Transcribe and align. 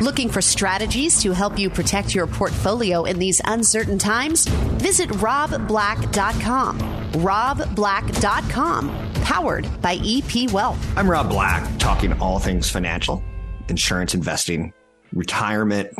Looking 0.00 0.28
for 0.28 0.40
strategies 0.40 1.20
to 1.22 1.32
help 1.32 1.58
you 1.58 1.68
protect 1.68 2.14
your 2.14 2.28
portfolio 2.28 3.02
in 3.02 3.18
these 3.18 3.40
uncertain 3.44 3.98
times? 3.98 4.46
Visit 4.46 5.08
robblack.com. 5.08 6.78
robblack.com, 7.14 9.12
powered 9.24 9.82
by 9.82 9.98
EP 10.04 10.52
Wealth. 10.52 10.78
I'm 10.96 11.10
Rob 11.10 11.28
Black, 11.28 11.78
talking 11.80 12.12
all 12.20 12.38
things 12.38 12.70
financial, 12.70 13.24
insurance 13.68 14.14
investing, 14.14 14.72
retirement, 15.12 15.90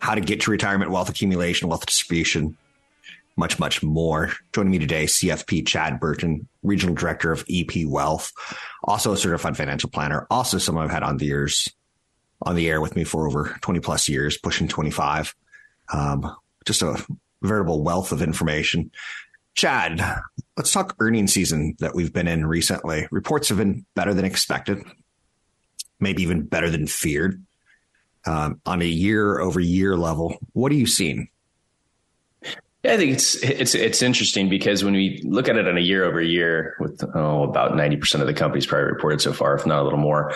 how 0.00 0.14
to 0.14 0.20
get 0.20 0.42
to 0.42 0.50
retirement, 0.50 0.90
wealth 0.90 1.08
accumulation, 1.08 1.70
wealth 1.70 1.86
distribution, 1.86 2.54
much, 3.38 3.58
much 3.58 3.82
more. 3.82 4.30
Joining 4.52 4.72
me 4.72 4.78
today, 4.78 5.06
CFP 5.06 5.66
Chad 5.66 6.00
Burton, 6.00 6.46
Regional 6.62 6.94
Director 6.94 7.32
of 7.32 7.46
EP 7.48 7.86
Wealth, 7.86 8.30
also 8.84 9.12
a 9.12 9.16
certified 9.16 9.56
financial 9.56 9.88
planner, 9.88 10.26
also 10.28 10.58
someone 10.58 10.84
I've 10.84 10.90
had 10.90 11.02
on 11.02 11.16
the 11.16 11.24
years 11.24 11.66
on 12.42 12.56
the 12.56 12.68
air 12.68 12.80
with 12.80 12.96
me 12.96 13.04
for 13.04 13.26
over 13.26 13.56
20 13.60 13.80
plus 13.80 14.08
years, 14.08 14.38
pushing 14.38 14.68
25. 14.68 15.34
Um, 15.92 16.36
just 16.64 16.82
a 16.82 17.04
veritable 17.42 17.82
wealth 17.82 18.12
of 18.12 18.22
information. 18.22 18.90
Chad, 19.54 20.00
let's 20.56 20.72
talk 20.72 20.94
earnings 21.00 21.32
season 21.32 21.74
that 21.80 21.94
we've 21.94 22.12
been 22.12 22.28
in 22.28 22.46
recently. 22.46 23.08
Reports 23.10 23.48
have 23.48 23.58
been 23.58 23.84
better 23.94 24.14
than 24.14 24.24
expected, 24.24 24.78
maybe 25.98 26.22
even 26.22 26.46
better 26.46 26.70
than 26.70 26.86
feared. 26.86 27.42
Um, 28.24 28.60
on 28.66 28.82
a 28.82 28.86
year 28.86 29.40
over 29.40 29.58
year 29.58 29.96
level, 29.96 30.36
what 30.52 30.70
are 30.70 30.76
you 30.76 30.86
seeing? 30.86 31.28
Yeah, 32.84 32.92
I 32.92 32.96
think 32.96 33.12
it's 33.12 33.34
it's 33.36 33.74
it's 33.74 34.02
interesting 34.02 34.48
because 34.48 34.84
when 34.84 34.94
we 34.94 35.20
look 35.24 35.48
at 35.48 35.56
it 35.56 35.66
on 35.66 35.76
a 35.76 35.80
year 35.80 36.04
over 36.04 36.20
year, 36.20 36.76
with 36.78 37.02
oh 37.14 37.42
about 37.42 37.74
ninety 37.74 37.96
percent 37.96 38.20
of 38.20 38.28
the 38.28 38.34
companies 38.34 38.66
probably 38.66 38.92
reported 38.92 39.20
so 39.20 39.32
far, 39.32 39.54
if 39.54 39.66
not 39.66 39.80
a 39.80 39.84
little 39.84 39.98
more, 39.98 40.34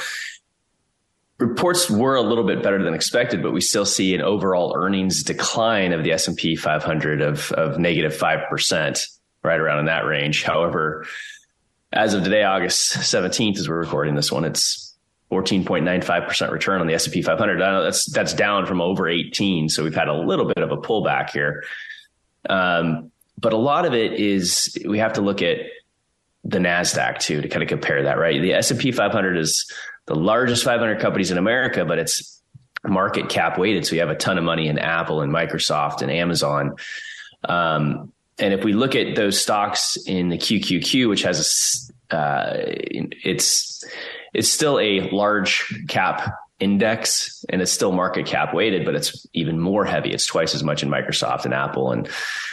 reports 1.43 1.91
were 1.91 2.15
a 2.15 2.23
little 2.23 2.45
bit 2.45 2.63
better 2.63 2.83
than 2.83 2.95
expected, 2.95 3.43
but 3.43 3.53
we 3.53 3.61
still 3.61 3.85
see 3.85 4.15
an 4.15 4.23
overall 4.23 4.75
earnings 4.77 5.23
decline 5.23 5.93
of 5.93 6.05
the 6.05 6.13
S 6.13 6.29
and 6.29 6.37
P 6.37 6.57
500 6.57 7.21
of 7.21 7.53
of 7.53 7.79
negative 7.79 8.15
five 8.17 8.49
percent, 8.49 9.07
right 9.43 9.59
around 9.59 9.81
in 9.81 9.87
that 9.87 10.07
range. 10.07 10.45
However, 10.45 11.07
as 11.93 12.15
of 12.15 12.25
today, 12.25 12.45
August 12.45 12.95
17th, 12.95 13.59
as 13.59 13.69
we're 13.69 13.77
recording 13.77 14.15
this 14.15 14.33
one, 14.33 14.45
it's 14.45 14.97
14.95% 15.31 16.51
return 16.51 16.81
on 16.81 16.87
the 16.87 16.95
S&P 16.95 17.23
500. 17.23 17.59
that's 17.59 18.11
that's 18.13 18.35
down 18.35 18.67
from 18.67 18.81
over 18.81 19.09
18, 19.09 19.69
so 19.69 19.83
we've 19.83 19.95
had 19.95 20.09
a 20.09 20.15
little 20.15 20.47
bit 20.47 20.59
of 20.59 20.71
a 20.73 20.77
pullback 20.77 21.31
here. 21.31 21.65
Um, 22.49 23.11
but 23.39 23.53
a 23.53 23.57
lot 23.59 23.87
of 23.87 23.95
it 23.95 24.13
is 24.15 24.77
we 24.87 24.99
have 24.99 25.15
to 25.15 25.21
look 25.21 25.43
at 25.43 25.59
the 26.45 26.59
Nasdaq 26.59 27.19
too 27.19 27.41
to 27.41 27.49
kind 27.49 27.63
of 27.63 27.69
compare 27.69 28.03
that, 28.03 28.19
right? 28.19 28.41
The 28.41 28.55
S&P 28.55 28.93
500 28.93 29.39
is 29.39 29.71
the 30.07 30.15
largest 30.15 30.65
500 30.65 31.01
companies 31.01 31.31
in 31.31 31.39
America, 31.39 31.85
but 31.85 31.99
it's 31.99 32.43
market 32.85 33.29
cap 33.29 33.59
weighted. 33.59 33.87
So 33.87 33.95
you 33.95 34.01
have 34.01 34.11
a 34.11 34.17
ton 34.17 34.39
of 34.39 34.45
money 34.45 34.69
in 34.69 34.79
Apple 34.79 35.21
and 35.21 35.33
Microsoft 35.33 36.03
and 36.03 36.11
Amazon. 36.11 36.77
Um, 37.45 38.13
and 38.39 38.53
if 38.55 38.65
we 38.65 38.73
look 38.73 38.95
at 38.95 39.15
those 39.15 39.41
stocks 39.41 39.97
in 40.07 40.29
the 40.29 40.39
QQQ, 40.39 41.09
which 41.09 41.23
has 41.23 41.91
a, 42.11 42.17
uh, 42.17 42.57
it's 42.57 43.85
it's 44.35 44.49
still 44.49 44.79
a 44.81 45.11
large 45.11 45.85
cap 45.89 46.35
index 46.59 47.45
and 47.49 47.61
it's 47.61 47.73
still 47.73 47.93
market 47.93 48.27
cap 48.27 48.55
weighted, 48.55 48.85
but 48.85 48.95
it's 48.95 49.27
even 49.35 49.59
more 49.59 49.85
heavy. 49.85 50.13
It's 50.13 50.27
twice 50.27 50.55
as 50.55 50.63
much 50.63 50.83
in 50.83 50.89
Microsoft 50.89 51.45
and 51.45 51.53
Apple 51.53 51.93
and 51.93 52.09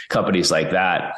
companies 0.08 0.50
like 0.50 0.70
that. 0.72 1.16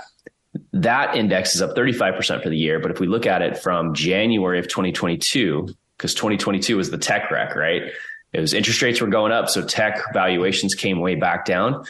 That 0.73 1.17
index 1.17 1.55
is 1.55 1.63
up 1.63 1.75
35% 1.75 2.43
for 2.43 2.49
the 2.49 2.57
year. 2.57 2.79
But 2.79 2.91
if 2.91 3.01
we 3.01 3.07
look 3.07 3.27
at 3.27 3.43
it 3.43 3.59
from 3.59 3.95
January 3.95 4.59
of 4.59 4.69
2022 4.69 5.69
because 6.03 6.15
2022 6.15 6.77
was 6.77 6.91
the 6.91 6.99
tech 6.99 7.31
wreck, 7.31 7.55
right? 7.55 7.83
It 8.33 8.41
was 8.41 8.55
interest 8.55 8.83
rates 8.83 9.01
were 9.01 9.07
going 9.07 9.31
up, 9.31 9.49
so 9.49 9.65
tech 9.65 10.13
valuations 10.13 10.75
came 10.75 10.99
way 10.99 11.15
back 11.15 11.45
down. 11.45 11.85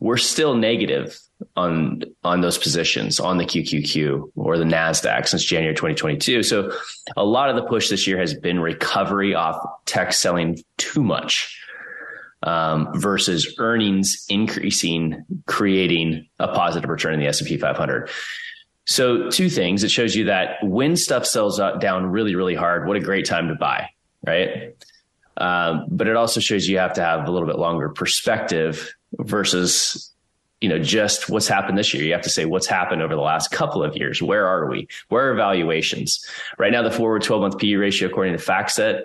We're 0.00 0.16
still 0.16 0.54
negative 0.54 1.18
on 1.54 2.02
on 2.24 2.40
those 2.40 2.56
positions 2.56 3.20
on 3.20 3.36
the 3.36 3.44
QQQ 3.44 4.32
or 4.36 4.56
the 4.56 4.64
Nasdaq 4.64 5.28
since 5.28 5.44
January 5.44 5.74
2022. 5.74 6.42
So 6.44 6.72
a 7.14 7.24
lot 7.24 7.50
of 7.50 7.56
the 7.56 7.62
push 7.64 7.90
this 7.90 8.06
year 8.06 8.18
has 8.18 8.32
been 8.32 8.58
recovery 8.58 9.34
off 9.34 9.62
tech 9.84 10.14
selling 10.14 10.58
too 10.78 11.02
much. 11.02 11.58
Um, 12.44 12.88
versus 12.94 13.54
earnings 13.60 14.26
increasing, 14.28 15.24
creating 15.46 16.26
a 16.40 16.48
positive 16.48 16.90
return 16.90 17.14
in 17.14 17.20
the 17.20 17.28
S&P 17.28 17.56
500. 17.56 18.10
So 18.84 19.30
two 19.30 19.48
things. 19.48 19.84
It 19.84 19.90
shows 19.90 20.14
you 20.14 20.24
that 20.24 20.56
when 20.62 20.96
stuff 20.96 21.24
sells 21.26 21.60
down 21.80 22.06
really, 22.06 22.34
really 22.34 22.54
hard, 22.54 22.86
what 22.86 22.96
a 22.96 23.00
great 23.00 23.26
time 23.26 23.48
to 23.48 23.54
buy, 23.54 23.90
right? 24.26 24.74
Um, 25.36 25.86
but 25.88 26.08
it 26.08 26.16
also 26.16 26.40
shows 26.40 26.68
you 26.68 26.78
have 26.78 26.94
to 26.94 27.02
have 27.02 27.26
a 27.26 27.30
little 27.30 27.46
bit 27.46 27.58
longer 27.58 27.88
perspective 27.88 28.94
versus, 29.18 30.10
you 30.60 30.68
know, 30.68 30.78
just 30.78 31.30
what's 31.30 31.48
happened 31.48 31.78
this 31.78 31.94
year. 31.94 32.02
You 32.02 32.12
have 32.12 32.22
to 32.22 32.30
say 32.30 32.44
what's 32.44 32.66
happened 32.66 33.02
over 33.02 33.14
the 33.14 33.20
last 33.20 33.50
couple 33.50 33.82
of 33.82 33.96
years. 33.96 34.20
Where 34.20 34.46
are 34.46 34.68
we? 34.68 34.88
Where 35.08 35.30
are 35.30 35.34
valuations? 35.34 36.24
Right 36.58 36.72
now, 36.72 36.82
the 36.82 36.90
forward 36.90 37.22
12 37.22 37.40
month 37.40 37.58
PE 37.58 37.74
ratio, 37.74 38.08
according 38.08 38.36
to 38.36 38.42
FactSet, 38.42 39.02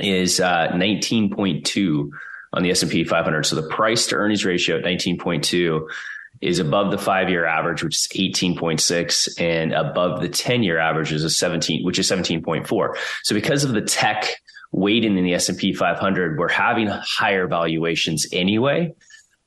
is 0.00 0.40
uh, 0.40 0.68
19.2 0.72 2.10
on 2.52 2.62
the 2.62 2.70
S&P 2.70 3.04
500. 3.04 3.44
So 3.44 3.56
the 3.56 3.68
price 3.68 4.06
to 4.06 4.16
earnings 4.16 4.44
ratio 4.44 4.78
at 4.78 4.84
19.2 4.84 5.86
is 6.40 6.58
above 6.58 6.90
the 6.90 6.98
five 6.98 7.28
year 7.28 7.44
average, 7.44 7.82
which 7.82 7.96
is 7.96 8.08
18.6 8.14 9.40
and 9.40 9.72
above 9.72 10.20
the 10.20 10.28
10 10.28 10.62
year 10.62 10.78
average 10.78 11.12
is 11.12 11.24
a 11.24 11.30
17, 11.30 11.84
which 11.84 11.98
is 11.98 12.10
17.4. 12.10 12.96
So 13.24 13.34
because 13.34 13.64
of 13.64 13.72
the 13.72 13.82
tech 13.82 14.28
weighting 14.70 15.16
in 15.16 15.24
the 15.24 15.34
S&P 15.34 15.72
500, 15.72 16.38
we're 16.38 16.48
having 16.48 16.88
higher 16.88 17.46
valuations 17.46 18.26
anyway. 18.32 18.94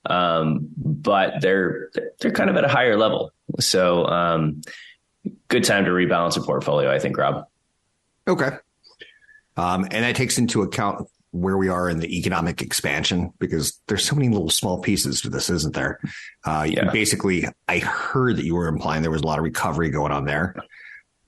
Um, 0.05 0.67
but 0.77 1.41
they're, 1.41 1.89
they're 2.19 2.31
kind 2.31 2.49
of 2.49 2.55
at 2.57 2.63
a 2.63 2.67
higher 2.67 2.97
level. 2.97 3.31
So, 3.59 4.05
um, 4.07 4.61
good 5.47 5.63
time 5.63 5.85
to 5.85 5.91
rebalance 5.91 6.37
a 6.37 6.41
portfolio, 6.41 6.91
I 6.91 6.97
think, 6.97 7.17
Rob. 7.17 7.45
Okay. 8.27 8.49
Um, 9.57 9.83
and 9.83 10.03
that 10.03 10.15
takes 10.15 10.39
into 10.39 10.63
account 10.63 11.07
where 11.31 11.57
we 11.57 11.69
are 11.69 11.89
in 11.89 11.99
the 11.99 12.17
economic 12.17 12.61
expansion 12.61 13.31
because 13.39 13.79
there's 13.87 14.03
so 14.03 14.15
many 14.15 14.29
little 14.29 14.49
small 14.49 14.79
pieces 14.79 15.21
to 15.21 15.29
this, 15.29 15.49
isn't 15.49 15.73
there? 15.73 15.99
Uh, 16.43 16.67
yeah. 16.69 16.91
Basically, 16.91 17.47
I 17.67 17.79
heard 17.79 18.37
that 18.37 18.45
you 18.45 18.55
were 18.55 18.67
implying 18.67 19.01
there 19.01 19.11
was 19.11 19.21
a 19.21 19.27
lot 19.27 19.39
of 19.39 19.43
recovery 19.43 19.89
going 19.89 20.11
on 20.11 20.25
there, 20.25 20.55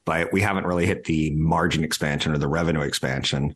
but 0.06 0.34
we 0.34 0.42
haven't 0.42 0.66
really 0.66 0.86
hit 0.86 1.06
the 1.06 1.32
margin 1.32 1.84
expansion 1.84 2.34
or 2.34 2.38
the 2.38 2.50
revenue 2.50 2.82
expansion, 2.82 3.56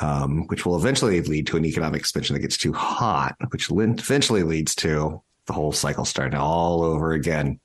um, 0.00 0.46
which 0.46 0.64
will 0.64 0.76
eventually 0.76 1.20
lead 1.20 1.46
to 1.48 1.58
an 1.58 1.66
economic 1.66 2.00
expansion 2.00 2.34
that 2.34 2.40
gets 2.40 2.56
too 2.56 2.72
hot, 2.72 3.36
which 3.50 3.70
eventually 3.70 4.42
leads 4.42 4.74
to 4.76 5.22
the 5.46 5.52
whole 5.52 5.72
cycle 5.72 6.06
starting 6.06 6.38
all 6.38 6.82
over 6.82 7.12
again. 7.12 7.60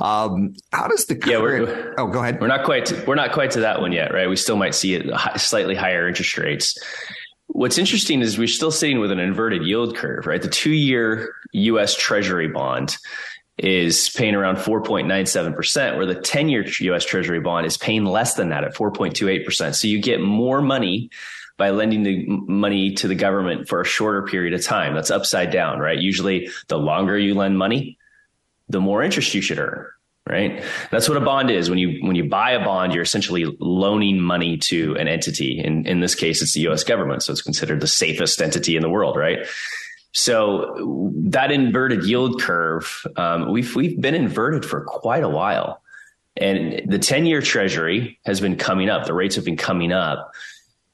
Um, 0.00 0.54
how 0.72 0.86
does 0.86 1.06
the 1.06 1.16
current, 1.16 1.68
yeah? 1.68 1.94
Oh, 1.98 2.06
go 2.06 2.20
ahead. 2.20 2.40
We're 2.40 2.46
not 2.46 2.64
quite 2.64 2.86
to, 2.86 3.04
we're 3.06 3.16
not 3.16 3.32
quite 3.32 3.52
to 3.52 3.60
that 3.60 3.80
one 3.80 3.92
yet, 3.92 4.12
right? 4.12 4.28
We 4.28 4.36
still 4.36 4.56
might 4.56 4.74
see 4.74 4.94
it 4.94 5.06
slightly 5.38 5.74
higher 5.74 6.06
interest 6.06 6.38
rates, 6.38 6.78
What's 7.48 7.78
interesting 7.78 8.20
is 8.20 8.38
we're 8.38 8.46
still 8.46 8.70
sitting 8.70 9.00
with 9.00 9.10
an 9.10 9.18
inverted 9.18 9.64
yield 9.64 9.96
curve, 9.96 10.26
right? 10.26 10.40
The 10.40 10.48
two 10.48 10.72
year 10.72 11.34
US 11.52 11.96
Treasury 11.96 12.48
bond 12.48 12.96
is 13.56 14.10
paying 14.10 14.34
around 14.34 14.56
4.97%, 14.56 15.96
where 15.96 16.06
the 16.06 16.14
10 16.14 16.48
year 16.48 16.64
US 16.66 17.04
Treasury 17.04 17.40
bond 17.40 17.66
is 17.66 17.76
paying 17.76 18.04
less 18.04 18.34
than 18.34 18.50
that 18.50 18.64
at 18.64 18.74
4.28%. 18.74 19.74
So 19.74 19.88
you 19.88 20.00
get 20.00 20.20
more 20.20 20.60
money 20.62 21.10
by 21.56 21.70
lending 21.70 22.04
the 22.04 22.24
money 22.28 22.92
to 22.94 23.08
the 23.08 23.16
government 23.16 23.68
for 23.68 23.80
a 23.80 23.84
shorter 23.84 24.22
period 24.22 24.54
of 24.54 24.62
time. 24.62 24.94
That's 24.94 25.10
upside 25.10 25.50
down, 25.50 25.80
right? 25.80 25.98
Usually 25.98 26.50
the 26.68 26.78
longer 26.78 27.18
you 27.18 27.34
lend 27.34 27.58
money, 27.58 27.98
the 28.68 28.80
more 28.80 29.02
interest 29.02 29.34
you 29.34 29.40
should 29.40 29.58
earn 29.58 29.86
right? 30.28 30.62
That's 30.90 31.08
what 31.08 31.16
a 31.16 31.20
bond 31.20 31.50
is. 31.50 31.70
When 31.70 31.78
you 31.78 31.98
when 32.06 32.16
you 32.16 32.24
buy 32.24 32.52
a 32.52 32.64
bond, 32.64 32.92
you're 32.92 33.02
essentially 33.02 33.44
loaning 33.58 34.20
money 34.20 34.56
to 34.58 34.96
an 34.96 35.08
entity. 35.08 35.60
In 35.60 35.86
in 35.86 36.00
this 36.00 36.14
case, 36.14 36.42
it's 36.42 36.52
the 36.52 36.60
U.S. 36.62 36.84
government, 36.84 37.22
so 37.22 37.32
it's 37.32 37.42
considered 37.42 37.80
the 37.80 37.86
safest 37.86 38.40
entity 38.40 38.76
in 38.76 38.82
the 38.82 38.90
world, 38.90 39.16
right? 39.16 39.46
So 40.12 41.12
that 41.30 41.50
inverted 41.50 42.04
yield 42.04 42.40
curve, 42.40 43.06
um, 43.16 43.52
we've 43.52 43.74
we've 43.74 44.00
been 44.00 44.14
inverted 44.14 44.64
for 44.64 44.82
quite 44.82 45.22
a 45.22 45.28
while, 45.28 45.82
and 46.36 46.90
the 46.90 46.98
ten 46.98 47.26
year 47.26 47.40
Treasury 47.40 48.18
has 48.24 48.40
been 48.40 48.56
coming 48.56 48.88
up. 48.88 49.06
The 49.06 49.14
rates 49.14 49.36
have 49.36 49.44
been 49.44 49.56
coming 49.56 49.92
up. 49.92 50.32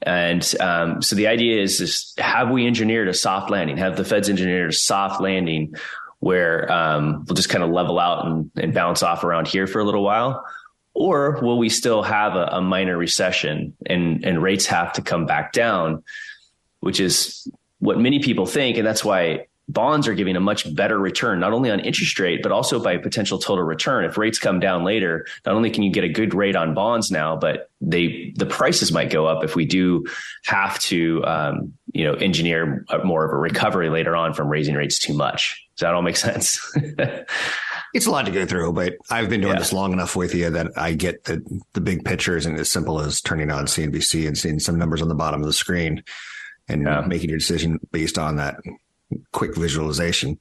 And 0.07 0.55
um, 0.61 1.01
so 1.01 1.17
the 1.17 1.29
idea 1.29 1.63
is, 1.63 1.81
is 1.81 2.13
have 2.19 2.51
we 2.51 2.67
engineered 2.67 3.09
a 3.09 3.15
soft 3.15 3.51
landing? 3.51 3.79
Have 3.79 3.97
the 3.97 4.05
Fed's 4.05 4.29
engineered 4.29 4.71
a 4.71 4.75
soft 4.75 5.19
landing 5.19 5.77
where 6.25 6.73
um, 6.73 7.23
we'll 7.27 7.35
just 7.35 7.51
kind 7.51 7.63
of 7.63 7.69
level 7.69 7.99
out 7.99 8.25
and, 8.25 8.51
and, 8.57 8.73
bounce 8.73 9.03
off 9.03 9.25
around 9.25 9.47
here 9.47 9.67
for 9.67 9.79
a 9.79 9.85
little 9.85 10.03
while? 10.03 10.43
Or 10.95 11.39
will 11.43 11.59
we 11.59 11.69
still 11.69 12.03
have 12.03 12.35
a, 12.35 12.47
a 12.47 12.61
minor 12.63 12.97
recession 12.97 13.77
and, 13.85 14.25
and 14.25 14.43
rates 14.43 14.65
have 14.67 14.95
to 14.95 15.03
come 15.03 15.27
back 15.27 15.53
down, 15.53 16.03
which 16.81 16.99
is 16.99 17.47
what 17.79 17.99
many 17.99 18.21
people 18.21 18.47
think. 18.47 18.79
And 18.79 18.87
that's 18.87 19.05
why 19.05 19.49
bonds 19.69 20.09
are 20.09 20.15
giving 20.15 20.35
a 20.35 20.41
much 20.41 20.75
better 20.75 20.99
return, 20.99 21.41
not 21.41 21.53
only 21.53 21.71
on 21.71 21.81
interest 21.81 22.19
rate, 22.19 22.43
but 22.43 22.53
also 22.53 22.83
by 22.83 22.97
potential 22.97 23.39
total 23.39 23.63
return. 23.63 24.07
If 24.07 24.17
rates 24.17 24.39
come 24.39 24.61
down 24.61 24.83
later, 24.83 25.27
not 25.45 25.55
only 25.55 25.71
can 25.71 25.83
you 25.83 25.91
get 25.91 26.05
a 26.05 26.09
good 26.09 26.33
rate 26.33 26.57
on 26.57 26.73
bonds 26.73 27.11
now, 27.11 27.37
but 27.37 27.69
they, 27.83 28.33
the 28.37 28.47
prices 28.47 28.93
might 28.93 29.11
go 29.11 29.27
up 29.27 29.45
if 29.45 29.57
we 29.57 29.67
do 29.67 30.07
have 30.47 30.79
to, 30.81 31.23
um, 31.27 31.75
you 31.93 32.05
know, 32.05 32.15
engineer 32.15 32.87
more 33.05 33.27
of 33.27 33.33
a 33.33 33.37
recovery 33.37 33.91
later 33.91 34.17
on 34.17 34.33
from 34.33 34.49
raising 34.49 34.75
rates 34.75 34.99
too 34.99 35.13
much. 35.13 35.64
Does 35.77 35.87
that 35.87 35.95
all 35.95 36.03
make 36.03 36.17
sense? 36.17 36.61
it's 37.95 38.07
a 38.07 38.11
lot 38.11 38.27
to 38.27 38.33
go 38.33 38.47
through, 38.47 38.73
but 38.73 38.95
I've 39.11 39.29
been 39.29 39.41
doing 39.41 39.55
yeah. 39.55 39.59
this 39.59 39.73
long 39.73 39.93
enough 39.93 40.15
with 40.15 40.35
you 40.35 40.51
that 40.51 40.69
I 40.77 40.95
get 40.95 41.25
the, 41.25 41.43
the 41.73 41.81
big 41.81 42.05
picture 42.05 42.37
isn't 42.37 42.59
as 42.59 42.71
simple 42.71 43.01
as 43.01 43.21
turning 43.21 43.51
on 43.51 43.67
CNBC 43.67 44.27
and 44.27 44.39
seeing 44.39 44.61
some 44.61 44.79
numbers 44.79 45.03
on 45.03 45.09
the 45.09 45.15
bottom 45.15 45.41
of 45.41 45.47
the 45.47 45.53
screen 45.53 46.03
and 46.69 46.83
yeah. 46.83 47.03
making 47.07 47.31
your 47.31 47.39
decision 47.39 47.81
based 47.91 48.19
on 48.19 48.37
that 48.37 48.57
quick 49.33 49.57
visualization. 49.57 50.39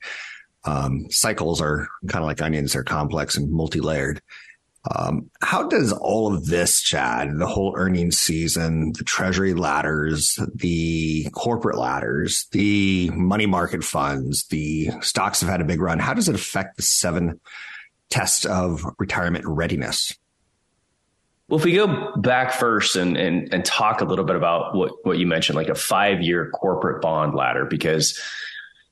Um, 0.65 1.07
cycles 1.09 1.61
are 1.61 1.87
kind 2.07 2.23
of 2.23 2.27
like 2.27 2.41
onions; 2.41 2.73
they're 2.73 2.83
complex 2.83 3.35
and 3.35 3.51
multi-layered. 3.51 4.21
Um, 4.91 5.29
how 5.41 5.67
does 5.67 5.93
all 5.93 6.33
of 6.33 6.47
this, 6.47 6.81
Chad, 6.81 7.37
the 7.37 7.47
whole 7.47 7.73
earnings 7.77 8.19
season, 8.19 8.91
the 8.97 9.03
treasury 9.05 9.53
ladders, 9.53 10.37
the 10.55 11.29
corporate 11.31 11.77
ladders, 11.77 12.47
the 12.51 13.09
money 13.11 13.45
market 13.45 13.83
funds, 13.83 14.45
the 14.47 14.89
stocks 14.99 15.39
have 15.39 15.49
had 15.49 15.61
a 15.61 15.65
big 15.65 15.79
run. 15.79 15.99
How 15.99 16.13
does 16.13 16.27
it 16.27 16.35
affect 16.35 16.75
the 16.75 16.83
seven 16.83 17.39
tests 18.09 18.45
of 18.45 18.85
retirement 18.99 19.45
readiness? 19.47 20.17
Well, 21.47 21.59
if 21.59 21.65
we 21.65 21.73
go 21.73 22.11
back 22.17 22.51
first 22.51 22.95
and, 22.95 23.15
and, 23.15 23.53
and 23.53 23.63
talk 23.63 24.01
a 24.01 24.05
little 24.05 24.25
bit 24.25 24.35
about 24.35 24.75
what, 24.75 24.91
what 25.03 25.17
you 25.17 25.27
mentioned, 25.27 25.55
like 25.55 25.69
a 25.69 25.75
five 25.75 26.21
year 26.21 26.49
corporate 26.51 27.01
bond 27.01 27.35
ladder, 27.35 27.65
because 27.65 28.19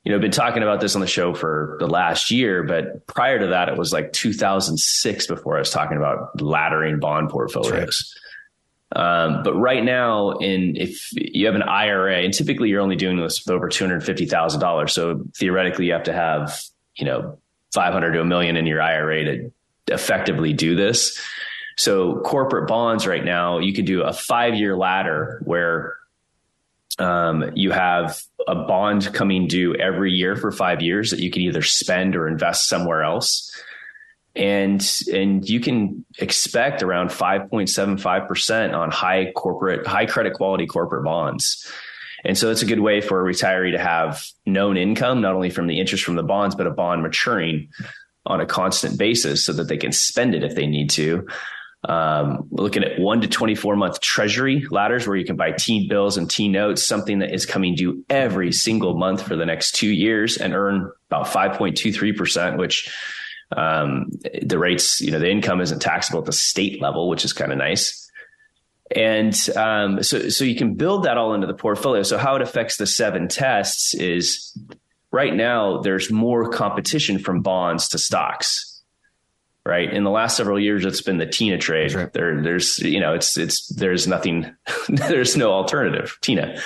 you 0.04 0.10
know, 0.10 0.18
been 0.18 0.32
talking 0.32 0.62
about 0.62 0.80
this 0.80 0.94
on 0.94 1.00
the 1.00 1.06
show 1.06 1.32
for 1.32 1.76
the 1.78 1.86
last 1.86 2.30
year, 2.30 2.64
but 2.64 3.06
prior 3.06 3.38
to 3.38 3.48
that, 3.48 3.68
it 3.68 3.78
was 3.78 3.92
like 3.92 4.12
2006 4.12 5.26
before 5.28 5.56
I 5.56 5.60
was 5.60 5.70
talking 5.70 5.96
about 5.96 6.36
laddering 6.38 7.00
bond 7.00 7.30
portfolios. 7.30 7.72
Right. 7.72 8.18
Um, 8.94 9.42
but 9.42 9.54
right 9.54 9.82
now, 9.82 10.32
in 10.32 10.76
if 10.76 11.08
you 11.12 11.46
have 11.46 11.54
an 11.54 11.62
IRA, 11.62 12.18
and 12.18 12.34
typically 12.34 12.68
you're 12.68 12.82
only 12.82 12.96
doing 12.96 13.16
this 13.16 13.42
with 13.44 13.54
over 13.54 13.68
two 13.68 13.84
hundred 13.84 14.04
fifty 14.04 14.26
thousand 14.26 14.60
dollars, 14.60 14.92
so 14.92 15.22
theoretically 15.34 15.86
you 15.86 15.94
have 15.94 16.02
to 16.02 16.12
have 16.12 16.60
you 16.96 17.06
know 17.06 17.38
five 17.72 17.94
hundred 17.94 18.12
to 18.12 18.20
a 18.20 18.24
million 18.24 18.56
in 18.56 18.66
your 18.66 18.82
IRA 18.82 19.24
to 19.24 19.52
effectively 19.88 20.52
do 20.52 20.76
this. 20.76 21.18
So 21.78 22.20
corporate 22.20 22.68
bonds 22.68 23.06
right 23.06 23.24
now, 23.24 23.60
you 23.60 23.72
could 23.72 23.86
do 23.86 24.02
a 24.02 24.12
five 24.12 24.54
year 24.54 24.76
ladder 24.76 25.40
where 25.44 25.96
um, 26.98 27.50
you 27.54 27.70
have 27.70 28.20
a 28.46 28.54
bond 28.54 29.12
coming 29.12 29.46
due 29.46 29.74
every 29.74 30.12
year 30.12 30.36
for 30.36 30.50
five 30.50 30.82
years 30.82 31.10
that 31.10 31.20
you 31.20 31.30
can 31.30 31.42
either 31.42 31.62
spend 31.62 32.16
or 32.16 32.28
invest 32.28 32.68
somewhere 32.68 33.02
else. 33.02 33.50
And, 34.34 34.84
and 35.12 35.46
you 35.46 35.60
can 35.60 36.04
expect 36.18 36.82
around 36.82 37.10
5.75% 37.10 38.74
on 38.74 38.90
high 38.90 39.30
corporate, 39.32 39.86
high 39.86 40.06
credit 40.06 40.34
quality 40.34 40.66
corporate 40.66 41.04
bonds. 41.04 41.70
And 42.24 42.38
so 42.38 42.50
it's 42.50 42.62
a 42.62 42.66
good 42.66 42.80
way 42.80 43.00
for 43.00 43.20
a 43.20 43.32
retiree 43.32 43.72
to 43.72 43.78
have 43.78 44.24
known 44.46 44.76
income, 44.76 45.20
not 45.20 45.34
only 45.34 45.50
from 45.50 45.66
the 45.66 45.80
interest 45.80 46.04
from 46.04 46.14
the 46.14 46.22
bonds, 46.22 46.54
but 46.54 46.66
a 46.66 46.70
bond 46.70 47.02
maturing 47.02 47.68
on 48.24 48.40
a 48.40 48.46
constant 48.46 48.98
basis 48.98 49.44
so 49.44 49.52
that 49.52 49.68
they 49.68 49.76
can 49.76 49.92
spend 49.92 50.34
it 50.34 50.44
if 50.44 50.54
they 50.54 50.66
need 50.66 50.88
to. 50.90 51.26
Um, 51.88 52.46
looking 52.52 52.84
at 52.84 53.00
one 53.00 53.22
to 53.22 53.28
24 53.28 53.74
month 53.74 54.00
treasury 54.00 54.64
ladders 54.70 55.06
where 55.06 55.16
you 55.16 55.24
can 55.24 55.34
buy 55.34 55.50
T 55.50 55.88
bills 55.88 56.16
and 56.16 56.30
T 56.30 56.48
notes, 56.48 56.86
something 56.86 57.18
that 57.18 57.34
is 57.34 57.44
coming 57.44 57.74
due 57.74 58.04
every 58.08 58.52
single 58.52 58.96
month 58.96 59.22
for 59.22 59.34
the 59.34 59.44
next 59.44 59.72
two 59.72 59.90
years 59.90 60.36
and 60.36 60.54
earn 60.54 60.92
about 61.10 61.26
5.23%, 61.26 62.56
which 62.56 62.88
um, 63.56 64.10
the 64.42 64.58
rates, 64.58 65.00
you 65.00 65.10
know, 65.10 65.18
the 65.18 65.30
income 65.30 65.60
isn't 65.60 65.80
taxable 65.80 66.20
at 66.20 66.26
the 66.26 66.32
state 66.32 66.80
level, 66.80 67.08
which 67.08 67.24
is 67.24 67.32
kind 67.32 67.50
of 67.50 67.58
nice. 67.58 68.10
And 68.94 69.34
um, 69.56 70.04
so, 70.04 70.28
so 70.28 70.44
you 70.44 70.54
can 70.54 70.74
build 70.74 71.04
that 71.04 71.16
all 71.16 71.34
into 71.34 71.48
the 71.48 71.54
portfolio. 71.54 72.04
So 72.04 72.16
how 72.16 72.36
it 72.36 72.42
affects 72.42 72.76
the 72.76 72.86
seven 72.86 73.26
tests 73.26 73.92
is 73.94 74.56
right 75.10 75.34
now 75.34 75.80
there's 75.80 76.12
more 76.12 76.48
competition 76.48 77.18
from 77.18 77.42
bonds 77.42 77.88
to 77.88 77.98
stocks 77.98 78.71
right? 79.64 79.92
In 79.92 80.04
the 80.04 80.10
last 80.10 80.36
several 80.36 80.58
years, 80.58 80.84
it's 80.84 81.02
been 81.02 81.18
the 81.18 81.26
Tina 81.26 81.58
trade. 81.58 81.94
Right. 81.94 82.12
There, 82.12 82.42
there's, 82.42 82.78
you 82.78 83.00
know, 83.00 83.14
it's, 83.14 83.36
it's, 83.38 83.68
there's 83.68 84.06
nothing, 84.06 84.54
there's 84.88 85.36
no 85.36 85.52
alternative, 85.52 86.18
Tina. 86.20 86.60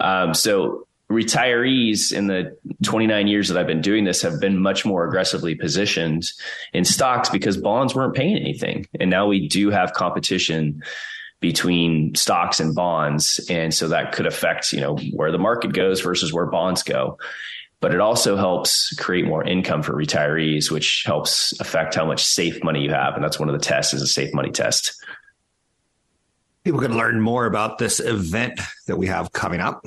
Um, 0.00 0.34
so 0.34 0.86
retirees 1.10 2.12
in 2.12 2.26
the 2.26 2.56
29 2.82 3.28
years 3.28 3.48
that 3.48 3.56
I've 3.56 3.66
been 3.66 3.80
doing 3.80 4.04
this 4.04 4.22
have 4.22 4.40
been 4.40 4.60
much 4.60 4.84
more 4.84 5.06
aggressively 5.06 5.54
positioned 5.54 6.24
in 6.72 6.84
stocks 6.84 7.28
because 7.28 7.56
bonds 7.56 7.94
weren't 7.94 8.14
paying 8.14 8.36
anything. 8.36 8.86
And 8.98 9.08
now 9.08 9.26
we 9.26 9.48
do 9.48 9.70
have 9.70 9.92
competition 9.92 10.82
between 11.40 12.14
stocks 12.14 12.60
and 12.60 12.74
bonds. 12.74 13.44
And 13.48 13.72
so 13.72 13.88
that 13.88 14.12
could 14.12 14.26
affect, 14.26 14.72
you 14.72 14.80
know, 14.80 14.96
where 15.12 15.30
the 15.30 15.38
market 15.38 15.72
goes 15.72 16.00
versus 16.00 16.32
where 16.32 16.46
bonds 16.46 16.82
go 16.82 17.18
but 17.80 17.92
it 17.92 18.00
also 18.00 18.36
helps 18.36 18.94
create 18.96 19.26
more 19.26 19.44
income 19.44 19.82
for 19.82 19.92
retirees, 19.92 20.70
which 20.70 21.04
helps 21.06 21.58
affect 21.60 21.94
how 21.94 22.06
much 22.06 22.24
safe 22.24 22.62
money 22.64 22.82
you 22.82 22.90
have. 22.90 23.14
And 23.14 23.22
that's 23.22 23.38
one 23.38 23.48
of 23.48 23.52
the 23.52 23.64
tests 23.64 23.94
is 23.94 24.02
a 24.02 24.06
safe 24.06 24.32
money 24.32 24.50
test. 24.50 24.94
People 26.64 26.80
can 26.80 26.96
learn 26.96 27.20
more 27.20 27.46
about 27.46 27.78
this 27.78 28.00
event 28.00 28.60
that 28.86 28.96
we 28.96 29.06
have 29.06 29.32
coming 29.32 29.60
up 29.60 29.84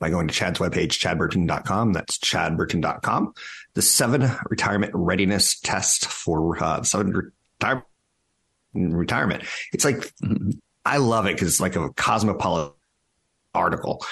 by 0.00 0.10
going 0.10 0.26
to 0.28 0.34
Chad's 0.34 0.58
webpage, 0.58 0.98
chadburton.com. 0.98 1.92
That's 1.92 2.18
chadburton.com. 2.18 3.34
The 3.74 3.82
seven 3.82 4.30
retirement 4.48 4.92
readiness 4.94 5.58
test 5.60 6.06
for 6.06 6.62
uh, 6.62 6.82
seven 6.82 7.32
retire- 7.58 7.86
retirement. 8.74 9.44
It's 9.72 9.84
like, 9.84 9.96
mm-hmm. 10.22 10.50
I 10.84 10.96
love 10.96 11.26
it 11.26 11.34
because 11.34 11.48
it's 11.48 11.60
like 11.60 11.76
a 11.76 11.90
cosmopolitan 11.90 12.74
article. 13.54 14.04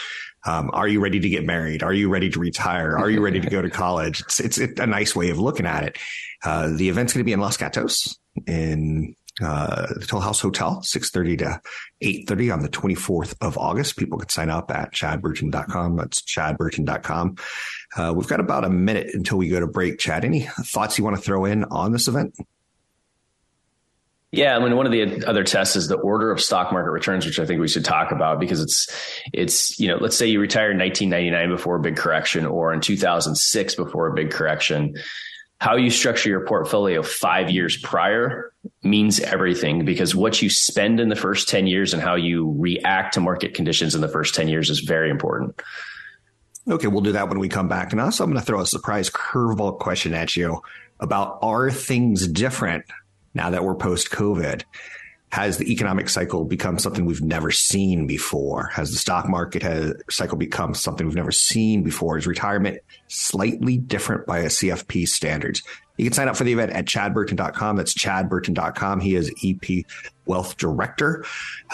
Um, 0.46 0.70
are 0.72 0.88
you 0.88 1.00
ready 1.00 1.20
to 1.20 1.28
get 1.28 1.44
married? 1.44 1.82
Are 1.82 1.92
you 1.92 2.08
ready 2.08 2.30
to 2.30 2.38
retire? 2.38 2.96
Are 2.96 3.10
you 3.10 3.20
ready 3.20 3.40
to 3.40 3.50
go 3.50 3.62
to 3.62 3.70
college? 3.84 4.20
It's, 4.20 4.58
it's 4.58 4.58
a 4.58 4.86
nice 4.86 5.14
way 5.14 5.30
of 5.30 5.38
looking 5.38 5.66
at 5.66 5.84
it. 5.84 5.98
Uh, 6.44 6.68
the 6.68 6.88
event's 6.88 7.12
going 7.12 7.20
to 7.20 7.24
be 7.24 7.32
in 7.32 7.40
Los 7.40 7.56
Gatos 7.56 8.16
in 8.46 9.14
uh, 9.42 9.86
the 9.94 10.06
Toll 10.06 10.20
House 10.20 10.40
Hotel, 10.40 10.80
6.30 10.82 11.38
to 11.38 11.60
8.30 12.02 12.52
on 12.52 12.62
the 12.62 12.68
24th 12.68 13.34
of 13.40 13.56
August. 13.58 13.96
People 13.96 14.18
can 14.18 14.28
sign 14.28 14.50
up 14.50 14.70
at 14.70 14.92
chadburton.com. 14.92 15.96
That's 15.96 16.22
chadburton.com. 16.22 17.36
Uh, 17.96 18.12
we've 18.16 18.28
got 18.28 18.40
about 18.40 18.64
a 18.64 18.70
minute 18.70 19.14
until 19.14 19.38
we 19.38 19.48
go 19.48 19.60
to 19.60 19.66
break. 19.66 19.98
Chad, 19.98 20.24
any 20.24 20.42
thoughts 20.42 20.98
you 20.98 21.04
want 21.04 21.16
to 21.16 21.22
throw 21.22 21.44
in 21.44 21.64
on 21.64 21.92
this 21.92 22.08
event? 22.08 22.34
Yeah, 24.30 24.54
I 24.54 24.62
mean, 24.62 24.76
one 24.76 24.84
of 24.84 24.92
the 24.92 25.24
other 25.26 25.42
tests 25.42 25.74
is 25.74 25.88
the 25.88 25.96
order 25.96 26.30
of 26.30 26.40
stock 26.40 26.70
market 26.70 26.90
returns, 26.90 27.24
which 27.24 27.38
I 27.38 27.46
think 27.46 27.60
we 27.60 27.68
should 27.68 27.84
talk 27.84 28.12
about 28.12 28.38
because 28.38 28.60
it's, 28.60 28.86
it's, 29.32 29.80
you 29.80 29.88
know, 29.88 29.96
let's 29.96 30.18
say 30.18 30.26
you 30.26 30.38
retire 30.38 30.70
in 30.70 30.78
1999 30.78 31.56
before 31.56 31.76
a 31.76 31.80
big 31.80 31.96
correction 31.96 32.44
or 32.44 32.74
in 32.74 32.82
2006 32.82 33.74
before 33.74 34.06
a 34.06 34.12
big 34.12 34.30
correction. 34.30 34.94
How 35.60 35.76
you 35.76 35.88
structure 35.88 36.28
your 36.28 36.44
portfolio 36.44 37.02
five 37.02 37.50
years 37.50 37.78
prior 37.78 38.52
means 38.82 39.18
everything 39.18 39.86
because 39.86 40.14
what 40.14 40.42
you 40.42 40.50
spend 40.50 41.00
in 41.00 41.08
the 41.08 41.16
first 41.16 41.48
10 41.48 41.66
years 41.66 41.94
and 41.94 42.02
how 42.02 42.14
you 42.14 42.54
react 42.58 43.14
to 43.14 43.20
market 43.20 43.54
conditions 43.54 43.94
in 43.94 44.02
the 44.02 44.08
first 44.08 44.34
10 44.34 44.46
years 44.48 44.68
is 44.68 44.80
very 44.80 45.08
important. 45.08 45.60
Okay, 46.68 46.86
we'll 46.86 47.00
do 47.00 47.12
that 47.12 47.30
when 47.30 47.38
we 47.38 47.48
come 47.48 47.66
back. 47.66 47.92
And 47.92 48.00
also, 48.00 48.24
I'm 48.24 48.30
going 48.30 48.40
to 48.40 48.46
throw 48.46 48.60
a 48.60 48.66
surprise 48.66 49.08
curveball 49.08 49.78
question 49.78 50.12
at 50.12 50.36
you 50.36 50.60
about 51.00 51.38
are 51.40 51.70
things 51.70 52.28
different 52.28 52.84
now 53.38 53.50
that 53.50 53.64
we're 53.64 53.76
post 53.76 54.10
COVID? 54.10 54.64
Has 55.30 55.58
the 55.58 55.70
economic 55.70 56.08
cycle 56.08 56.44
become 56.44 56.78
something 56.78 57.04
we've 57.04 57.22
never 57.22 57.50
seen 57.52 58.06
before? 58.06 58.66
Has 58.74 58.90
the 58.90 58.96
stock 58.96 59.28
market 59.28 59.62
has, 59.62 59.94
cycle 60.10 60.36
become 60.36 60.74
something 60.74 61.06
we've 61.06 61.14
never 61.14 61.30
seen 61.30 61.82
before? 61.84 62.18
Is 62.18 62.26
retirement 62.26 62.78
slightly 63.06 63.76
different 63.76 64.26
by 64.26 64.38
a 64.38 64.46
CFP 64.46 65.06
standards? 65.06 65.62
You 65.98 66.04
can 66.04 66.12
sign 66.12 66.28
up 66.28 66.36
for 66.36 66.44
the 66.44 66.52
event 66.52 66.72
at 66.72 66.86
chadburton.com. 66.86 67.76
That's 67.76 67.92
chadburton.com. 67.92 69.00
He 69.00 69.16
is 69.16 69.32
EP 69.44 69.84
Wealth 70.26 70.56
Director. 70.56 71.24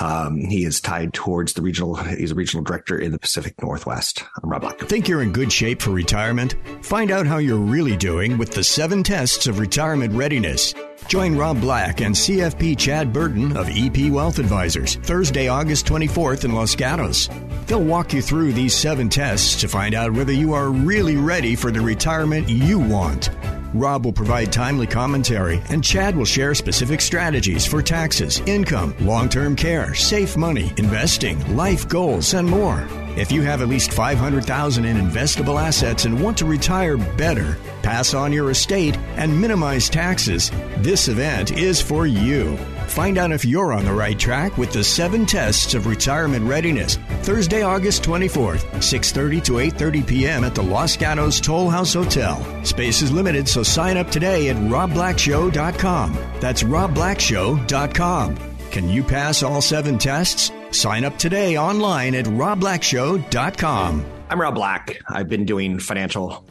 Um, 0.00 0.38
he 0.38 0.64
is 0.64 0.80
tied 0.80 1.12
towards 1.12 1.52
the 1.52 1.62
regional, 1.62 1.96
he's 1.96 2.32
a 2.32 2.34
regional 2.34 2.64
director 2.64 2.98
in 2.98 3.12
the 3.12 3.18
Pacific 3.18 3.60
Northwest. 3.60 4.24
I'm 4.42 4.48
Rob 4.48 4.62
Black. 4.62 4.78
Think 4.78 5.08
you're 5.08 5.22
in 5.22 5.32
good 5.32 5.52
shape 5.52 5.82
for 5.82 5.90
retirement? 5.90 6.54
Find 6.82 7.10
out 7.10 7.26
how 7.26 7.38
you're 7.38 7.58
really 7.58 7.96
doing 7.96 8.38
with 8.38 8.52
the 8.52 8.64
seven 8.64 9.02
tests 9.02 9.46
of 9.46 9.58
retirement 9.58 10.14
readiness. 10.14 10.72
Join 11.08 11.36
Rob 11.36 11.60
Black 11.60 12.00
and 12.00 12.14
CFP 12.14 12.78
Chad 12.78 13.12
Burton 13.12 13.56
of 13.56 13.68
EP 13.70 14.10
Wealth 14.10 14.38
Advisors 14.38 14.94
Thursday, 14.96 15.48
August 15.48 15.84
24th 15.86 16.44
in 16.44 16.54
Los 16.54 16.74
Gatos. 16.74 17.28
They'll 17.66 17.84
walk 17.84 18.14
you 18.14 18.22
through 18.22 18.52
these 18.52 18.74
seven 18.74 19.10
tests 19.10 19.60
to 19.60 19.68
find 19.68 19.94
out 19.94 20.12
whether 20.12 20.32
you 20.32 20.54
are 20.54 20.70
really 20.70 21.16
ready 21.16 21.56
for 21.56 21.70
the 21.70 21.80
retirement 21.80 22.48
you 22.48 22.78
want. 22.78 23.28
Rob 23.74 24.04
will 24.04 24.12
provide 24.12 24.52
timely 24.52 24.86
commentary, 24.86 25.60
and 25.68 25.82
Chad 25.82 26.16
will 26.16 26.24
share 26.24 26.54
specific 26.54 27.00
strategies 27.00 27.66
for 27.66 27.82
taxes, 27.82 28.38
income, 28.46 28.94
long 29.00 29.28
term 29.28 29.56
care, 29.56 29.94
safe 29.94 30.36
money, 30.36 30.72
investing, 30.78 31.56
life 31.56 31.88
goals, 31.88 32.34
and 32.34 32.48
more. 32.48 32.86
If 33.16 33.32
you 33.32 33.42
have 33.42 33.62
at 33.62 33.68
least 33.68 33.92
500,000 33.92 34.84
in 34.84 34.96
investable 34.96 35.60
assets 35.60 36.04
and 36.04 36.20
want 36.22 36.38
to 36.38 36.46
retire 36.46 36.96
better, 36.96 37.58
pass 37.82 38.14
on 38.14 38.32
your 38.32 38.50
estate, 38.50 38.96
and 39.16 39.40
minimize 39.40 39.88
taxes, 39.88 40.52
this 40.78 41.08
event 41.08 41.50
is 41.50 41.80
for 41.80 42.06
you. 42.06 42.56
Find 42.86 43.18
out 43.18 43.32
if 43.32 43.44
you're 43.44 43.72
on 43.72 43.84
the 43.84 43.92
right 43.92 44.18
track 44.18 44.56
with 44.56 44.72
the 44.72 44.84
seven 44.84 45.26
tests 45.26 45.74
of 45.74 45.86
retirement 45.86 46.46
readiness 46.46 46.98
Thursday, 47.24 47.62
August 47.62 48.02
24th, 48.02 48.64
6:30 48.80 49.42
to 49.44 49.52
8:30 49.52 50.06
p.m. 50.06 50.44
at 50.44 50.54
the 50.54 50.62
Los 50.62 50.96
Gatos 50.96 51.40
Toll 51.40 51.70
House 51.70 51.94
Hotel. 51.94 52.36
Space 52.64 53.02
is 53.02 53.10
limited, 53.10 53.48
so 53.48 53.62
sign 53.62 53.96
up 53.96 54.10
today 54.10 54.50
at 54.50 54.56
robblackshow.com. 54.56 56.12
That's 56.40 56.62
robblackshow.com. 56.62 58.36
Can 58.70 58.88
you 58.88 59.02
pass 59.02 59.42
all 59.42 59.60
seven 59.60 59.98
tests? 59.98 60.50
Sign 60.70 61.04
up 61.04 61.16
today 61.18 61.56
online 61.56 62.14
at 62.14 62.26
robblackshow.com. 62.26 64.04
I'm 64.28 64.40
Rob 64.40 64.54
Black. 64.54 64.98
I've 65.08 65.28
been 65.28 65.44
doing 65.44 65.78
financial 65.78 66.44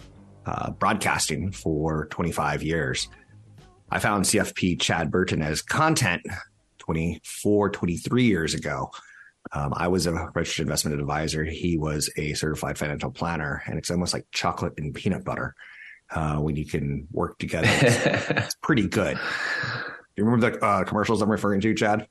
uh, 0.46 0.72
broadcasting 0.72 1.52
for 1.52 2.06
25 2.12 2.64
years. 2.64 3.10
I 3.92 4.00
found 4.00 4.26
CFP 4.26 4.80
Chad 4.80 5.12
Burton 5.12 5.42
as 5.42 5.62
content 5.62 6.26
24, 6.80 7.70
23 7.70 8.24
years 8.24 8.54
ago. 8.54 8.92
Um, 9.52 9.74
I 9.76 9.88
was 9.88 10.08
a 10.08 10.14
registered 10.34 10.66
investment 10.66 11.00
advisor. 11.00 11.44
He 11.44 11.78
was 11.78 12.10
a 12.18 12.34
certified 12.34 12.78
financial 12.78 13.12
planner, 13.12 13.62
and 13.68 13.78
it's 13.78 13.92
almost 13.92 14.14
like 14.14 14.26
chocolate 14.32 14.74
and 14.78 14.94
peanut 14.94 15.24
butter 15.24 15.54
uh, 16.12 16.38
when 16.38 16.56
you 16.56 16.66
can 16.66 17.08
work 17.12 17.38
together. 17.38 17.68
It's, 17.70 18.30
it's 18.30 18.56
pretty 18.56 18.88
good. 18.88 19.20
You 20.16 20.24
remember 20.26 20.52
the 20.52 20.66
uh, 20.66 20.84
commercials 20.86 21.22
I'm 21.22 21.30
referring 21.30 21.62
to, 21.62 21.74
Chad? 21.74 22.08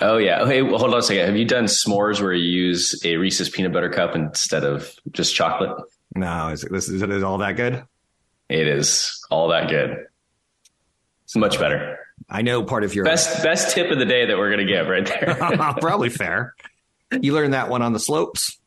Oh 0.00 0.16
yeah. 0.16 0.46
Hey, 0.46 0.62
well, 0.62 0.78
hold 0.78 0.92
on 0.92 1.00
a 1.00 1.02
second. 1.02 1.26
Have 1.26 1.36
you 1.36 1.44
done 1.44 1.64
s'mores 1.64 2.20
where 2.20 2.32
you 2.32 2.48
use 2.48 3.00
a 3.04 3.16
Reese's 3.16 3.48
peanut 3.48 3.72
butter 3.72 3.90
cup 3.90 4.14
instead 4.14 4.64
of 4.64 4.92
just 5.10 5.34
chocolate? 5.34 5.76
No, 6.14 6.48
is 6.48 6.64
it, 6.64 6.72
is 6.72 7.02
it 7.02 7.22
all 7.24 7.38
that 7.38 7.56
good? 7.56 7.84
It 8.48 8.66
is 8.66 9.24
all 9.30 9.48
that 9.48 9.68
good. 9.68 10.06
It's 11.24 11.36
much 11.36 11.58
better. 11.58 11.97
I 12.28 12.42
know 12.42 12.62
part 12.62 12.84
of 12.84 12.94
your 12.94 13.04
best 13.04 13.42
best 13.42 13.74
tip 13.74 13.90
of 13.90 13.98
the 13.98 14.04
day 14.04 14.26
that 14.26 14.36
we're 14.36 14.50
going 14.50 14.66
to 14.66 14.72
give 14.72 14.86
right 14.86 15.06
there. 15.06 15.34
Probably 15.80 16.10
fair. 16.10 16.54
You 17.10 17.32
learned 17.32 17.54
that 17.54 17.68
one 17.70 17.82
on 17.82 17.92
the 17.92 18.00
slopes. 18.00 18.58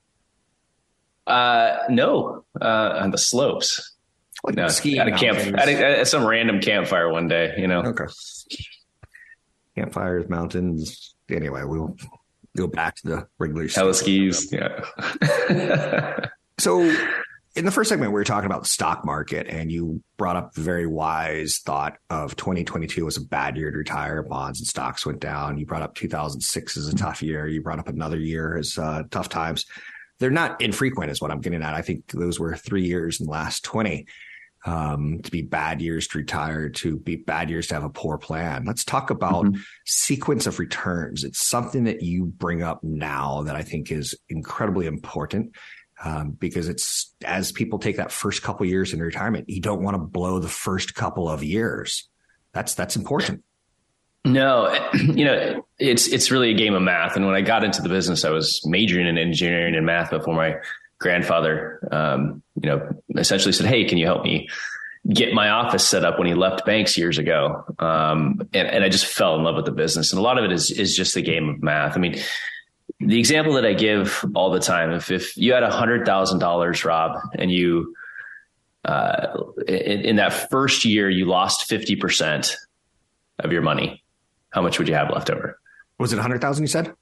Uh, 1.27 1.77
no, 1.89 2.43
uh, 2.59 2.99
on 3.01 3.11
the 3.11 3.17
slopes. 3.17 3.95
Like 4.43 4.55
no, 4.55 4.67
skiing 4.69 4.99
at 4.99 5.07
a 5.07 5.11
camp, 5.11 5.37
at, 5.37 5.67
a, 5.67 5.99
at 5.99 6.07
some 6.07 6.25
random 6.25 6.61
campfire 6.61 7.11
one 7.11 7.27
day. 7.27 7.53
You 7.57 7.67
know. 7.67 7.83
Okay. 7.83 8.05
Campfires, 9.75 10.27
mountains. 10.27 11.13
Anyway, 11.29 11.63
we'll 11.63 11.95
go 12.57 12.67
back 12.67 12.95
to 12.97 13.07
the 13.07 13.27
regular. 13.37 13.65
Teleskis. 13.65 14.51
Yeah. 14.51 16.27
So, 16.61 16.83
in 17.55 17.65
the 17.65 17.71
first 17.71 17.89
segment, 17.89 18.11
we 18.11 18.19
were 18.19 18.23
talking 18.23 18.45
about 18.45 18.63
the 18.63 18.69
stock 18.69 19.03
market, 19.05 19.47
and 19.47 19.71
you 19.71 20.01
brought 20.17 20.37
up 20.37 20.53
the 20.53 20.61
very 20.61 20.87
wise 20.87 21.59
thought 21.65 21.97
of 22.09 22.35
2022 22.37 23.03
was 23.03 23.17
a 23.17 23.21
bad 23.25 23.57
year 23.57 23.71
to 23.71 23.77
retire. 23.77 24.23
Bonds 24.23 24.59
and 24.59 24.67
stocks 24.67 25.05
went 25.05 25.19
down. 25.19 25.57
You 25.57 25.65
brought 25.65 25.81
up 25.81 25.95
2006 25.95 26.77
as 26.77 26.87
a 26.87 26.95
tough 26.95 27.21
year. 27.21 27.47
You 27.47 27.61
brought 27.61 27.79
up 27.79 27.89
another 27.89 28.17
year 28.17 28.55
as 28.57 28.77
uh, 28.77 29.03
tough 29.11 29.27
times. 29.27 29.65
They're 30.19 30.29
not 30.29 30.61
infrequent, 30.61 31.11
is 31.11 31.21
what 31.21 31.31
I'm 31.31 31.41
getting 31.41 31.61
at. 31.61 31.73
I 31.73 31.81
think 31.81 32.07
those 32.11 32.39
were 32.39 32.55
three 32.55 32.85
years 32.85 33.19
in 33.19 33.25
the 33.25 33.31
last 33.31 33.63
20 33.65 34.05
um, 34.63 35.19
to 35.23 35.31
be 35.31 35.41
bad 35.41 35.81
years 35.81 36.07
to 36.09 36.19
retire, 36.19 36.69
to 36.69 36.97
be 36.99 37.15
bad 37.15 37.49
years 37.49 37.67
to 37.67 37.73
have 37.73 37.83
a 37.83 37.89
poor 37.89 38.17
plan. 38.19 38.63
Let's 38.63 38.85
talk 38.85 39.09
about 39.09 39.45
Mhm. 39.45 39.59
sequence 39.87 40.45
of 40.45 40.59
returns. 40.59 41.23
It's 41.23 41.45
something 41.45 41.85
that 41.85 42.03
you 42.03 42.25
bring 42.25 42.61
up 42.61 42.83
now 42.83 43.41
that 43.41 43.55
I 43.55 43.63
think 43.63 43.91
is 43.91 44.15
incredibly 44.29 44.85
important 44.85 45.55
um, 46.03 46.31
because 46.31 46.67
it's 46.67 47.13
as 47.23 47.51
people 47.51 47.79
take 47.79 47.97
that 47.97 48.11
first 48.11 48.41
couple 48.41 48.65
years 48.65 48.93
in 48.93 49.01
retirement, 49.01 49.49
you 49.49 49.61
don't 49.61 49.83
want 49.83 49.95
to 49.95 49.99
blow 49.99 50.39
the 50.39 50.47
first 50.47 50.95
couple 50.95 51.29
of 51.29 51.43
years. 51.43 52.09
That's 52.53 52.73
that's 52.73 52.95
important. 52.95 53.43
No, 54.25 54.73
you 54.93 55.25
know, 55.25 55.65
it's 55.77 56.07
it's 56.07 56.31
really 56.31 56.51
a 56.51 56.55
game 56.55 56.73
of 56.73 56.81
math. 56.81 57.15
And 57.15 57.25
when 57.25 57.35
I 57.35 57.41
got 57.41 57.63
into 57.63 57.81
the 57.81 57.89
business, 57.89 58.25
I 58.25 58.29
was 58.29 58.61
majoring 58.65 59.07
in 59.07 59.17
engineering 59.17 59.75
and 59.75 59.85
math 59.85 60.11
before 60.11 60.35
my 60.35 60.55
grandfather, 60.99 61.87
um, 61.91 62.41
you 62.61 62.69
know, 62.69 62.89
essentially 63.17 63.51
said, 63.51 63.67
"Hey, 63.67 63.85
can 63.85 63.97
you 63.97 64.05
help 64.05 64.23
me 64.23 64.47
get 65.11 65.33
my 65.33 65.49
office 65.49 65.87
set 65.87 66.05
up?" 66.05 66.17
When 66.17 66.27
he 66.27 66.33
left 66.33 66.65
banks 66.65 66.97
years 66.97 67.17
ago, 67.17 67.63
um, 67.79 68.41
and, 68.53 68.67
and 68.67 68.83
I 68.83 68.89
just 68.89 69.05
fell 69.05 69.35
in 69.35 69.43
love 69.43 69.55
with 69.55 69.65
the 69.65 69.71
business. 69.71 70.11
And 70.11 70.19
a 70.19 70.23
lot 70.23 70.37
of 70.37 70.45
it 70.45 70.51
is 70.51 70.71
is 70.71 70.95
just 70.95 71.13
the 71.15 71.21
game 71.21 71.49
of 71.49 71.61
math. 71.61 71.95
I 71.95 71.99
mean, 71.99 72.19
the 73.05 73.19
example 73.19 73.53
that 73.53 73.65
I 73.65 73.73
give 73.73 74.23
all 74.35 74.51
the 74.51 74.59
time: 74.59 74.91
if 74.91 75.11
if 75.11 75.35
you 75.37 75.53
had 75.53 75.63
a 75.63 75.69
hundred 75.71 76.05
thousand 76.05 76.39
dollars, 76.39 76.83
Rob, 76.85 77.17
and 77.37 77.51
you 77.51 77.95
uh, 78.85 79.37
in, 79.67 80.01
in 80.01 80.15
that 80.17 80.49
first 80.49 80.85
year 80.85 81.09
you 81.09 81.25
lost 81.25 81.67
fifty 81.67 81.95
percent 81.95 82.55
of 83.39 83.51
your 83.51 83.61
money, 83.61 84.03
how 84.51 84.61
much 84.61 84.77
would 84.79 84.87
you 84.87 84.93
have 84.95 85.09
left 85.11 85.29
over? 85.29 85.57
Was 85.97 86.13
it 86.13 86.15
a 86.15 86.19
100,000 86.19 86.63
you 86.63 86.67
said? 86.67 86.93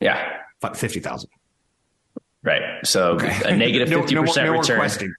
Yeah, 0.00 0.38
50,000. 0.74 1.30
right. 2.42 2.84
So 2.84 3.18
a 3.18 3.56
negative 3.56 3.88
No- 3.90 4.00
fifty 4.00 4.14
no 4.16 4.20
more- 4.22 4.26
percent 4.28 4.46
no 4.46 4.58
return. 4.58 5.14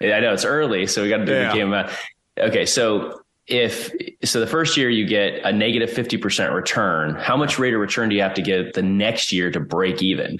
Yeah, 0.00 0.16
I 0.16 0.20
know 0.20 0.32
it's 0.34 0.44
early, 0.44 0.86
so 0.86 1.02
we 1.02 1.08
got 1.08 1.18
to 1.18 1.24
do 1.26 1.32
Yeah. 1.32 1.48
the 1.50 1.54
game 1.54 1.70
math. 1.70 2.00
Okay, 2.38 2.66
so 2.66 3.22
if 3.46 3.92
so, 4.24 4.40
the 4.40 4.46
first 4.46 4.76
year 4.76 4.88
you 4.88 5.06
get 5.06 5.44
a 5.44 5.52
negative 5.52 5.74
negative 5.74 5.94
fifty 5.94 6.16
percent 6.16 6.52
return. 6.52 7.14
How 7.16 7.36
much 7.36 7.58
rate 7.58 7.74
of 7.74 7.80
return 7.80 8.08
do 8.08 8.16
you 8.16 8.22
have 8.22 8.34
to 8.34 8.42
get 8.42 8.74
the 8.74 8.82
next 8.82 9.32
year 9.32 9.50
to 9.50 9.60
break 9.60 10.02
even? 10.02 10.38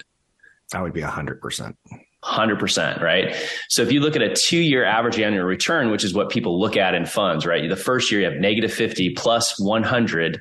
That 0.71 0.83
would 0.83 0.93
be 0.93 1.03
100%. 1.03 1.77
100%, 2.25 3.03
right? 3.03 3.37
So 3.69 3.83
if 3.83 3.93
you 3.93 4.01
look 4.01 4.17
at 4.17 4.23
a 4.23 4.35
two 4.35 4.59
year 4.59 4.85
average 4.85 5.21
annual 5.21 5.45
return, 5.45 5.91
which 5.91 6.05
is 6.05 6.15
what 6.15 6.31
people 6.31 6.59
look 6.59 6.77
at 6.77 6.95
in 6.95 7.05
funds, 7.05 7.45
right? 7.45 7.69
The 7.69 7.77
first 7.77 8.11
year 8.11 8.23
you 8.23 8.27
have 8.27 8.41
negative 8.41 8.73
50 8.73 9.11
plus 9.11 9.61
100. 9.61 10.41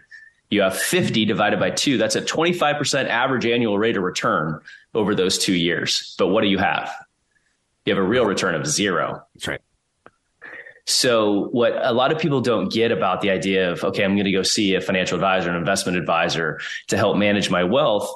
You 0.49 0.61
have 0.61 0.77
50 0.77 1.25
divided 1.25 1.59
by 1.59 1.71
two. 1.71 1.97
That's 1.97 2.15
a 2.15 2.21
25% 2.21 3.09
average 3.09 3.45
annual 3.45 3.77
rate 3.77 3.97
of 3.97 4.03
return 4.03 4.61
over 4.93 5.13
those 5.13 5.37
two 5.37 5.53
years. 5.55 6.15
But 6.17 6.27
what 6.27 6.41
do 6.41 6.47
you 6.47 6.57
have? 6.57 6.89
You 7.85 7.95
have 7.95 8.03
a 8.03 8.07
real 8.07 8.25
return 8.25 8.55
of 8.55 8.65
zero. 8.65 9.21
That's 9.35 9.47
right. 9.47 9.61
So 10.85 11.45
what 11.51 11.73
a 11.83 11.93
lot 11.93 12.11
of 12.11 12.19
people 12.19 12.41
don't 12.41 12.71
get 12.71 12.91
about 12.91 13.21
the 13.21 13.29
idea 13.29 13.71
of, 13.71 13.83
okay, 13.83 14.03
I'm 14.03 14.15
going 14.15 14.25
to 14.25 14.31
go 14.31 14.43
see 14.43 14.75
a 14.75 14.81
financial 14.81 15.15
advisor, 15.15 15.49
an 15.49 15.55
investment 15.55 15.97
advisor 15.97 16.59
to 16.87 16.97
help 16.97 17.17
manage 17.17 17.49
my 17.49 17.63
wealth 17.63 18.13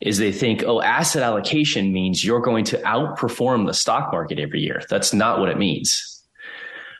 is 0.00 0.18
they 0.18 0.32
think, 0.32 0.62
oh, 0.64 0.80
asset 0.80 1.22
allocation 1.22 1.92
means 1.92 2.24
you're 2.24 2.40
going 2.40 2.64
to 2.64 2.78
outperform 2.78 3.66
the 3.66 3.74
stock 3.74 4.12
market 4.12 4.38
every 4.38 4.60
year. 4.60 4.80
That's 4.88 5.12
not 5.12 5.40
what 5.40 5.48
it 5.48 5.58
means. 5.58 6.04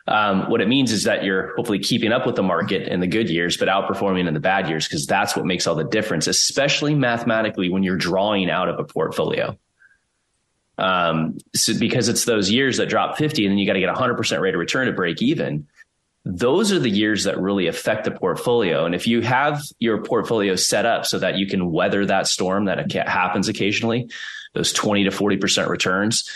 Um, 0.07 0.49
what 0.49 0.59
it 0.59 0.67
means 0.67 0.91
is 0.91 1.03
that 1.03 1.23
you're 1.23 1.55
hopefully 1.55 1.79
keeping 1.79 2.11
up 2.11 2.25
with 2.25 2.35
the 2.35 2.43
market 2.43 2.87
in 2.87 2.99
the 2.99 3.07
good 3.07 3.29
years, 3.29 3.57
but 3.57 3.67
outperforming 3.67 4.27
in 4.27 4.33
the 4.33 4.39
bad 4.39 4.67
years, 4.67 4.87
because 4.87 5.05
that's 5.05 5.35
what 5.35 5.45
makes 5.45 5.67
all 5.67 5.75
the 5.75 5.83
difference, 5.83 6.27
especially 6.27 6.95
mathematically 6.95 7.69
when 7.69 7.83
you're 7.83 7.95
drawing 7.95 8.49
out 8.49 8.67
of 8.67 8.79
a 8.79 8.83
portfolio. 8.83 9.57
Um, 10.79 11.37
so 11.53 11.77
because 11.77 12.07
it's 12.07 12.25
those 12.25 12.49
years 12.49 12.77
that 12.77 12.89
drop 12.89 13.17
50 13.17 13.45
and 13.45 13.51
then 13.51 13.57
you 13.57 13.67
got 13.67 13.73
to 13.73 13.79
get 13.79 13.93
100% 13.93 14.39
rate 14.39 14.53
of 14.53 14.59
return 14.59 14.87
to 14.87 14.93
break 14.93 15.21
even. 15.21 15.67
Those 16.25 16.71
are 16.71 16.79
the 16.79 16.89
years 16.89 17.23
that 17.23 17.39
really 17.39 17.67
affect 17.67 18.03
the 18.05 18.11
portfolio. 18.11 18.85
And 18.85 18.93
if 18.93 19.07
you 19.07 19.21
have 19.21 19.61
your 19.79 20.03
portfolio 20.03 20.55
set 20.55 20.85
up 20.85 21.05
so 21.05 21.19
that 21.19 21.37
you 21.37 21.47
can 21.47 21.71
weather 21.71 22.05
that 22.05 22.27
storm 22.27 22.65
that 22.65 22.91
happens 22.91 23.47
occasionally, 23.47 24.09
those 24.53 24.73
20 24.73 25.05
to 25.05 25.09
40% 25.09 25.67
returns, 25.67 26.29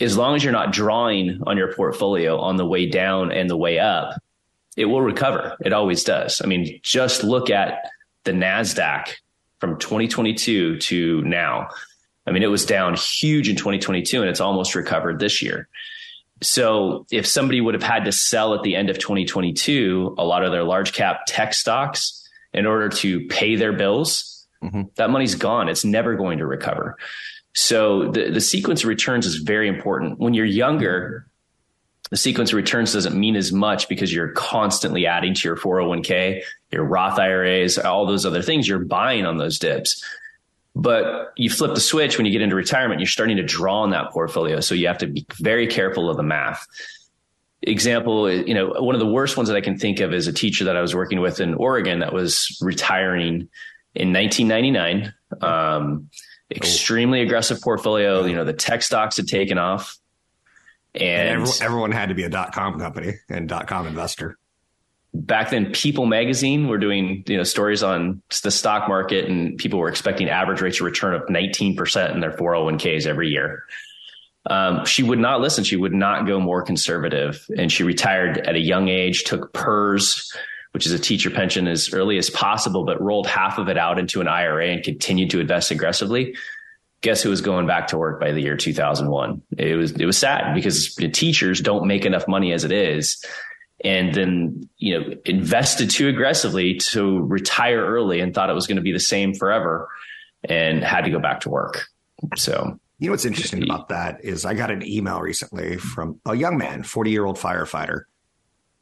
as 0.00 0.16
long 0.16 0.36
as 0.36 0.44
you're 0.44 0.52
not 0.52 0.72
drawing 0.72 1.40
on 1.46 1.56
your 1.56 1.72
portfolio 1.72 2.38
on 2.38 2.56
the 2.56 2.66
way 2.66 2.86
down 2.86 3.32
and 3.32 3.50
the 3.50 3.56
way 3.56 3.78
up, 3.78 4.14
it 4.76 4.84
will 4.84 5.02
recover. 5.02 5.56
It 5.64 5.72
always 5.72 6.04
does. 6.04 6.40
I 6.42 6.46
mean, 6.46 6.78
just 6.82 7.24
look 7.24 7.50
at 7.50 7.90
the 8.24 8.32
NASDAQ 8.32 9.08
from 9.58 9.78
2022 9.78 10.78
to 10.78 11.22
now. 11.22 11.68
I 12.28 12.32
mean, 12.32 12.42
it 12.42 12.48
was 12.50 12.66
down 12.66 12.94
huge 12.94 13.48
in 13.48 13.56
2022 13.56 14.20
and 14.20 14.28
it's 14.30 14.40
almost 14.40 14.74
recovered 14.74 15.18
this 15.18 15.40
year. 15.42 15.68
So 16.42 17.06
if 17.10 17.26
somebody 17.26 17.60
would 17.60 17.74
have 17.74 17.82
had 17.82 18.04
to 18.04 18.12
sell 18.12 18.54
at 18.54 18.62
the 18.62 18.76
end 18.76 18.90
of 18.90 18.98
2022, 18.98 20.14
a 20.18 20.24
lot 20.24 20.44
of 20.44 20.52
their 20.52 20.62
large 20.64 20.92
cap 20.92 21.22
tech 21.26 21.52
stocks 21.54 22.28
in 22.52 22.66
order 22.66 22.88
to 22.88 23.26
pay 23.28 23.56
their 23.56 23.72
bills, 23.72 24.46
Mhm. 24.62 24.94
that 24.96 25.10
money's 25.10 25.34
gone. 25.36 25.68
It's 25.68 25.84
never 25.84 26.16
going 26.16 26.38
to 26.38 26.46
recover. 26.46 26.96
So 27.54 28.10
the, 28.10 28.30
the 28.30 28.40
sequence 28.40 28.82
of 28.82 28.88
returns 28.88 29.26
is 29.26 29.36
very 29.36 29.68
important. 29.68 30.18
When 30.18 30.34
you're 30.34 30.44
younger, 30.46 31.26
the 32.10 32.16
sequence 32.16 32.50
of 32.50 32.56
returns 32.56 32.92
doesn't 32.92 33.18
mean 33.18 33.36
as 33.36 33.52
much 33.52 33.88
because 33.88 34.12
you're 34.12 34.32
constantly 34.32 35.06
adding 35.06 35.34
to 35.34 35.48
your 35.48 35.56
401k, 35.56 36.42
your 36.72 36.84
Roth 36.84 37.18
IRAs, 37.18 37.78
all 37.78 38.06
those 38.06 38.24
other 38.26 38.42
things. 38.42 38.66
You're 38.68 38.78
buying 38.84 39.26
on 39.26 39.38
those 39.38 39.58
dips. 39.58 40.02
But 40.80 41.32
you 41.36 41.50
flip 41.50 41.74
the 41.74 41.80
switch 41.80 42.16
when 42.16 42.24
you 42.24 42.30
get 42.30 42.40
into 42.40 42.54
retirement, 42.54 43.00
you're 43.00 43.08
starting 43.08 43.36
to 43.38 43.42
draw 43.42 43.82
on 43.82 43.90
that 43.90 44.12
portfolio. 44.12 44.60
So 44.60 44.76
you 44.76 44.86
have 44.86 44.98
to 44.98 45.08
be 45.08 45.26
very 45.40 45.66
careful 45.66 46.08
of 46.08 46.16
the 46.16 46.22
math. 46.22 46.64
Example, 47.62 48.30
you 48.30 48.54
know, 48.54 48.68
one 48.78 48.94
of 48.94 49.00
the 49.00 49.06
worst 49.06 49.36
ones 49.36 49.48
that 49.48 49.56
I 49.56 49.60
can 49.60 49.76
think 49.76 49.98
of 49.98 50.14
is 50.14 50.28
a 50.28 50.32
teacher 50.32 50.66
that 50.66 50.76
I 50.76 50.80
was 50.80 50.94
working 50.94 51.20
with 51.20 51.40
in 51.40 51.54
Oregon 51.54 51.98
that 51.98 52.12
was 52.12 52.56
retiring 52.62 53.48
in 53.96 54.12
1999. 54.12 55.12
Um, 55.40 56.10
extremely 56.48 57.22
aggressive 57.22 57.60
portfolio. 57.60 58.24
You 58.24 58.36
know, 58.36 58.44
the 58.44 58.52
tech 58.52 58.82
stocks 58.82 59.16
had 59.16 59.26
taken 59.26 59.58
off. 59.58 59.98
And 60.94 61.04
And 61.04 61.28
everyone, 61.28 61.52
everyone 61.60 61.90
had 61.90 62.08
to 62.10 62.14
be 62.14 62.22
a 62.22 62.30
dot 62.30 62.52
com 62.52 62.78
company 62.78 63.14
and 63.28 63.48
dot 63.48 63.66
com 63.66 63.88
investor. 63.88 64.38
Back 65.18 65.50
then 65.50 65.72
People 65.72 66.06
magazine 66.06 66.68
were 66.68 66.78
doing, 66.78 67.24
you 67.26 67.36
know, 67.36 67.42
stories 67.42 67.82
on 67.82 68.22
the 68.42 68.50
stock 68.50 68.88
market 68.88 69.28
and 69.28 69.56
people 69.58 69.78
were 69.78 69.88
expecting 69.88 70.28
average 70.28 70.60
rates 70.60 70.80
of 70.80 70.86
return 70.86 71.14
of 71.14 71.22
19% 71.22 72.14
in 72.14 72.20
their 72.20 72.30
401ks 72.30 73.06
every 73.06 73.28
year. 73.28 73.64
Um, 74.48 74.84
she 74.86 75.02
would 75.02 75.18
not 75.18 75.40
listen. 75.40 75.64
She 75.64 75.76
would 75.76 75.92
not 75.92 76.26
go 76.26 76.40
more 76.40 76.62
conservative. 76.62 77.44
And 77.56 77.70
she 77.70 77.82
retired 77.82 78.38
at 78.38 78.54
a 78.54 78.60
young 78.60 78.88
age, 78.88 79.24
took 79.24 79.52
PERS, 79.52 80.32
which 80.72 80.86
is 80.86 80.92
a 80.92 80.98
teacher 80.98 81.30
pension 81.30 81.66
as 81.66 81.92
early 81.92 82.18
as 82.18 82.30
possible, 82.30 82.84
but 82.84 83.00
rolled 83.00 83.26
half 83.26 83.58
of 83.58 83.68
it 83.68 83.76
out 83.76 83.98
into 83.98 84.20
an 84.20 84.28
IRA 84.28 84.68
and 84.68 84.84
continued 84.84 85.30
to 85.30 85.40
invest 85.40 85.70
aggressively. 85.70 86.34
Guess 87.00 87.22
who 87.22 87.30
was 87.30 87.42
going 87.42 87.66
back 87.66 87.88
to 87.88 87.98
work 87.98 88.20
by 88.20 88.32
the 88.32 88.40
year 88.40 88.56
2001? 88.56 89.42
It 89.56 89.76
was, 89.76 89.92
it 89.92 90.06
was 90.06 90.18
sad 90.18 90.54
because 90.54 90.94
teachers 90.94 91.60
don't 91.60 91.86
make 91.86 92.04
enough 92.04 92.26
money 92.26 92.52
as 92.52 92.64
it 92.64 92.72
is. 92.72 93.22
And 93.84 94.12
then, 94.12 94.68
you 94.78 94.98
know, 94.98 95.14
invested 95.24 95.90
too 95.90 96.08
aggressively 96.08 96.74
to 96.90 97.20
retire 97.20 97.84
early 97.84 98.20
and 98.20 98.34
thought 98.34 98.50
it 98.50 98.54
was 98.54 98.66
going 98.66 98.76
to 98.76 98.82
be 98.82 98.92
the 98.92 98.98
same 98.98 99.34
forever 99.34 99.88
and 100.44 100.82
had 100.82 101.04
to 101.04 101.10
go 101.10 101.20
back 101.20 101.40
to 101.40 101.48
work. 101.48 101.86
So 102.36 102.78
you 102.98 103.06
know 103.06 103.12
what's 103.12 103.24
interesting 103.24 103.62
about 103.62 103.90
that 103.90 104.24
is 104.24 104.44
I 104.44 104.54
got 104.54 104.72
an 104.72 104.84
email 104.84 105.20
recently 105.20 105.76
from 105.76 106.20
a 106.26 106.34
young 106.34 106.58
man, 106.58 106.82
40 106.82 107.10
year 107.10 107.24
old 107.24 107.36
firefighter. 107.36 108.02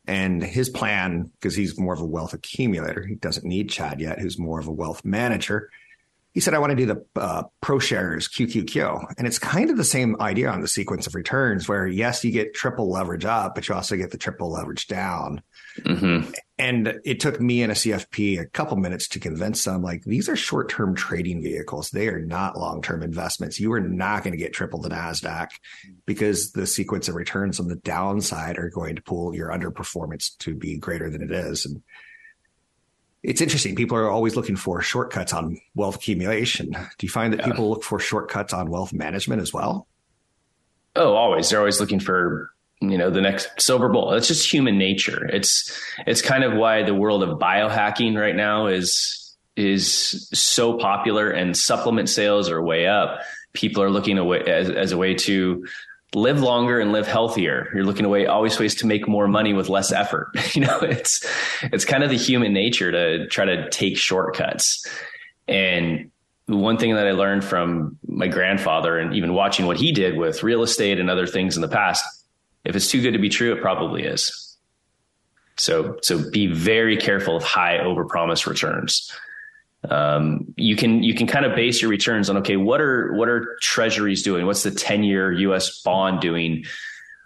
And 0.07 0.43
his 0.43 0.71
plan, 0.71 1.31
because 1.35 1.57
he's 1.57 1.79
more 1.79 1.93
of 1.93 2.00
a 2.00 2.07
wealth 2.07 2.33
accumulator, 2.33 3.05
he 3.05 3.17
doesn't 3.17 3.45
need 3.45 3.69
Chad 3.69 4.00
yet, 4.00 4.21
who's 4.21 4.38
more 4.38 4.61
of 4.61 4.69
a 4.69 4.73
wealth 4.73 5.05
manager. 5.05 5.69
He 6.37 6.43
said, 6.43 6.52
I 6.52 6.59
want 6.59 6.73
to 6.73 6.76
do 6.76 6.85
the 6.85 7.02
uh, 7.19 7.45
ProShares 7.64 8.28
QQQ. 8.31 9.14
And 9.16 9.26
it's 9.26 9.38
kind 9.38 9.71
of 9.71 9.78
the 9.78 9.85
same 9.85 10.21
idea 10.21 10.50
on 10.50 10.61
the 10.61 10.69
sequence 10.69 11.07
of 11.07 11.14
returns, 11.14 11.66
where 11.66 11.87
yes, 11.87 12.23
you 12.23 12.31
get 12.31 12.52
triple 12.52 12.90
leverage 12.90 13.25
up, 13.25 13.55
but 13.55 13.66
you 13.66 13.75
also 13.75 13.97
get 13.97 14.11
the 14.11 14.19
triple 14.19 14.52
leverage 14.52 14.87
down. 14.87 15.40
Mm-hmm. 15.81 16.31
And 16.59 17.00
it 17.07 17.21
took 17.21 17.40
me 17.40 17.62
and 17.62 17.73
a 17.73 17.75
CFP 17.75 18.38
a 18.38 18.45
couple 18.45 18.76
minutes 18.76 19.09
to 19.09 19.19
convince 19.19 19.64
them 19.64 19.81
like 19.81 20.05
these 20.05 20.28
are 20.28 20.37
short 20.37 20.69
term 20.69 20.95
trading 20.95 21.43
vehicles. 21.43 21.88
They 21.88 22.09
are 22.09 22.21
not 22.21 22.59
long 22.59 22.83
term 22.83 23.02
investments. 23.02 23.59
You 23.59 23.73
are 23.73 23.81
not 23.81 24.23
going 24.23 24.33
to 24.33 24.38
get 24.38 24.52
triple 24.52 24.83
the 24.83 24.90
NASDAQ 24.90 25.49
because 26.05 26.52
the 26.52 26.66
sequence 26.66 27.09
of 27.09 27.14
returns 27.14 27.59
on 27.59 27.69
the 27.69 27.76
downside 27.76 28.59
are 28.59 28.69
going 28.69 28.97
to 28.97 29.02
pull 29.02 29.35
your 29.35 29.49
underperformance 29.49 30.37
to 30.40 30.55
be 30.55 30.76
greater 30.76 31.09
than 31.09 31.23
it 31.23 31.31
is. 31.31 31.64
And 31.64 31.83
it's 33.26 33.40
interesting. 33.40 33.75
People 33.75 33.99
are 33.99 34.09
always 34.09 34.37
looking 34.37 34.54
for 34.54 34.80
shortcuts 34.80 35.33
on 35.33 35.61
wealth 35.75 35.97
accumulation. 35.97 36.71
Do 36.71 37.06
you 37.06 37.09
find 37.09 37.33
that 37.33 37.40
yeah. 37.40 37.47
people 37.47 37.68
look 37.68 37.83
for 37.83 37.99
shortcuts 37.99 38.52
on 38.52 38.71
wealth 38.71 38.92
management 38.92 39.42
as 39.42 39.52
well? 39.52 39.88
Oh, 40.95 41.14
always. 41.14 41.50
They're 41.50 41.59
always 41.59 41.80
looking 41.80 41.99
for 41.99 42.52
you 42.80 42.97
know 42.97 43.11
the 43.11 43.23
next 43.23 43.49
silver 43.59 43.88
bullet 43.88 44.18
it's 44.18 44.28
just 44.28 44.52
human 44.52 44.76
nature 44.76 45.25
it's 45.33 45.80
it's 46.06 46.21
kind 46.21 46.45
of 46.45 46.52
why 46.52 46.83
the 46.83 46.92
world 46.92 47.23
of 47.23 47.38
biohacking 47.38 48.21
right 48.21 48.37
now 48.37 48.66
is 48.66 49.35
is 49.56 50.28
so 50.35 50.76
popular 50.76 51.30
and 51.30 51.56
supplement 51.56 52.06
sales 52.06 52.50
are 52.50 52.62
way 52.62 52.87
up 52.87 53.21
people 53.54 53.83
are 53.83 53.88
looking 53.88 54.18
away 54.18 54.40
as, 54.42 54.68
as 54.68 54.92
a 54.92 54.99
way 54.99 55.14
to 55.14 55.66
live 56.16 56.40
longer 56.40 56.80
and 56.80 56.92
live 56.92 57.06
healthier 57.06 57.70
you're 57.75 57.85
looking 57.85 58.04
away 58.04 58.26
always 58.26 58.58
ways 58.58 58.75
to 58.75 58.87
make 58.87 59.06
more 59.06 59.28
money 59.28 59.52
with 59.52 59.68
less 59.68 59.92
effort 59.92 60.30
you 60.54 60.62
know 60.62 60.78
it's 60.80 61.25
it's 61.64 61.85
kind 61.85 62.02
of 62.02 62.11
the 62.11 62.16
human 62.16 62.52
nature 62.52 62.90
to 62.90 63.26
try 63.28 63.44
to 63.44 63.68
take 63.70 63.96
shortcuts 63.96 64.85
and 65.46 66.11
one 66.46 66.78
thing 66.78 66.94
that 66.94 67.08
I 67.08 67.11
learned 67.11 67.44
from 67.44 67.99
my 68.06 68.28
grandfather 68.28 68.99
and 68.99 69.14
even 69.14 69.35
watching 69.35 69.66
what 69.66 69.76
he 69.76 69.90
did 69.90 70.16
with 70.16 70.44
real 70.44 70.62
estate 70.62 71.00
and 71.00 71.11
other 71.11 71.26
things 71.26 71.56
in 71.56 71.62
the 71.62 71.68
past 71.68 72.04
if 72.66 72.75
it's 72.75 72.90
too 72.90 73.00
good 73.00 73.12
to 73.12 73.18
be 73.18 73.28
true, 73.28 73.52
it 73.54 73.62
probably 73.62 74.02
is. 74.02 74.56
So, 75.56 75.99
so 76.02 76.30
be 76.30 76.49
very 76.49 76.96
careful 76.96 77.37
of 77.37 77.44
high 77.44 77.78
overpromise 77.78 78.46
returns. 78.46 79.11
Um, 79.88 80.54
you 80.56 80.75
can 80.76 81.02
you 81.02 81.14
can 81.14 81.26
kind 81.26 81.45
of 81.45 81.54
base 81.54 81.80
your 81.80 81.90
returns 81.90 82.28
on 82.28 82.38
okay, 82.38 82.56
what 82.56 82.80
are 82.80 83.12
what 83.14 83.28
are 83.28 83.56
treasuries 83.61 84.23
doing? 84.23 84.47
What's 84.47 84.62
the 84.62 84.71
ten 84.71 85.04
year 85.04 85.33
U.S. 85.33 85.83
bond 85.83 86.21
doing? 86.21 86.64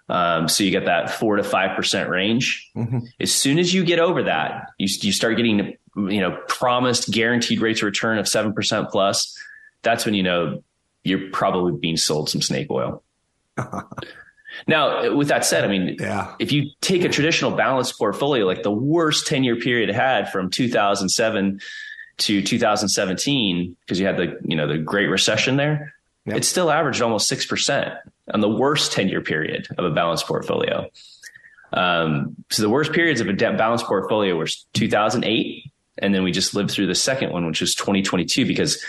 Um, 0.09 0.47
so 0.47 0.63
you 0.63 0.71
get 0.71 0.85
that 0.85 1.11
four 1.11 1.37
to 1.37 1.43
five 1.43 1.75
percent 1.75 2.09
range. 2.09 2.69
Mm-hmm. 2.75 2.99
As 3.19 3.33
soon 3.33 3.57
as 3.59 3.73
you 3.73 3.83
get 3.83 3.99
over 3.99 4.23
that, 4.23 4.67
you 4.77 4.87
you 5.01 5.11
start 5.11 5.37
getting 5.37 5.77
you 5.95 6.19
know 6.19 6.37
promised 6.47 7.09
guaranteed 7.11 7.61
rates 7.61 7.81
of 7.81 7.85
return 7.85 8.19
of 8.19 8.27
seven 8.27 8.53
percent 8.53 8.89
plus. 8.89 9.37
That's 9.81 10.05
when 10.05 10.13
you 10.13 10.23
know 10.23 10.63
you're 11.03 11.31
probably 11.31 11.79
being 11.79 11.97
sold 11.97 12.29
some 12.29 12.41
snake 12.41 12.67
oil. 12.69 13.03
Now, 14.67 15.15
with 15.15 15.29
that 15.29 15.45
said, 15.45 15.63
I 15.63 15.67
mean, 15.67 15.97
yeah. 15.99 16.35
if 16.39 16.51
you 16.51 16.69
take 16.81 17.03
a 17.03 17.09
traditional 17.09 17.51
balanced 17.51 17.97
portfolio, 17.97 18.45
like 18.45 18.63
the 18.63 18.71
worst 18.71 19.27
10 19.27 19.43
year 19.43 19.55
period 19.55 19.89
it 19.89 19.95
had 19.95 20.31
from 20.31 20.49
2007 20.49 21.61
to 22.17 22.41
2017, 22.41 23.75
because 23.81 23.99
you 23.99 24.05
had 24.05 24.17
the, 24.17 24.39
you 24.43 24.55
know, 24.55 24.67
the 24.67 24.77
great 24.77 25.07
recession 25.07 25.57
there, 25.57 25.93
yep. 26.25 26.37
it 26.37 26.45
still 26.45 26.71
averaged 26.71 27.01
almost 27.01 27.31
6% 27.31 27.97
on 28.33 28.41
the 28.41 28.49
worst 28.49 28.91
10 28.91 29.09
year 29.09 29.21
period 29.21 29.67
of 29.77 29.85
a 29.85 29.91
balanced 29.91 30.27
portfolio. 30.27 30.89
Um, 31.73 32.35
so 32.49 32.61
the 32.61 32.69
worst 32.69 32.91
periods 32.91 33.21
of 33.21 33.27
a 33.27 33.33
debt 33.33 33.57
balanced 33.57 33.85
portfolio 33.85 34.35
were 34.35 34.47
2008. 34.73 35.71
And 35.97 36.15
then 36.15 36.23
we 36.23 36.31
just 36.31 36.53
lived 36.53 36.71
through 36.71 36.87
the 36.87 36.95
second 36.95 37.31
one, 37.31 37.45
which 37.45 37.61
was 37.61 37.75
2022, 37.75 38.45
because 38.45 38.83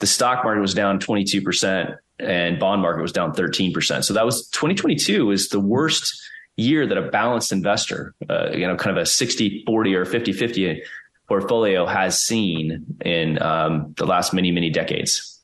the 0.00 0.06
stock 0.06 0.44
market 0.44 0.60
was 0.60 0.74
down 0.74 1.00
22% 1.00 1.96
and 2.18 2.58
bond 2.58 2.82
market 2.82 3.02
was 3.02 3.12
down 3.12 3.32
13%. 3.32 4.04
So 4.04 4.14
that 4.14 4.24
was 4.24 4.48
2022 4.48 5.26
was 5.26 5.48
the 5.48 5.60
worst 5.60 6.20
year 6.56 6.86
that 6.86 6.98
a 6.98 7.02
balanced 7.02 7.52
investor, 7.52 8.14
uh, 8.28 8.50
you 8.50 8.66
know, 8.66 8.76
kind 8.76 8.96
of 8.96 9.02
a 9.02 9.06
60, 9.06 9.64
40 9.66 9.94
or 9.94 10.04
50, 10.04 10.32
50 10.32 10.82
portfolio 11.28 11.86
has 11.86 12.20
seen 12.20 12.86
in 13.04 13.40
um, 13.42 13.94
the 13.96 14.06
last 14.06 14.32
many, 14.32 14.50
many 14.50 14.70
decades. 14.70 15.40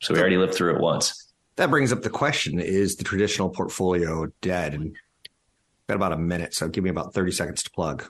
So 0.00 0.12
we 0.12 0.20
already 0.20 0.36
lived 0.36 0.54
through 0.54 0.74
it 0.74 0.80
once. 0.80 1.32
That 1.56 1.70
brings 1.70 1.92
up 1.92 2.02
the 2.02 2.10
question, 2.10 2.60
is 2.60 2.96
the 2.96 3.04
traditional 3.04 3.48
portfolio 3.48 4.26
dead? 4.42 4.74
And 4.74 4.94
got 5.88 5.94
about 5.94 6.12
a 6.12 6.18
minute. 6.18 6.54
So 6.54 6.68
give 6.68 6.84
me 6.84 6.90
about 6.90 7.14
30 7.14 7.32
seconds 7.32 7.62
to 7.62 7.70
plug. 7.70 8.04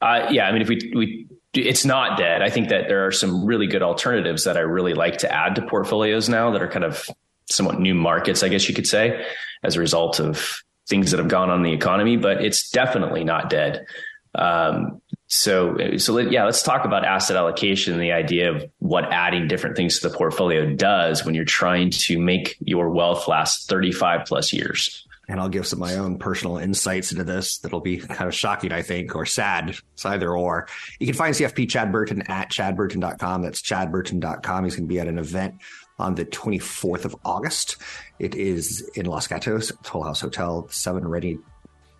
Uh, 0.00 0.26
yeah. 0.30 0.46
I 0.46 0.52
mean, 0.52 0.62
if 0.62 0.68
we, 0.68 0.92
we 0.94 1.28
it's 1.54 1.84
not 1.84 2.18
dead. 2.18 2.42
I 2.42 2.50
think 2.50 2.68
that 2.70 2.88
there 2.88 3.06
are 3.06 3.12
some 3.12 3.44
really 3.44 3.66
good 3.66 3.82
alternatives 3.82 4.44
that 4.44 4.56
I 4.56 4.60
really 4.60 4.94
like 4.94 5.18
to 5.18 5.32
add 5.32 5.54
to 5.56 5.62
portfolios 5.62 6.28
now 6.28 6.50
that 6.50 6.62
are 6.62 6.68
kind 6.68 6.84
of 6.84 7.08
somewhat 7.50 7.78
new 7.78 7.94
markets, 7.94 8.42
I 8.42 8.48
guess 8.48 8.68
you 8.68 8.74
could 8.74 8.86
say, 8.86 9.24
as 9.62 9.76
a 9.76 9.80
result 9.80 10.18
of 10.18 10.62
things 10.88 11.10
that 11.10 11.18
have 11.18 11.28
gone 11.28 11.50
on 11.50 11.58
in 11.58 11.62
the 11.62 11.72
economy, 11.72 12.16
but 12.16 12.42
it's 12.42 12.70
definitely 12.70 13.22
not 13.22 13.50
dead. 13.50 13.84
Um, 14.34 15.01
so, 15.34 15.96
so 15.96 16.12
let, 16.12 16.30
yeah, 16.30 16.44
let's 16.44 16.62
talk 16.62 16.84
about 16.84 17.06
asset 17.06 17.38
allocation 17.38 17.94
and 17.94 18.02
the 18.02 18.12
idea 18.12 18.52
of 18.52 18.70
what 18.80 19.10
adding 19.10 19.48
different 19.48 19.76
things 19.76 19.98
to 19.98 20.10
the 20.10 20.14
portfolio 20.14 20.74
does 20.74 21.24
when 21.24 21.34
you're 21.34 21.46
trying 21.46 21.88
to 21.88 22.18
make 22.18 22.58
your 22.60 22.90
wealth 22.90 23.26
last 23.28 23.66
35 23.66 24.26
plus 24.26 24.52
years 24.52 25.06
and 25.28 25.40
I'll 25.40 25.48
give 25.48 25.66
some 25.66 25.82
of 25.82 25.88
my 25.88 25.96
own 25.96 26.18
personal 26.18 26.58
insights 26.58 27.12
into 27.12 27.24
this 27.24 27.58
that'll 27.58 27.80
be 27.80 27.96
kind 27.96 28.28
of 28.28 28.34
shocking, 28.34 28.72
I 28.72 28.82
think, 28.82 29.16
or 29.16 29.24
sad. 29.24 29.74
It's 29.94 30.04
either 30.04 30.36
or. 30.36 30.68
You 31.00 31.06
can 31.06 31.16
find 31.16 31.34
CFP 31.34 31.70
Chad 31.70 31.90
Burton 31.90 32.22
at 32.22 32.50
chadburton.com. 32.50 33.40
That's 33.40 33.62
chadburton.com. 33.62 34.64
He's 34.64 34.76
going 34.76 34.86
to 34.86 34.92
be 34.92 35.00
at 35.00 35.08
an 35.08 35.18
event 35.18 35.54
on 35.98 36.16
the 36.16 36.26
24th 36.26 37.06
of 37.06 37.16
August. 37.24 37.78
It 38.18 38.34
is 38.34 38.86
in 38.94 39.06
Los 39.06 39.26
Gatos, 39.26 39.72
Toll 39.82 40.02
House 40.02 40.20
Hotel, 40.20 40.68
seven 40.68 41.08
ready 41.08 41.38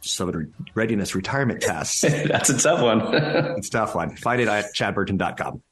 seven 0.05 0.53
readiness 0.75 1.15
retirement 1.15 1.61
tests. 1.61 2.01
That's 2.03 2.51
a 2.51 2.59
tough 2.59 2.83
one. 2.83 3.01
it's 3.57 3.69
a 3.69 3.71
tough 3.71 3.95
one. 3.95 4.17
Find 4.17 4.41
it 4.41 4.49
at 4.49 4.75
chadburton.com. 4.75 5.63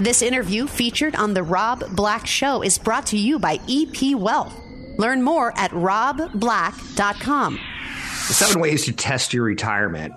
This 0.00 0.22
interview 0.22 0.66
featured 0.66 1.14
on 1.16 1.34
the 1.34 1.42
Rob 1.42 1.84
Black 1.94 2.26
Show 2.26 2.62
is 2.62 2.78
brought 2.78 3.06
to 3.06 3.18
you 3.18 3.38
by 3.38 3.60
EP 3.68 4.16
Wealth. 4.16 4.58
Learn 4.98 5.22
more 5.22 5.52
at 5.56 5.70
robblack.com. 5.72 7.54
The 8.28 8.34
seven 8.34 8.60
ways 8.62 8.84
to 8.86 8.92
test 8.92 9.32
your 9.32 9.44
retirement 9.44 10.14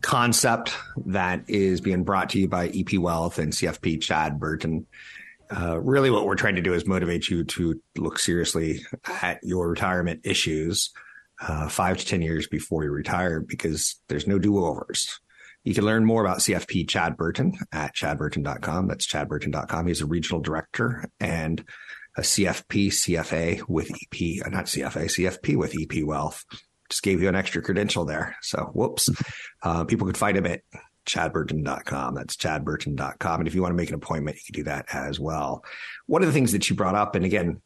concept 0.00 0.76
that 1.06 1.42
is 1.48 1.80
being 1.80 2.04
brought 2.04 2.30
to 2.30 2.38
you 2.38 2.48
by 2.48 2.68
EP 2.68 2.98
Wealth 2.98 3.38
and 3.38 3.52
CFP 3.52 4.00
Chad 4.02 4.38
Burton. 4.38 4.86
Uh, 5.50 5.80
really, 5.80 6.10
what 6.10 6.26
we're 6.26 6.34
trying 6.34 6.56
to 6.56 6.62
do 6.62 6.74
is 6.74 6.86
motivate 6.86 7.28
you 7.28 7.44
to 7.44 7.80
look 7.96 8.18
seriously 8.18 8.84
at 9.22 9.40
your 9.42 9.68
retirement 9.68 10.20
issues 10.24 10.90
uh, 11.40 11.68
five 11.68 11.98
to 11.98 12.06
10 12.06 12.22
years 12.22 12.46
before 12.46 12.84
you 12.84 12.90
retire 12.90 13.40
because 13.40 14.00
there's 14.08 14.26
no 14.26 14.38
do 14.38 14.64
overs. 14.64 15.20
You 15.64 15.74
can 15.74 15.84
learn 15.84 16.04
more 16.04 16.22
about 16.22 16.38
CFP 16.38 16.88
Chad 16.88 17.16
Burton 17.16 17.54
at 17.72 17.94
chadburton.com. 17.94 18.86
That's 18.86 19.06
chadburton.com. 19.06 19.86
He's 19.86 20.02
a 20.02 20.06
regional 20.06 20.40
director 20.40 21.04
and 21.20 21.64
a 22.16 22.20
CFP, 22.20 22.88
CFA 22.88 23.62
with 23.68 23.90
EP, 23.90 24.46
uh, 24.46 24.50
not 24.50 24.66
CFA, 24.66 25.06
CFP 25.06 25.56
with 25.56 25.74
EP 25.78 26.04
Wealth. 26.04 26.44
Just 26.90 27.02
gave 27.02 27.22
you 27.22 27.28
an 27.28 27.34
extra 27.34 27.62
credential 27.62 28.04
there. 28.04 28.36
So 28.42 28.70
whoops. 28.74 29.08
Uh, 29.62 29.84
people 29.84 30.06
could 30.06 30.18
find 30.18 30.36
him 30.36 30.46
at 30.46 30.60
chadburton.com. 31.06 32.14
That's 32.14 32.36
chadburton.com. 32.36 33.40
And 33.40 33.48
if 33.48 33.54
you 33.54 33.62
want 33.62 33.72
to 33.72 33.76
make 33.76 33.88
an 33.88 33.94
appointment, 33.94 34.36
you 34.36 34.42
can 34.52 34.64
do 34.64 34.70
that 34.70 34.86
as 34.92 35.18
well. 35.18 35.64
One 36.06 36.22
of 36.22 36.26
the 36.26 36.32
things 36.32 36.52
that 36.52 36.68
you 36.68 36.76
brought 36.76 36.94
up, 36.94 37.14
and 37.14 37.24
again, 37.24 37.60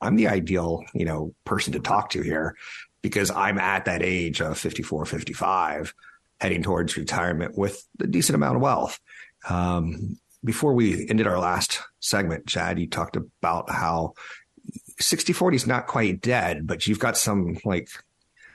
I'm 0.00 0.16
the 0.16 0.28
ideal, 0.28 0.84
you 0.94 1.04
know, 1.04 1.34
person 1.44 1.72
to 1.72 1.80
talk 1.80 2.10
to 2.10 2.22
here. 2.22 2.56
Because 3.04 3.30
I'm 3.30 3.58
at 3.58 3.84
that 3.84 4.02
age 4.02 4.40
of 4.40 4.56
54, 4.56 5.04
55, 5.04 5.92
heading 6.40 6.62
towards 6.62 6.96
retirement 6.96 7.52
with 7.54 7.86
a 8.00 8.06
decent 8.06 8.34
amount 8.34 8.56
of 8.56 8.62
wealth. 8.62 8.98
Um, 9.46 10.18
before 10.42 10.72
we 10.72 11.06
ended 11.10 11.26
our 11.26 11.38
last 11.38 11.82
segment, 12.00 12.46
Chad, 12.46 12.78
you 12.78 12.88
talked 12.88 13.16
about 13.16 13.68
how 13.68 14.14
60 14.98 15.34
40 15.34 15.54
is 15.54 15.66
not 15.66 15.86
quite 15.86 16.22
dead, 16.22 16.66
but 16.66 16.86
you've 16.86 16.98
got 16.98 17.18
some 17.18 17.58
like, 17.66 17.90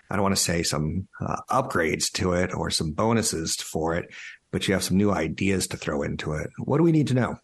I 0.10 0.16
don't 0.16 0.24
want 0.24 0.36
to 0.36 0.42
say 0.42 0.64
some 0.64 1.08
uh, 1.22 1.42
upgrades 1.52 2.12
to 2.14 2.34
it 2.34 2.52
or 2.52 2.72
some 2.72 2.94
bonuses 2.94 3.56
for 3.56 3.94
it, 3.94 4.10
but 4.50 4.68
you 4.68 4.74
have 4.74 4.84
some 4.84 4.98
new 4.98 5.12
ideas 5.12 5.68
to 5.68 5.78
throw 5.78 6.02
into 6.02 6.34
it. 6.34 6.50
What 6.58 6.78
do 6.78 6.84
we 6.84 6.92
need 6.92 7.10
to 7.10 7.14
know? 7.14 7.38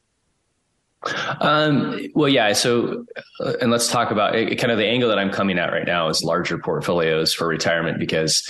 Um, 1.40 2.00
well, 2.14 2.30
yeah. 2.30 2.54
So, 2.54 3.06
uh, 3.40 3.54
and 3.62 3.72
let's 3.72 3.90
talk 3.90 4.12
about 4.12 4.36
it, 4.36 4.56
kind 4.58 4.72
of 4.72 4.78
the 4.78 4.86
angle 4.86 5.10
that 5.10 5.20
I'm 5.20 5.32
coming 5.32 5.60
at 5.60 5.72
right 5.72 5.86
now 5.86 6.10
is 6.10 6.24
larger 6.24 6.58
portfolios 6.58 7.34
for 7.34 7.48
retirement 7.48 8.00
because, 8.00 8.50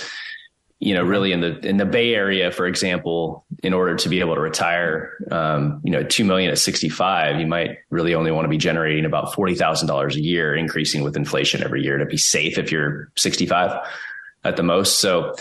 you 0.78 0.94
know, 0.94 1.02
really 1.02 1.32
in 1.32 1.40
the 1.40 1.58
in 1.66 1.76
the 1.76 1.86
Bay 1.86 2.14
Area, 2.14 2.50
for 2.50 2.66
example, 2.66 3.44
in 3.62 3.72
order 3.72 3.96
to 3.96 4.08
be 4.08 4.20
able 4.20 4.34
to 4.34 4.40
retire, 4.40 5.16
um, 5.30 5.80
you 5.84 5.90
know, 5.90 6.02
two 6.02 6.24
million 6.24 6.50
at 6.50 6.58
65, 6.58 7.40
you 7.40 7.46
might 7.46 7.78
really 7.90 8.14
only 8.14 8.30
want 8.30 8.44
to 8.44 8.50
be 8.50 8.58
generating 8.58 9.04
about 9.04 9.34
forty 9.34 9.54
thousand 9.54 9.88
dollars 9.88 10.16
a 10.16 10.22
year, 10.22 10.54
increasing 10.54 11.02
with 11.02 11.16
inflation 11.16 11.62
every 11.62 11.82
year 11.82 11.98
to 11.98 12.06
be 12.06 12.18
safe 12.18 12.58
if 12.58 12.70
you're 12.70 13.10
65 13.16 13.86
at 14.44 14.56
the 14.56 14.62
most. 14.62 14.98
So, 14.98 15.34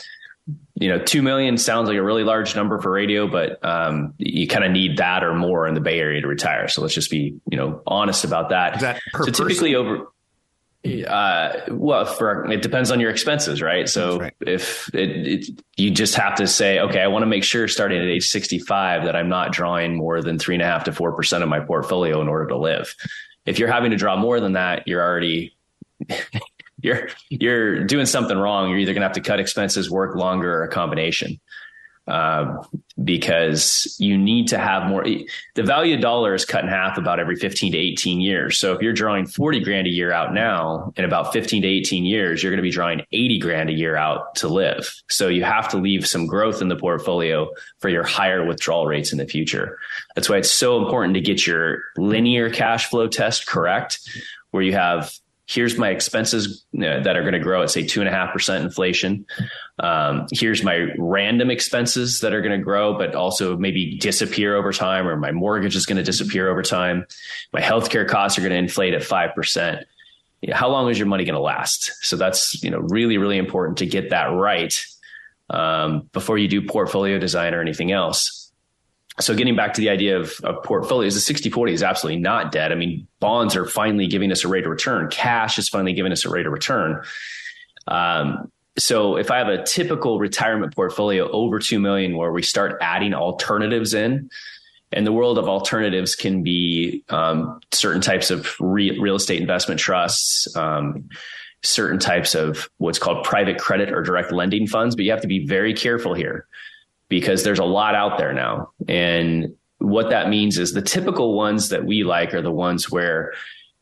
you 0.75 0.89
know, 0.89 0.99
2 0.99 1.21
million 1.21 1.57
sounds 1.57 1.87
like 1.87 1.97
a 1.97 2.03
really 2.03 2.23
large 2.23 2.55
number 2.55 2.81
for 2.81 2.91
radio, 2.91 3.27
but 3.27 3.63
um, 3.63 4.13
you 4.17 4.45
kind 4.47 4.65
of 4.65 4.71
need 4.71 4.97
that 4.97 5.23
or 5.23 5.33
more 5.33 5.67
in 5.67 5.73
the 5.73 5.79
Bay 5.79 5.99
Area 5.99 6.21
to 6.21 6.27
retire. 6.27 6.67
So 6.67 6.81
let's 6.81 6.93
just 6.93 7.09
be, 7.09 7.39
you 7.49 7.57
know, 7.57 7.81
honest 7.87 8.25
about 8.25 8.49
that 8.49 8.79
so 8.79 9.25
typically 9.25 9.73
person? 9.73 9.75
over, 9.75 11.07
uh, 11.07 11.61
well, 11.69 12.05
for 12.05 12.51
it 12.51 12.61
depends 12.61 12.91
on 12.91 12.99
your 12.99 13.09
expenses, 13.09 13.61
right? 13.61 13.87
So 13.87 14.19
right. 14.19 14.33
if 14.41 14.93
it, 14.93 15.09
it, 15.09 15.61
you 15.77 15.91
just 15.91 16.15
have 16.15 16.35
to 16.35 16.47
say, 16.47 16.79
okay, 16.79 16.99
I 16.99 17.07
want 17.07 17.23
to 17.23 17.27
make 17.27 17.45
sure 17.45 17.69
starting 17.69 18.01
at 18.01 18.07
age 18.07 18.27
65 18.27 19.05
that 19.05 19.15
I'm 19.15 19.29
not 19.29 19.53
drawing 19.53 19.95
more 19.95 20.21
than 20.21 20.37
three 20.37 20.55
and 20.55 20.61
a 20.61 20.65
half 20.65 20.83
to 20.85 20.91
4% 20.91 21.41
of 21.41 21.47
my 21.47 21.61
portfolio 21.61 22.21
in 22.21 22.27
order 22.27 22.47
to 22.47 22.57
live. 22.57 22.93
If 23.45 23.59
you're 23.59 23.71
having 23.71 23.91
to 23.91 23.97
draw 23.97 24.17
more 24.17 24.41
than 24.41 24.53
that, 24.53 24.89
you're 24.89 25.01
already 25.01 25.55
you're 26.85 27.09
you're 27.29 27.83
doing 27.83 28.05
something 28.05 28.37
wrong. 28.37 28.69
You're 28.69 28.79
either 28.79 28.93
going 28.93 29.01
to 29.01 29.07
have 29.07 29.15
to 29.15 29.21
cut 29.21 29.39
expenses, 29.39 29.89
work 29.89 30.15
longer, 30.15 30.59
or 30.59 30.63
a 30.63 30.69
combination. 30.69 31.39
Uh, 32.07 32.61
because 33.03 33.95
you 33.99 34.15
need 34.15 34.47
to 34.49 34.59
have 34.59 34.87
more. 34.87 35.03
The 35.55 35.63
value 35.63 35.95
of 35.95 36.01
dollar 36.01 36.35
is 36.35 36.45
cut 36.45 36.63
in 36.63 36.69
half 36.69 36.99
about 36.99 37.19
every 37.19 37.35
15 37.35 37.71
to 37.71 37.77
18 37.77 38.21
years. 38.21 38.59
So 38.59 38.73
if 38.73 38.81
you're 38.81 38.93
drawing 38.93 39.25
40 39.25 39.61
grand 39.61 39.87
a 39.87 39.89
year 39.89 40.11
out 40.11 40.31
now, 40.31 40.93
in 40.97 41.03
about 41.03 41.33
15 41.33 41.63
to 41.63 41.67
18 41.67 42.05
years, 42.05 42.43
you're 42.43 42.51
going 42.51 42.59
to 42.59 42.63
be 42.63 42.69
drawing 42.69 43.01
80 43.11 43.39
grand 43.39 43.69
a 43.71 43.73
year 43.73 43.95
out 43.95 44.35
to 44.35 44.47
live. 44.47 44.93
So 45.09 45.29
you 45.29 45.43
have 45.43 45.67
to 45.69 45.77
leave 45.77 46.05
some 46.05 46.27
growth 46.27 46.61
in 46.61 46.67
the 46.67 46.75
portfolio 46.75 47.49
for 47.79 47.89
your 47.89 48.03
higher 48.03 48.45
withdrawal 48.45 48.85
rates 48.85 49.11
in 49.11 49.17
the 49.17 49.25
future. 49.25 49.79
That's 50.13 50.29
why 50.29 50.37
it's 50.37 50.51
so 50.51 50.77
important 50.77 51.15
to 51.15 51.21
get 51.21 51.47
your 51.47 51.81
linear 51.97 52.51
cash 52.51 52.87
flow 52.87 53.07
test 53.07 53.47
correct, 53.47 53.99
where 54.51 54.61
you 54.61 54.73
have 54.73 55.11
here's 55.47 55.77
my 55.77 55.89
expenses 55.89 56.65
that 56.73 57.15
are 57.15 57.21
going 57.21 57.33
to 57.33 57.39
grow 57.39 57.61
at 57.61 57.69
say 57.69 57.85
two 57.85 57.99
and 58.01 58.09
a 58.09 58.11
half 58.11 58.33
percent 58.33 58.63
inflation. 58.63 59.25
Um, 59.79 60.25
here's 60.31 60.63
my 60.63 60.87
random 60.97 61.51
expenses 61.51 62.19
that 62.21 62.33
are 62.33 62.41
going 62.41 62.57
to 62.57 62.63
grow, 62.63 62.97
but 62.97 63.13
also 63.13 63.55
maybe 63.57 63.97
disappear 63.97 64.55
over 64.55 64.73
time, 64.73 65.07
or 65.07 65.15
my 65.17 65.31
mortgage 65.31 65.75
is 65.75 65.85
going 65.85 65.97
to 65.97 66.03
disappear 66.03 66.49
over 66.49 66.63
time. 66.63 67.05
My 67.53 67.61
healthcare 67.61 68.07
costs 68.07 68.37
are 68.37 68.41
going 68.41 68.53
to 68.53 68.57
inflate 68.57 68.93
at 68.93 69.03
five 69.03 69.35
percent. 69.35 69.85
how 70.51 70.69
long 70.69 70.89
is 70.89 70.97
your 70.97 71.07
money 71.07 71.25
going 71.25 71.35
to 71.35 71.41
last? 71.41 71.91
So 72.01 72.15
that's 72.15 72.61
you 72.63 72.71
know 72.71 72.79
really 72.79 73.17
really 73.17 73.37
important 73.37 73.77
to 73.79 73.85
get 73.85 74.09
that 74.09 74.25
right 74.25 74.73
um, 75.51 76.09
before 76.11 76.37
you 76.37 76.47
do 76.47 76.61
portfolio 76.61 77.19
design 77.19 77.53
or 77.53 77.61
anything 77.61 77.91
else 77.91 78.44
so 79.19 79.33
getting 79.33 79.55
back 79.55 79.73
to 79.73 79.81
the 79.81 79.89
idea 79.89 80.19
of, 80.19 80.33
of 80.43 80.61
portfolios, 80.63 81.13
the 81.13 81.21
60 81.21 81.49
40 81.49 81.73
is 81.73 81.83
absolutely 81.83 82.21
not 82.21 82.51
dead. 82.51 82.71
I 82.71 82.75
mean, 82.75 83.07
bonds 83.19 83.55
are 83.55 83.65
finally 83.65 84.07
giving 84.07 84.31
us 84.31 84.43
a 84.43 84.47
rate 84.47 84.65
of 84.65 84.71
return. 84.71 85.09
Cash 85.09 85.57
is 85.57 85.69
finally 85.69 85.93
giving 85.93 86.11
us 86.11 86.25
a 86.25 86.29
rate 86.29 86.45
of 86.45 86.51
return. 86.51 87.01
Um, 87.87 88.51
so 88.77 89.15
if 89.15 89.31
I 89.31 89.37
have 89.37 89.47
a 89.47 89.63
typical 89.63 90.19
retirement 90.19 90.75
portfolio 90.75 91.29
over 91.31 91.59
2 91.59 91.79
million 91.79 92.17
where 92.17 92.31
we 92.31 92.41
start 92.41 92.77
adding 92.81 93.13
alternatives 93.13 93.93
in, 93.93 94.29
and 94.91 95.07
the 95.07 95.13
world 95.13 95.37
of 95.37 95.47
alternatives 95.47 96.15
can 96.15 96.43
be 96.43 97.03
um, 97.09 97.59
certain 97.71 98.01
types 98.01 98.31
of 98.31 98.53
re- 98.59 98.97
real 98.99 99.15
estate 99.15 99.41
investment 99.41 99.79
trusts, 99.79 100.53
um, 100.57 101.09
certain 101.63 101.99
types 101.99 102.35
of 102.35 102.69
what's 102.77 102.99
called 102.99 103.23
private 103.23 103.57
credit 103.57 103.91
or 103.91 104.03
direct 104.03 104.31
lending 104.31 104.67
funds, 104.67 104.95
but 104.95 105.05
you 105.05 105.11
have 105.11 105.21
to 105.21 105.27
be 105.27 105.45
very 105.45 105.73
careful 105.73 106.13
here 106.13 106.47
because 107.09 107.43
there's 107.43 107.59
a 107.59 107.65
lot 107.65 107.95
out 107.95 108.17
there 108.17 108.33
now. 108.33 108.71
And 108.87 109.55
what 109.77 110.09
that 110.09 110.29
means 110.29 110.57
is 110.57 110.73
the 110.73 110.81
typical 110.81 111.35
ones 111.35 111.69
that 111.69 111.85
we 111.85 112.03
like 112.03 112.33
are 112.33 112.41
the 112.41 112.51
ones 112.51 112.89
where 112.89 113.33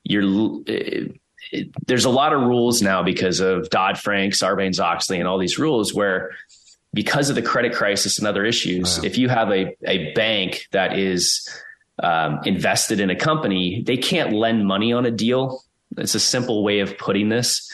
you're 0.04 0.62
it, 0.66 1.20
it, 1.52 1.70
there's 1.88 2.06
a 2.06 2.10
lot 2.10 2.34
of 2.34 2.42
rules 2.42 2.82
now 2.82 3.04
because 3.04 3.40
of 3.40 3.70
Dodd 3.70 3.98
Frank, 3.98 4.34
Sarbanes 4.34 4.80
Oxley, 4.80 5.20
and 5.20 5.28
all 5.28 5.38
these 5.38 5.60
rules 5.60 5.94
where 5.94 6.32
because 6.94 7.30
of 7.30 7.36
the 7.36 7.42
credit 7.42 7.74
crisis 7.74 8.20
and 8.20 8.28
other 8.28 8.46
issues, 8.46 8.98
wow. 8.98 9.06
if 9.06 9.18
you 9.18 9.30
have 9.30 9.52
a, 9.52 9.76
a 9.86 10.14
bank 10.14 10.68
that 10.72 10.98
is 10.98 11.48
um, 12.02 12.40
invested 12.46 13.00
in 13.00 13.10
a 13.10 13.16
company, 13.16 13.84
they 13.86 13.98
can't 13.98 14.34
lend 14.34 14.66
money 14.66 14.94
on 14.94 15.06
a 15.06 15.12
deal. 15.12 15.64
It's 15.98 16.16
a 16.16 16.20
simple 16.20 16.64
way 16.64 16.80
of 16.80 16.98
putting 16.98 17.30
this. 17.30 17.70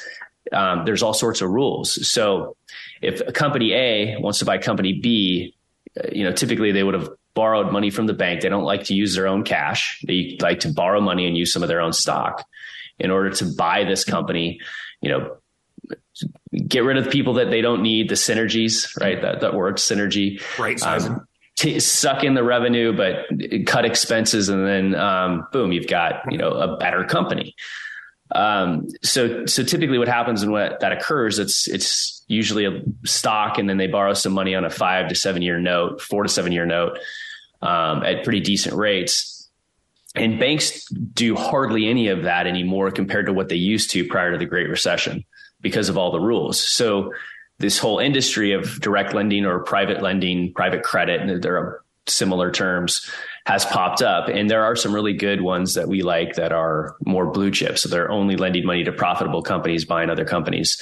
Um, 0.51 0.83
there's 0.85 1.03
all 1.03 1.13
sorts 1.13 1.41
of 1.41 1.49
rules. 1.49 2.07
So 2.09 2.55
if 3.01 3.21
a 3.21 3.31
company 3.31 3.73
A 3.73 4.17
wants 4.19 4.39
to 4.39 4.45
buy 4.45 4.57
company 4.57 4.99
B, 4.99 5.55
uh, 5.97 6.09
you 6.11 6.23
know, 6.23 6.31
typically 6.31 6.71
they 6.71 6.83
would 6.83 6.93
have 6.93 7.09
borrowed 7.33 7.71
money 7.71 7.89
from 7.89 8.07
the 8.07 8.13
bank. 8.13 8.41
They 8.41 8.49
don't 8.49 8.63
like 8.63 8.85
to 8.85 8.93
use 8.93 9.15
their 9.15 9.27
own 9.27 9.43
cash. 9.43 10.01
They 10.05 10.37
like 10.41 10.61
to 10.61 10.73
borrow 10.73 10.99
money 10.99 11.25
and 11.25 11.37
use 11.37 11.53
some 11.53 11.63
of 11.63 11.69
their 11.69 11.81
own 11.81 11.93
stock 11.93 12.45
in 12.97 13.11
order 13.11 13.29
to 13.29 13.45
buy 13.57 13.85
this 13.85 14.03
company, 14.03 14.59
you 15.01 15.09
know, 15.09 15.37
get 16.67 16.83
rid 16.83 16.97
of 16.97 17.05
the 17.05 17.09
people 17.09 17.35
that 17.35 17.49
they 17.49 17.61
don't 17.61 17.81
need, 17.81 18.09
the 18.09 18.15
synergies, 18.15 18.99
right? 18.99 19.21
That, 19.21 19.39
that 19.39 19.53
word 19.53 19.77
synergy. 19.77 20.41
Right. 20.59 20.81
Um, 20.83 21.25
t- 21.55 21.79
suck 21.79 22.23
in 22.23 22.33
the 22.33 22.43
revenue, 22.43 22.91
but 22.91 23.27
cut 23.65 23.85
expenses. 23.85 24.49
And 24.49 24.67
then, 24.67 24.95
um, 24.95 25.47
boom, 25.53 25.71
you've 25.71 25.87
got, 25.87 26.29
you 26.29 26.37
know, 26.37 26.51
a 26.51 26.77
better 26.77 27.05
company. 27.05 27.55
Um, 28.35 28.87
so, 29.01 29.45
so 29.45 29.63
typically 29.63 29.97
what 29.97 30.09
happens 30.09 30.45
when 30.45 30.73
that 30.81 30.91
occurs, 30.91 31.39
it's, 31.39 31.69
it's 31.69 32.18
usually 32.29 32.63
a 32.65 32.81
stock 33.03 33.57
and 33.57 33.67
then 33.67 33.77
they 33.77 33.87
borrow 33.87 34.13
some 34.13 34.31
money 34.31 34.55
on 34.55 34.63
a 34.63 34.69
five 34.69 35.09
to 35.09 35.15
seven 35.15 35.41
year 35.41 35.59
note, 35.59 35.99
four 35.99 36.23
to 36.23 36.29
seven 36.29 36.53
year 36.53 36.65
note, 36.65 36.97
um, 37.61 38.03
at 38.03 38.23
pretty 38.23 38.39
decent 38.39 38.75
rates. 38.75 39.49
And 40.15 40.39
banks 40.39 40.85
do 40.87 41.35
hardly 41.35 41.87
any 41.87 42.07
of 42.07 42.23
that 42.23 42.47
anymore 42.47 42.91
compared 42.91 43.25
to 43.25 43.33
what 43.33 43.49
they 43.49 43.55
used 43.55 43.91
to 43.91 44.07
prior 44.07 44.31
to 44.31 44.37
the 44.37 44.45
Great 44.45 44.69
Recession 44.69 45.25
because 45.61 45.89
of 45.89 45.97
all 45.97 46.11
the 46.11 46.19
rules. 46.19 46.59
So 46.59 47.13
this 47.57 47.77
whole 47.77 47.99
industry 47.99 48.53
of 48.53 48.79
direct 48.79 49.13
lending 49.13 49.45
or 49.45 49.59
private 49.59 50.01
lending, 50.01 50.53
private 50.53 50.83
credit, 50.83 51.21
and 51.21 51.43
there 51.43 51.57
are 51.57 51.83
similar 52.07 52.51
terms, 52.51 53.07
has 53.45 53.65
popped 53.65 54.01
up. 54.01 54.29
And 54.29 54.49
there 54.49 54.63
are 54.63 54.75
some 54.75 54.93
really 54.93 55.13
good 55.13 55.41
ones 55.41 55.73
that 55.73 55.87
we 55.87 56.01
like 56.01 56.35
that 56.35 56.51
are 56.51 56.95
more 57.05 57.31
blue 57.31 57.51
chip. 57.51 57.77
So 57.77 57.89
they're 57.89 58.11
only 58.11 58.35
lending 58.35 58.65
money 58.65 58.83
to 58.83 58.91
profitable 58.91 59.41
companies 59.41 59.85
buying 59.85 60.09
other 60.09 60.25
companies. 60.25 60.81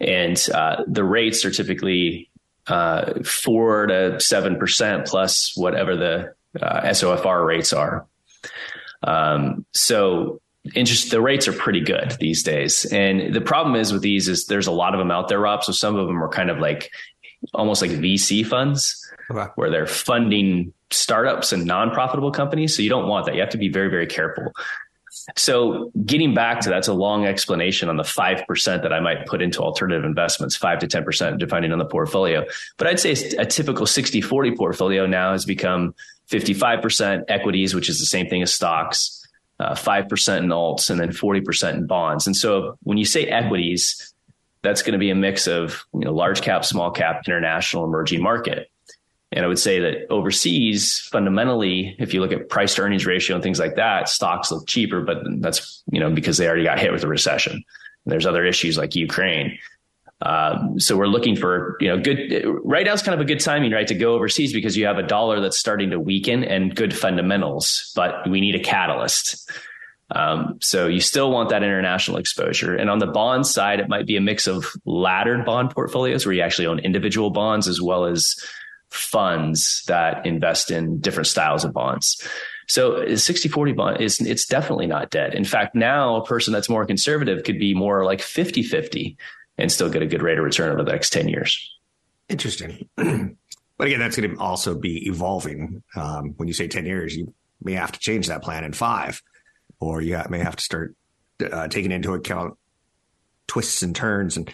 And 0.00 0.42
uh, 0.52 0.82
the 0.86 1.04
rates 1.04 1.44
are 1.44 1.50
typically 1.50 2.30
uh, 2.66 3.22
four 3.22 3.86
to 3.86 4.20
seven 4.20 4.58
percent 4.58 5.06
plus 5.06 5.52
whatever 5.56 5.96
the 5.96 6.34
uh, 6.60 6.82
SOFR 6.82 7.46
rates 7.46 7.72
are. 7.72 8.06
Um, 9.02 9.66
so 9.72 10.40
interest 10.74 11.10
the 11.10 11.20
rates 11.20 11.46
are 11.46 11.52
pretty 11.52 11.80
good 11.80 12.16
these 12.20 12.42
days. 12.42 12.84
And 12.86 13.34
the 13.34 13.40
problem 13.40 13.76
is 13.76 13.92
with 13.92 14.02
these 14.02 14.28
is 14.28 14.46
there's 14.46 14.66
a 14.66 14.72
lot 14.72 14.94
of 14.94 14.98
them 14.98 15.10
out 15.10 15.28
there, 15.28 15.38
Rob. 15.38 15.62
So 15.62 15.72
some 15.72 15.96
of 15.96 16.06
them 16.06 16.22
are 16.22 16.28
kind 16.28 16.50
of 16.50 16.58
like 16.58 16.90
almost 17.52 17.82
like 17.82 17.90
VC 17.90 18.46
funds 18.46 19.04
okay. 19.30 19.50
where 19.56 19.70
they're 19.70 19.86
funding 19.86 20.72
startups 20.90 21.52
and 21.52 21.66
non-profitable 21.66 22.30
companies. 22.30 22.74
So 22.74 22.82
you 22.82 22.88
don't 22.88 23.08
want 23.08 23.26
that. 23.26 23.34
You 23.34 23.40
have 23.40 23.50
to 23.50 23.58
be 23.58 23.68
very, 23.68 23.90
very 23.90 24.06
careful. 24.06 24.52
So 25.36 25.90
getting 26.04 26.34
back 26.34 26.60
to 26.60 26.70
that's 26.70 26.88
a 26.88 26.92
long 26.92 27.24
explanation 27.24 27.88
on 27.88 27.96
the 27.96 28.02
5% 28.02 28.82
that 28.82 28.92
I 28.92 29.00
might 29.00 29.26
put 29.26 29.42
into 29.42 29.60
alternative 29.60 30.04
investments, 30.04 30.56
5 30.56 30.80
to 30.80 30.86
10% 30.86 31.38
depending 31.38 31.72
on 31.72 31.78
the 31.78 31.84
portfolio. 31.84 32.44
But 32.76 32.86
I'd 32.86 33.00
say 33.00 33.12
a 33.36 33.46
typical 33.46 33.86
60 33.86 34.20
40 34.20 34.56
portfolio 34.56 35.06
now 35.06 35.32
has 35.32 35.44
become 35.44 35.94
55% 36.30 37.24
equities, 37.28 37.74
which 37.74 37.88
is 37.88 37.98
the 37.98 38.06
same 38.06 38.28
thing 38.28 38.42
as 38.42 38.52
stocks, 38.52 39.26
uh, 39.60 39.74
5% 39.74 40.38
in 40.38 40.48
alts, 40.48 40.90
and 40.90 40.98
then 40.98 41.10
40% 41.10 41.74
in 41.74 41.86
bonds. 41.86 42.26
And 42.26 42.36
so 42.36 42.78
when 42.82 42.98
you 42.98 43.04
say 43.04 43.26
equities, 43.26 44.14
that's 44.62 44.82
going 44.82 44.92
to 44.92 44.98
be 44.98 45.10
a 45.10 45.14
mix 45.14 45.46
of 45.46 45.84
you 45.92 46.00
know, 46.00 46.12
large 46.12 46.40
cap, 46.40 46.64
small 46.64 46.90
cap, 46.90 47.22
international, 47.26 47.84
emerging 47.84 48.22
market. 48.22 48.70
And 49.34 49.44
I 49.44 49.48
would 49.48 49.58
say 49.58 49.80
that 49.80 50.06
overseas, 50.10 51.00
fundamentally, 51.10 51.96
if 51.98 52.14
you 52.14 52.20
look 52.20 52.32
at 52.32 52.48
price 52.48 52.76
to 52.76 52.82
earnings 52.82 53.04
ratio 53.04 53.34
and 53.34 53.42
things 53.42 53.58
like 53.58 53.74
that, 53.74 54.08
stocks 54.08 54.52
look 54.52 54.66
cheaper, 54.66 55.00
but 55.00 55.18
that's, 55.40 55.82
you 55.90 55.98
know, 55.98 56.10
because 56.10 56.38
they 56.38 56.46
already 56.46 56.64
got 56.64 56.78
hit 56.78 56.92
with 56.92 57.02
a 57.02 57.08
recession. 57.08 57.64
There's 58.06 58.26
other 58.26 58.44
issues 58.44 58.78
like 58.78 58.94
Ukraine. 58.94 59.58
Um, 60.22 60.78
so 60.78 60.96
we're 60.96 61.08
looking 61.08 61.34
for, 61.34 61.76
you 61.80 61.88
know, 61.88 62.00
good, 62.00 62.44
right 62.62 62.86
now 62.86 62.92
is 62.92 63.02
kind 63.02 63.14
of 63.14 63.20
a 63.20 63.24
good 63.24 63.40
timing, 63.40 63.72
right, 63.72 63.86
to 63.88 63.94
go 63.94 64.14
overseas 64.14 64.52
because 64.52 64.76
you 64.76 64.86
have 64.86 64.98
a 64.98 65.02
dollar 65.02 65.40
that's 65.40 65.58
starting 65.58 65.90
to 65.90 65.98
weaken 65.98 66.44
and 66.44 66.74
good 66.74 66.96
fundamentals, 66.96 67.92
but 67.96 68.28
we 68.30 68.40
need 68.40 68.54
a 68.54 68.62
catalyst. 68.62 69.50
Um, 70.10 70.58
so 70.60 70.86
you 70.86 71.00
still 71.00 71.32
want 71.32 71.48
that 71.48 71.62
international 71.62 72.18
exposure. 72.18 72.76
And 72.76 72.88
on 72.88 73.00
the 73.00 73.06
bond 73.06 73.46
side, 73.46 73.80
it 73.80 73.88
might 73.88 74.06
be 74.06 74.16
a 74.16 74.20
mix 74.20 74.46
of 74.46 74.66
laddered 74.84 75.44
bond 75.44 75.70
portfolios 75.70 76.24
where 76.24 76.34
you 76.34 76.42
actually 76.42 76.66
own 76.66 76.78
individual 76.78 77.30
bonds 77.30 77.66
as 77.66 77.80
well 77.80 78.04
as 78.04 78.36
funds 78.94 79.82
that 79.86 80.24
invest 80.24 80.70
in 80.70 81.00
different 81.00 81.26
styles 81.26 81.64
of 81.64 81.72
bonds. 81.72 82.26
So 82.66 83.14
60 83.14 83.48
40 83.48 83.72
bond 83.72 84.00
is 84.00 84.20
it's 84.20 84.46
definitely 84.46 84.86
not 84.86 85.10
dead. 85.10 85.34
In 85.34 85.44
fact, 85.44 85.74
now 85.74 86.16
a 86.16 86.24
person 86.24 86.52
that's 86.52 86.68
more 86.68 86.86
conservative 86.86 87.44
could 87.44 87.58
be 87.58 87.74
more 87.74 88.04
like 88.04 88.22
50 88.22 88.62
50 88.62 89.16
and 89.58 89.70
still 89.70 89.90
get 89.90 90.02
a 90.02 90.06
good 90.06 90.22
rate 90.22 90.38
of 90.38 90.44
return 90.44 90.72
over 90.72 90.82
the 90.82 90.92
next 90.92 91.12
10 91.12 91.28
years. 91.28 91.70
Interesting. 92.28 92.88
but 92.96 93.86
again, 93.86 94.00
that's 94.00 94.16
going 94.16 94.30
to 94.30 94.40
also 94.40 94.74
be 94.74 95.06
evolving. 95.08 95.82
Um, 95.94 96.34
when 96.36 96.48
you 96.48 96.54
say 96.54 96.68
10 96.68 96.86
years, 96.86 97.16
you 97.16 97.34
may 97.62 97.72
have 97.72 97.92
to 97.92 97.98
change 97.98 98.28
that 98.28 98.42
plan 98.42 98.64
in 98.64 98.72
five, 98.72 99.22
or 99.80 100.00
you 100.00 100.20
may 100.30 100.38
have 100.38 100.56
to 100.56 100.64
start 100.64 100.94
uh, 101.52 101.68
taking 101.68 101.92
into 101.92 102.14
account 102.14 102.56
twists 103.46 103.82
and 103.82 103.94
turns 103.94 104.36
and 104.36 104.50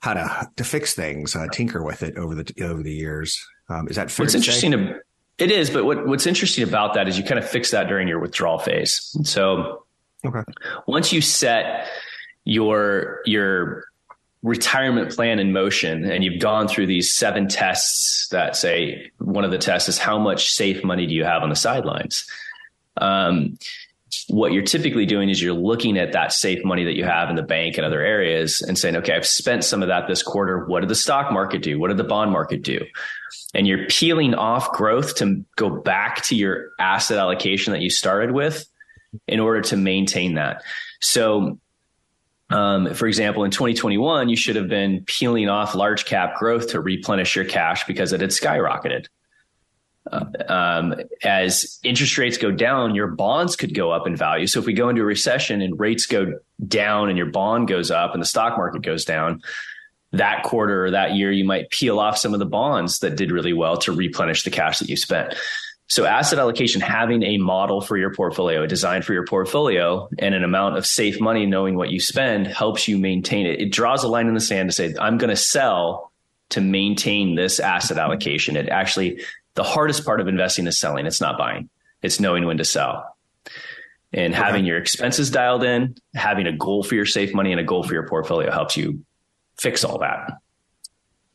how 0.00 0.14
to 0.14 0.50
to 0.56 0.64
fix 0.64 0.94
things, 0.94 1.34
uh, 1.34 1.46
tinker 1.48 1.82
with 1.82 2.02
it 2.02 2.18
over 2.18 2.34
the 2.34 2.52
over 2.62 2.82
the 2.82 2.92
years. 2.92 3.42
Um, 3.68 3.88
is 3.88 3.96
that 3.96 4.10
fair? 4.10 4.24
What's 4.24 4.34
interesting? 4.34 4.72
To, 4.72 5.00
it 5.38 5.50
is, 5.50 5.70
but 5.70 5.84
what, 5.84 6.06
what's 6.06 6.26
interesting 6.26 6.64
about 6.64 6.94
that 6.94 7.08
is 7.08 7.18
you 7.18 7.24
kind 7.24 7.38
of 7.38 7.48
fix 7.48 7.70
that 7.72 7.88
during 7.88 8.08
your 8.08 8.20
withdrawal 8.20 8.58
phase. 8.58 9.16
So, 9.24 9.84
okay. 10.24 10.42
once 10.86 11.12
you 11.12 11.20
set 11.20 11.88
your 12.44 13.20
your 13.24 13.84
retirement 14.44 15.10
plan 15.10 15.38
in 15.38 15.52
motion 15.52 16.04
and 16.04 16.22
you've 16.22 16.40
gone 16.40 16.68
through 16.68 16.86
these 16.86 17.14
seven 17.14 17.48
tests 17.48 18.28
that 18.28 18.54
say 18.54 19.10
one 19.18 19.42
of 19.42 19.50
the 19.50 19.56
tests 19.56 19.88
is 19.88 19.96
how 19.96 20.18
much 20.18 20.50
safe 20.50 20.84
money 20.84 21.06
do 21.06 21.14
you 21.14 21.24
have 21.24 21.42
on 21.42 21.48
the 21.48 21.56
sidelines 21.56 22.26
um, 22.98 23.58
what 24.28 24.52
you're 24.52 24.62
typically 24.62 25.06
doing 25.06 25.30
is 25.30 25.42
you're 25.42 25.54
looking 25.54 25.98
at 25.98 26.12
that 26.12 26.30
safe 26.30 26.62
money 26.62 26.84
that 26.84 26.94
you 26.94 27.04
have 27.04 27.30
in 27.30 27.36
the 27.36 27.42
bank 27.42 27.78
and 27.78 27.86
other 27.86 28.02
areas 28.02 28.60
and 28.60 28.78
saying 28.78 28.94
okay 28.96 29.14
i've 29.14 29.26
spent 29.26 29.64
some 29.64 29.80
of 29.82 29.88
that 29.88 30.06
this 30.08 30.22
quarter 30.22 30.66
what 30.66 30.80
did 30.80 30.90
the 30.90 30.94
stock 30.94 31.32
market 31.32 31.62
do 31.62 31.78
what 31.78 31.88
did 31.88 31.96
the 31.96 32.04
bond 32.04 32.30
market 32.30 32.62
do 32.62 32.84
and 33.54 33.66
you're 33.66 33.86
peeling 33.86 34.34
off 34.34 34.72
growth 34.72 35.16
to 35.16 35.44
go 35.56 35.70
back 35.70 36.22
to 36.24 36.36
your 36.36 36.70
asset 36.78 37.18
allocation 37.18 37.72
that 37.72 37.82
you 37.82 37.90
started 37.90 38.32
with 38.32 38.66
in 39.28 39.40
order 39.40 39.60
to 39.60 39.76
maintain 39.76 40.34
that 40.34 40.62
so 41.00 41.58
um, 42.50 42.94
for 42.94 43.06
example, 43.06 43.44
in 43.44 43.50
2021, 43.50 44.28
you 44.28 44.36
should 44.36 44.56
have 44.56 44.68
been 44.68 45.02
peeling 45.06 45.48
off 45.48 45.74
large 45.74 46.04
cap 46.04 46.36
growth 46.36 46.68
to 46.68 46.80
replenish 46.80 47.34
your 47.34 47.44
cash 47.44 47.84
because 47.84 48.12
it 48.12 48.20
had 48.20 48.30
skyrocketed. 48.30 49.06
Uh, 50.12 50.26
um, 50.48 50.94
as 51.22 51.78
interest 51.82 52.18
rates 52.18 52.36
go 52.36 52.50
down, 52.50 52.94
your 52.94 53.06
bonds 53.08 53.56
could 53.56 53.74
go 53.74 53.90
up 53.90 54.06
in 54.06 54.14
value. 54.14 54.46
So 54.46 54.60
if 54.60 54.66
we 54.66 54.74
go 54.74 54.90
into 54.90 55.00
a 55.00 55.06
recession 55.06 55.62
and 55.62 55.80
rates 55.80 56.04
go 56.04 56.38
down 56.68 57.08
and 57.08 57.16
your 57.16 57.30
bond 57.30 57.68
goes 57.68 57.90
up 57.90 58.12
and 58.12 58.20
the 58.20 58.26
stock 58.26 58.58
market 58.58 58.82
goes 58.82 59.04
down, 59.04 59.40
that 60.18 60.42
quarter 60.44 60.86
or 60.86 60.90
that 60.92 61.14
year, 61.14 61.30
you 61.30 61.44
might 61.44 61.70
peel 61.70 61.98
off 61.98 62.18
some 62.18 62.32
of 62.32 62.38
the 62.38 62.46
bonds 62.46 62.98
that 63.00 63.16
did 63.16 63.30
really 63.30 63.52
well 63.52 63.76
to 63.78 63.92
replenish 63.92 64.44
the 64.44 64.50
cash 64.50 64.78
that 64.78 64.88
you 64.88 64.96
spent. 64.96 65.34
So 65.86 66.06
asset 66.06 66.38
allocation, 66.38 66.80
having 66.80 67.22
a 67.22 67.36
model 67.38 67.80
for 67.80 67.96
your 67.96 68.12
portfolio, 68.14 68.62
a 68.62 68.66
design 68.66 69.02
for 69.02 69.12
your 69.12 69.26
portfolio 69.26 70.08
and 70.18 70.34
an 70.34 70.42
amount 70.42 70.78
of 70.78 70.86
safe 70.86 71.20
money, 71.20 71.44
knowing 71.44 71.76
what 71.76 71.90
you 71.90 72.00
spend 72.00 72.46
helps 72.46 72.88
you 72.88 72.98
maintain 72.98 73.46
it. 73.46 73.60
It 73.60 73.70
draws 73.70 74.02
a 74.02 74.08
line 74.08 74.26
in 74.26 74.34
the 74.34 74.40
sand 74.40 74.70
to 74.70 74.74
say, 74.74 74.94
I'm 74.98 75.18
going 75.18 75.30
to 75.30 75.36
sell 75.36 76.10
to 76.50 76.60
maintain 76.60 77.34
this 77.34 77.60
asset 77.60 77.98
allocation. 77.98 78.56
It 78.56 78.68
actually, 78.70 79.20
the 79.54 79.62
hardest 79.62 80.04
part 80.04 80.20
of 80.20 80.28
investing 80.28 80.66
is 80.66 80.78
selling. 80.78 81.06
It's 81.06 81.20
not 81.20 81.36
buying. 81.36 81.68
It's 82.02 82.18
knowing 82.18 82.46
when 82.46 82.58
to 82.58 82.64
sell 82.64 83.14
and 84.14 84.32
okay. 84.32 84.42
having 84.42 84.64
your 84.64 84.78
expenses 84.78 85.30
dialed 85.30 85.64
in, 85.64 85.96
having 86.14 86.46
a 86.46 86.52
goal 86.52 86.82
for 86.84 86.94
your 86.94 87.06
safe 87.06 87.34
money 87.34 87.50
and 87.50 87.60
a 87.60 87.64
goal 87.64 87.82
for 87.82 87.94
your 87.94 88.08
portfolio 88.08 88.50
helps 88.50 88.76
you 88.76 89.04
fix 89.56 89.84
all 89.84 89.98
that 89.98 90.32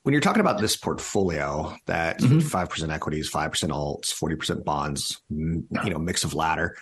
when 0.03 0.13
you're 0.13 0.21
talking 0.21 0.41
about 0.41 0.59
this 0.59 0.75
portfolio 0.75 1.75
that 1.85 2.19
mm-hmm. 2.19 2.39
5% 2.39 2.93
equities 2.93 3.31
5% 3.31 3.69
alts 3.69 4.11
40% 4.11 4.63
bonds 4.63 5.21
you 5.29 5.65
know 5.69 5.99
mix 5.99 6.23
of 6.23 6.33
ladder 6.33 6.75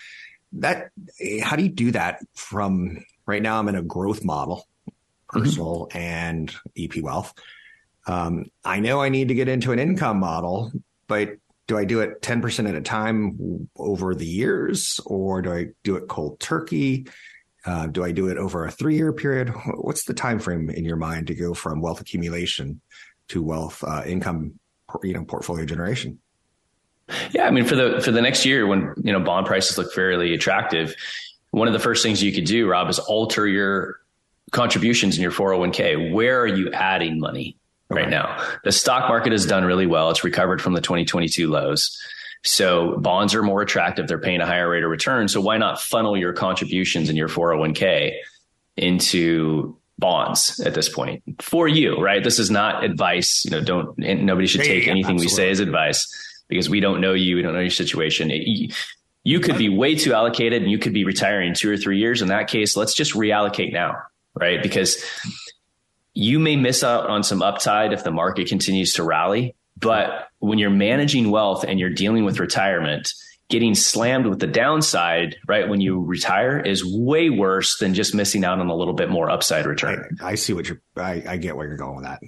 that 0.54 0.92
how 1.42 1.56
do 1.56 1.64
you 1.64 1.70
do 1.70 1.92
that 1.92 2.20
from 2.36 3.04
right 3.26 3.42
now 3.42 3.60
i'm 3.60 3.68
in 3.68 3.76
a 3.76 3.82
growth 3.82 4.24
model 4.24 4.66
personal 5.28 5.90
mm-hmm. 5.92 5.98
and 5.98 6.56
ep 6.78 6.96
wealth 7.02 7.34
um, 8.06 8.46
i 8.64 8.80
know 8.80 9.02
i 9.02 9.10
need 9.10 9.28
to 9.28 9.36
get 9.36 9.50
into 9.50 9.72
an 9.72 9.80
income 9.80 10.20
model 10.20 10.72
but 11.08 11.36
do 11.68 11.78
i 11.78 11.84
do 11.84 12.00
it 12.00 12.22
10% 12.22 12.70
at 12.70 12.76
a 12.76 12.82
time 12.82 13.68
over 13.76 14.16
the 14.16 14.26
years 14.26 15.02
or 15.06 15.42
do 15.42 15.52
i 15.52 15.66
do 15.84 15.98
it 15.98 16.08
cold 16.08 16.40
turkey 16.40 17.08
uh, 17.68 17.86
do 17.88 18.04
I 18.04 18.12
do 18.12 18.30
it 18.30 18.38
over 18.38 18.66
a 18.66 18.72
three 18.72 18.96
year 18.96 19.12
period? 19.12 19.50
What's 19.76 20.06
the 20.06 20.14
time 20.14 20.40
frame 20.40 20.70
in 20.70 20.86
your 20.86 20.96
mind 20.96 21.28
to 21.28 21.36
go 21.36 21.54
from 21.54 21.82
wealth 21.82 22.00
accumulation 22.00 22.80
to 23.28 23.44
wealth 23.44 23.84
uh, 23.84 24.04
income, 24.06 24.58
you 25.04 25.14
know, 25.14 25.26
portfolio 25.26 25.66
generation? 25.66 26.20
Yeah, 27.32 27.46
I 27.46 27.52
mean, 27.52 27.66
for 27.66 27.76
the 27.76 28.02
for 28.02 28.12
the 28.12 28.22
next 28.22 28.46
year, 28.46 28.66
when 28.66 28.94
you 29.04 29.12
know 29.12 29.20
bond 29.20 29.48
prices 29.48 29.78
look 29.78 29.94
fairly 29.94 30.34
attractive, 30.34 30.96
one 31.52 31.68
of 31.68 31.74
the 31.74 31.80
first 31.80 32.04
things 32.04 32.24
you 32.24 32.32
could 32.32 32.46
do, 32.46 32.70
Rob, 32.70 32.90
is 32.90 33.00
alter 33.00 33.46
your 33.46 34.00
contributions 34.52 35.18
in 35.18 35.22
your 35.22 35.32
401k. 35.32 36.14
Where 36.14 36.40
are 36.42 36.48
you 36.48 36.72
adding 36.72 37.20
money 37.20 37.58
okay. 37.92 38.02
right 38.02 38.10
now? 38.10 38.42
The 38.64 38.72
stock 38.72 39.10
market 39.10 39.34
has 39.34 39.46
done 39.46 39.66
really 39.66 39.88
well. 39.88 40.10
It's 40.10 40.24
recovered 40.24 40.62
from 40.62 40.74
the 40.74 40.82
2022 40.82 41.50
lows. 41.50 42.02
So 42.44 42.98
bonds 42.98 43.36
are 43.36 43.44
more 43.44 43.62
attractive. 43.62 44.08
They're 44.08 44.20
paying 44.20 44.42
a 44.42 44.46
higher 44.46 44.70
rate 44.70 44.84
of 44.84 44.90
return. 44.90 45.28
So 45.28 45.42
why 45.42 45.58
not 45.58 45.82
funnel 45.82 46.18
your 46.18 46.34
contributions 46.34 47.10
in 47.10 47.16
your 47.16 47.28
401k 47.28 48.14
into 48.76 49.78
bonds 50.00 50.60
at 50.60 50.74
this 50.74 50.88
point 50.88 51.24
for 51.42 51.68
you, 51.68 52.00
right? 52.00 52.24
This 52.24 52.40
is 52.40 52.52
not 52.52 52.84
advice. 52.84 53.44
You 53.46 53.52
know, 53.52 53.62
don't, 53.62 53.98
nobody 53.98 54.48
should 54.48 54.62
take 54.62 54.88
anything 54.88 55.16
absolutely. 55.16 55.26
we 55.26 55.30
say 55.30 55.50
as 55.50 55.60
advice 55.60 56.08
because 56.48 56.70
we 56.70 56.80
don't 56.80 57.02
know 57.02 57.14
you. 57.14 57.36
We 57.36 57.42
don't 57.42 57.54
know 57.54 57.60
your 57.60 57.70
situation. 57.70 58.32
It, 58.32 58.74
you 59.24 59.40
could 59.40 59.58
be 59.58 59.68
way 59.68 59.96
too 59.96 60.14
allocated 60.14 60.62
and 60.62 60.72
you 60.72 60.78
could 60.78 60.94
be 60.94 61.04
retiring 61.04 61.50
in 61.50 61.54
two 61.54 61.70
or 61.70 61.76
three 61.76 62.00
years. 62.00 62.22
In 62.22 62.30
that 62.30 62.48
case, 62.48 62.78
let's 62.78 62.94
just 62.94 63.14
reallocate 63.14 63.74
now, 63.74 63.98
right? 64.34 64.64
Because 64.64 65.04
you 66.14 66.40
may 66.40 66.56
miss 66.56 66.84
out 66.84 67.10
on 67.10 67.24
some 67.24 67.42
upside 67.42 67.92
if 67.92 68.04
the 68.04 68.12
market 68.12 68.48
continues 68.48 68.94
to 68.94 69.04
rally, 69.04 69.54
but 69.80 70.30
when 70.40 70.60
you're 70.60 70.70
managing 70.70 71.30
wealth 71.30 71.64
and 71.64 71.80
you're 71.80 71.90
dealing 71.90 72.26
with 72.26 72.40
retirement, 72.40 73.14
getting 73.50 73.76
slammed 73.76 74.26
with 74.26 74.40
the 74.40 74.48
downside, 74.48 75.38
right, 75.48 75.70
when 75.70 75.82
you 75.82 76.02
retire 76.02 76.60
is 76.60 76.84
way 76.86 77.30
worse 77.30 77.78
than 77.78 77.94
just 77.94 78.14
missing 78.14 78.44
out 78.44 78.60
on 78.60 78.68
a 78.68 78.76
little 78.76 78.94
bit 78.94 79.10
more 79.10 79.30
upside 79.30 79.66
return. 79.66 80.18
I, 80.22 80.32
I 80.32 80.36
see 80.36 80.54
what 80.54 80.68
you're, 80.68 80.82
I, 80.96 81.24
I, 81.28 81.38
get 81.38 81.56
where 81.56 81.68
you're 81.68 81.78
going 81.78 81.96
with 81.96 82.06
that. 82.06 82.22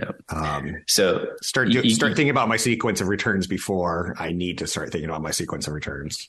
Yep. 0.00 0.22
Um, 0.30 0.82
so 0.88 1.26
start, 1.42 1.68
you, 1.68 1.90
start 1.90 2.16
thinking 2.16 2.30
about 2.30 2.48
my 2.48 2.56
sequence 2.56 3.00
of 3.00 3.08
returns 3.08 3.46
before 3.46 4.16
I 4.18 4.32
need 4.32 4.58
to 4.58 4.66
start 4.66 4.90
thinking 4.90 5.08
about 5.08 5.22
my 5.22 5.30
sequence 5.30 5.68
of 5.68 5.74
returns. 5.74 6.28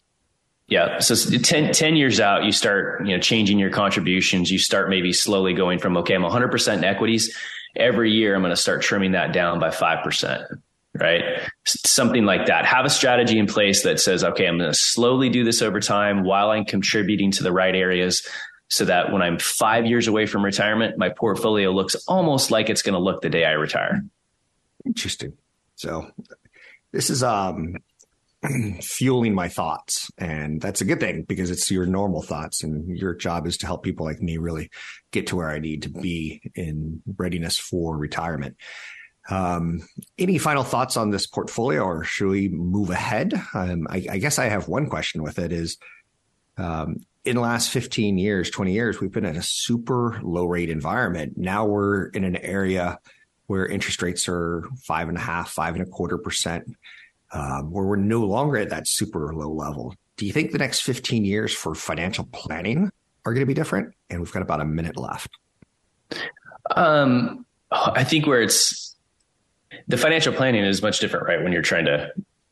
Yeah. 0.67 0.99
So 0.99 1.15
10, 1.15 1.73
10, 1.73 1.95
years 1.95 2.19
out, 2.19 2.45
you 2.45 2.51
start, 2.51 3.05
you 3.05 3.15
know, 3.15 3.21
changing 3.21 3.59
your 3.59 3.69
contributions. 3.69 4.51
You 4.51 4.59
start 4.59 4.89
maybe 4.89 5.11
slowly 5.11 5.53
going 5.53 5.79
from, 5.79 5.97
okay, 5.97 6.13
I'm 6.13 6.23
100% 6.23 6.77
in 6.77 6.83
equities 6.83 7.35
every 7.75 8.11
year 8.11 8.35
I'm 8.35 8.41
going 8.41 8.51
to 8.51 8.57
start 8.57 8.81
trimming 8.81 9.13
that 9.13 9.33
down 9.33 9.59
by 9.59 9.69
5%, 9.69 10.45
right? 10.99 11.23
Something 11.65 12.25
like 12.25 12.47
that. 12.47 12.65
Have 12.65 12.85
a 12.85 12.89
strategy 12.89 13.39
in 13.39 13.47
place 13.47 13.83
that 13.83 13.99
says, 13.99 14.23
okay, 14.23 14.47
I'm 14.47 14.57
going 14.57 14.71
to 14.71 14.77
slowly 14.77 15.29
do 15.29 15.43
this 15.43 15.61
over 15.61 15.79
time 15.79 16.23
while 16.23 16.51
I'm 16.51 16.65
contributing 16.65 17.31
to 17.31 17.43
the 17.43 17.51
right 17.51 17.75
areas 17.75 18.27
so 18.69 18.85
that 18.85 19.11
when 19.11 19.21
I'm 19.21 19.37
five 19.37 19.85
years 19.85 20.07
away 20.07 20.25
from 20.25 20.43
retirement, 20.43 20.97
my 20.97 21.09
portfolio 21.09 21.71
looks 21.71 21.95
almost 22.07 22.49
like 22.49 22.69
it's 22.69 22.81
going 22.81 22.93
to 22.93 22.99
look 22.99 23.21
the 23.21 23.29
day 23.29 23.45
I 23.45 23.51
retire. 23.51 24.03
Interesting. 24.85 25.33
So 25.75 26.11
this 26.91 27.09
is, 27.09 27.23
um, 27.23 27.75
fueling 28.81 29.33
my 29.33 29.47
thoughts. 29.47 30.11
And 30.17 30.61
that's 30.61 30.81
a 30.81 30.85
good 30.85 30.99
thing 30.99 31.23
because 31.23 31.49
it's 31.51 31.69
your 31.71 31.85
normal 31.85 32.21
thoughts. 32.21 32.63
And 32.63 32.97
your 32.97 33.13
job 33.13 33.47
is 33.47 33.57
to 33.57 33.65
help 33.65 33.83
people 33.83 34.05
like 34.05 34.21
me 34.21 34.37
really 34.37 34.69
get 35.11 35.27
to 35.27 35.35
where 35.35 35.49
I 35.49 35.59
need 35.59 35.83
to 35.83 35.89
be 35.89 36.41
in 36.55 37.01
readiness 37.17 37.57
for 37.57 37.97
retirement. 37.97 38.57
Um, 39.29 39.87
any 40.17 40.37
final 40.37 40.63
thoughts 40.63 40.97
on 40.97 41.11
this 41.11 41.25
portfolio 41.25 41.83
or 41.83 42.03
should 42.03 42.27
we 42.27 42.49
move 42.49 42.89
ahead? 42.89 43.33
Um, 43.53 43.87
I, 43.89 44.05
I, 44.11 44.17
guess 44.17 44.37
I 44.37 44.45
have 44.45 44.67
one 44.67 44.89
question 44.89 45.23
with 45.23 45.39
it 45.39 45.53
is, 45.53 45.77
um, 46.57 46.97
in 47.23 47.35
the 47.35 47.41
last 47.41 47.69
15 47.69 48.17
years, 48.17 48.49
20 48.49 48.73
years, 48.73 48.99
we've 48.99 49.13
been 49.13 49.23
in 49.23 49.37
a 49.37 49.41
super 49.41 50.19
low 50.21 50.45
rate 50.45 50.69
environment. 50.69 51.37
Now 51.37 51.65
we're 51.65 52.07
in 52.07 52.25
an 52.25 52.35
area 52.35 52.99
where 53.47 53.65
interest 53.65 54.01
rates 54.01 54.27
are 54.27 54.65
five 54.83 55.07
and 55.07 55.17
a 55.17 55.21
half, 55.21 55.49
five 55.49 55.75
and 55.75 55.83
a 55.83 55.89
quarter 55.89 56.17
percent 56.17 56.65
um, 57.33 57.71
where 57.71 57.85
we're 57.85 57.95
no 57.95 58.21
longer 58.21 58.57
at 58.57 58.69
that 58.69 58.87
super 58.87 59.33
low 59.33 59.51
level. 59.51 59.95
Do 60.17 60.25
you 60.25 60.31
think 60.31 60.51
the 60.51 60.59
next 60.59 60.81
15 60.81 61.25
years 61.25 61.53
for 61.53 61.73
financial 61.73 62.25
planning 62.31 62.91
are 63.25 63.33
going 63.33 63.41
to 63.41 63.47
be 63.47 63.53
different? 63.53 63.93
And 64.09 64.19
we've 64.19 64.31
got 64.31 64.43
about 64.43 64.61
a 64.61 64.65
minute 64.65 64.97
left. 64.97 65.29
Um, 66.75 67.45
I 67.71 68.03
think 68.03 68.27
where 68.27 68.41
it's 68.41 68.95
the 69.87 69.97
financial 69.97 70.31
planning 70.33 70.63
is 70.63 70.81
much 70.81 70.99
different, 70.99 71.27
right? 71.27 71.43
When 71.43 71.51
you're 71.51 71.63
trying 71.63 71.85
to 71.85 72.11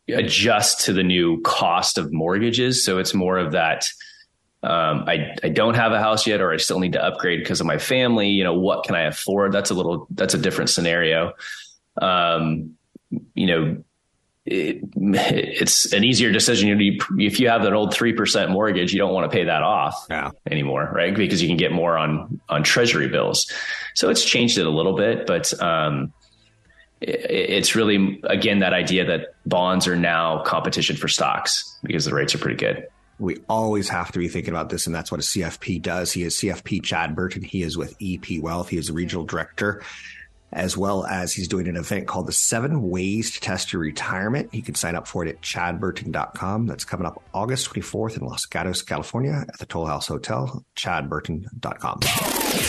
adjust 0.10 0.86
to 0.86 0.94
the 0.94 1.04
new 1.04 1.40
cost 1.42 1.98
of 1.98 2.12
mortgages. 2.12 2.84
So 2.84 2.98
it's 2.98 3.14
more 3.14 3.38
of 3.38 3.52
that. 3.52 3.86
Um, 4.64 5.06
I, 5.08 5.36
I 5.44 5.50
don't 5.50 5.76
have 5.76 5.92
a 5.92 6.00
house 6.00 6.28
yet, 6.28 6.42
or 6.42 6.52
I 6.52 6.58
still 6.58 6.80
need 6.80 6.94
to 6.94 7.04
upgrade 7.04 7.40
because 7.40 7.62
of 7.62 7.68
my 7.68 7.78
family. 7.78 8.30
You 8.30 8.44
know, 8.44 8.54
what 8.54 8.84
can 8.84 8.96
I 8.96 9.04
afford? 9.04 9.52
That's 9.52 9.70
a 9.70 9.74
little, 9.74 10.08
that's 10.12 10.34
a 10.34 10.38
different 10.38 10.70
scenario. 10.70 11.34
Um, 12.02 12.76
you 13.34 13.48
know, 13.48 13.84
it, 14.52 14.84
it's 14.96 15.94
an 15.94 16.04
easier 16.04 16.32
decision. 16.32 16.70
If 17.18 17.40
you 17.40 17.50
have 17.50 17.64
an 17.64 17.74
old 17.74 17.94
three 17.94 18.14
percent 18.14 18.52
mortgage, 18.52 18.92
you 18.92 19.00
don't 19.00 19.14
want 19.14 19.32
to 19.32 19.36
pay 19.36 19.46
that 19.46 19.64
off 19.64 20.08
yeah. 20.10 20.32
anymore, 20.50 20.92
right? 20.94 21.16
Because 21.16 21.42
you 21.42 21.48
can 21.48 21.58
get 21.58 21.72
more 21.72 21.98
on 21.98 22.40
on 22.50 22.64
Treasury 22.64 23.08
bills. 23.08 23.52
So 23.96 24.10
it's 24.10 24.24
changed 24.24 24.58
it 24.58 24.66
a 24.66 24.70
little 24.70 24.96
bit, 24.96 25.26
but 25.26 25.60
um, 25.62 26.14
it, 27.00 27.26
it's 27.30 27.76
really 27.76 28.20
again 28.26 28.60
that 28.60 28.74
idea 28.74 29.06
that 29.06 29.36
bonds 29.46 29.88
are 29.88 29.96
now 29.96 30.44
competition 30.44 30.96
for 30.96 31.08
stocks 31.08 31.78
because 31.84 32.06
the 32.06 32.14
rates 32.14 32.36
are 32.36 32.40
pretty 32.40 32.58
good. 32.58 32.88
We 33.20 33.38
always 33.48 33.88
have 33.90 34.12
to 34.14 34.20
be 34.20 34.28
thinking 34.28 34.52
about 34.52 34.70
this, 34.70 34.88
and 34.88 34.96
that's 34.96 35.12
what 35.12 35.20
a 35.20 35.24
CFP 35.24 35.82
does. 35.82 36.12
He 36.12 36.24
is 36.24 36.38
CFP 36.38 36.84
Chad 36.84 37.16
Burton. 37.16 37.44
He 37.44 37.62
is 37.62 37.78
with 37.78 37.96
EP 38.02 38.42
Wealth. 38.42 38.70
He 38.70 38.78
is 38.78 38.88
the 38.88 38.94
regional 38.94 39.26
director 39.26 39.84
as 40.52 40.78
well 40.78 41.06
as 41.06 41.34
he's 41.34 41.48
doing 41.48 41.68
an 41.68 41.78
event 41.78 42.08
called 42.08 42.28
the 42.28 42.34
Seven 42.34 42.90
Ways 42.90 43.32
to 43.32 43.40
Test 43.40 43.74
Your 43.74 43.82
Retirement. 43.82 44.54
You 44.54 44.62
can 44.62 44.76
sign 44.76 44.96
up 44.96 45.08
for 45.08 45.26
it 45.26 45.30
at 45.30 45.42
chadburton.com. 45.42 46.68
That's 46.68 46.86
coming 46.86 47.06
up 47.06 47.22
August 47.34 47.74
24th 47.74 48.18
in 48.18 48.26
Los 48.26 48.46
Gatos, 48.46 48.82
California 48.82 49.46
at 49.48 49.60
the 49.60 49.66
Toll 49.66 49.86
House 49.86 50.08
Hotel, 50.08 50.66
chadburton.com. 50.76 52.00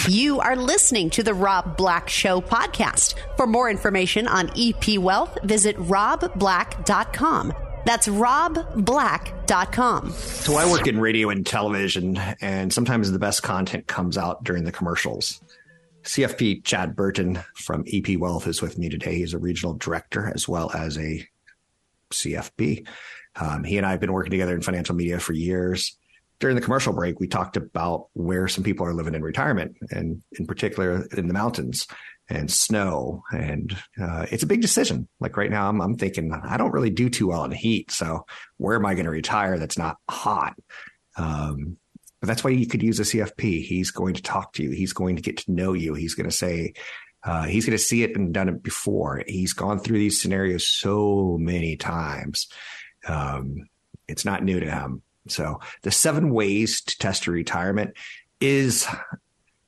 You 0.08 0.40
are 0.40 0.56
listening 0.56 1.10
to 1.10 1.22
the 1.22 1.34
Rob 1.34 1.76
Black 1.76 2.08
Show 2.08 2.40
podcast. 2.40 3.14
For 3.36 3.46
more 3.46 3.70
information 3.70 4.26
on 4.28 4.50
EP 4.56 4.98
Wealth, 4.98 5.36
visit 5.42 5.76
robblack.com. 5.76 7.52
That's 7.84 8.06
robblack.com. 8.06 10.10
So 10.12 10.54
I 10.54 10.70
work 10.70 10.86
in 10.86 11.00
radio 11.00 11.30
and 11.30 11.44
television, 11.44 12.16
and 12.40 12.72
sometimes 12.72 13.10
the 13.10 13.18
best 13.18 13.42
content 13.42 13.88
comes 13.88 14.16
out 14.16 14.44
during 14.44 14.62
the 14.64 14.72
commercials. 14.72 15.40
CFP 16.02 16.64
Chad 16.64 16.96
Burton 16.96 17.40
from 17.54 17.84
EP 17.92 18.18
Wealth 18.18 18.46
is 18.46 18.60
with 18.60 18.78
me 18.78 18.88
today. 18.88 19.16
He's 19.16 19.34
a 19.34 19.38
regional 19.38 19.74
director 19.74 20.30
as 20.34 20.48
well 20.48 20.70
as 20.74 20.98
a 20.98 21.26
CFP. 22.10 22.86
Um, 23.36 23.64
he 23.64 23.78
and 23.78 23.86
I 23.86 23.92
have 23.92 24.00
been 24.00 24.12
working 24.12 24.30
together 24.30 24.54
in 24.54 24.62
financial 24.62 24.94
media 24.94 25.18
for 25.18 25.32
years. 25.32 25.96
During 26.38 26.56
the 26.56 26.62
commercial 26.62 26.92
break, 26.92 27.20
we 27.20 27.28
talked 27.28 27.56
about 27.56 28.08
where 28.14 28.48
some 28.48 28.64
people 28.64 28.84
are 28.84 28.94
living 28.94 29.14
in 29.14 29.22
retirement, 29.22 29.76
and 29.90 30.22
in 30.32 30.46
particular 30.46 31.06
in 31.16 31.28
the 31.28 31.34
mountains 31.34 31.86
and 32.28 32.50
snow. 32.50 33.22
And 33.30 33.76
uh, 34.00 34.26
it's 34.30 34.42
a 34.42 34.48
big 34.48 34.60
decision. 34.60 35.08
Like 35.20 35.36
right 35.36 35.50
now, 35.50 35.68
I'm, 35.68 35.80
I'm 35.80 35.96
thinking 35.96 36.32
I 36.32 36.56
don't 36.56 36.72
really 36.72 36.90
do 36.90 37.08
too 37.08 37.28
well 37.28 37.44
in 37.44 37.52
heat. 37.52 37.92
So 37.92 38.26
where 38.56 38.76
am 38.76 38.86
I 38.86 38.94
going 38.94 39.04
to 39.04 39.10
retire 39.10 39.58
that's 39.58 39.78
not 39.78 39.98
hot? 40.08 40.54
Um, 41.16 41.76
but 42.22 42.28
that's 42.28 42.44
why 42.44 42.50
you 42.50 42.68
could 42.68 42.84
use 42.84 43.00
a 43.00 43.02
CFP. 43.02 43.64
He's 43.64 43.90
going 43.90 44.14
to 44.14 44.22
talk 44.22 44.52
to 44.52 44.62
you. 44.62 44.70
He's 44.70 44.92
going 44.92 45.16
to 45.16 45.22
get 45.22 45.38
to 45.38 45.50
know 45.50 45.72
you. 45.72 45.94
He's 45.94 46.14
going 46.14 46.30
to 46.30 46.34
say, 46.34 46.74
uh, 47.24 47.46
he's 47.46 47.66
going 47.66 47.76
to 47.76 47.82
see 47.82 48.04
it 48.04 48.14
and 48.14 48.32
done 48.32 48.48
it 48.48 48.62
before. 48.62 49.24
He's 49.26 49.52
gone 49.52 49.80
through 49.80 49.98
these 49.98 50.22
scenarios 50.22 50.64
so 50.64 51.36
many 51.40 51.76
times. 51.76 52.46
Um, 53.08 53.66
it's 54.06 54.24
not 54.24 54.44
new 54.44 54.60
to 54.60 54.70
him. 54.70 55.02
So 55.26 55.58
the 55.82 55.90
seven 55.90 56.30
ways 56.32 56.82
to 56.82 56.96
test 56.96 57.26
your 57.26 57.34
retirement 57.34 57.96
is 58.40 58.86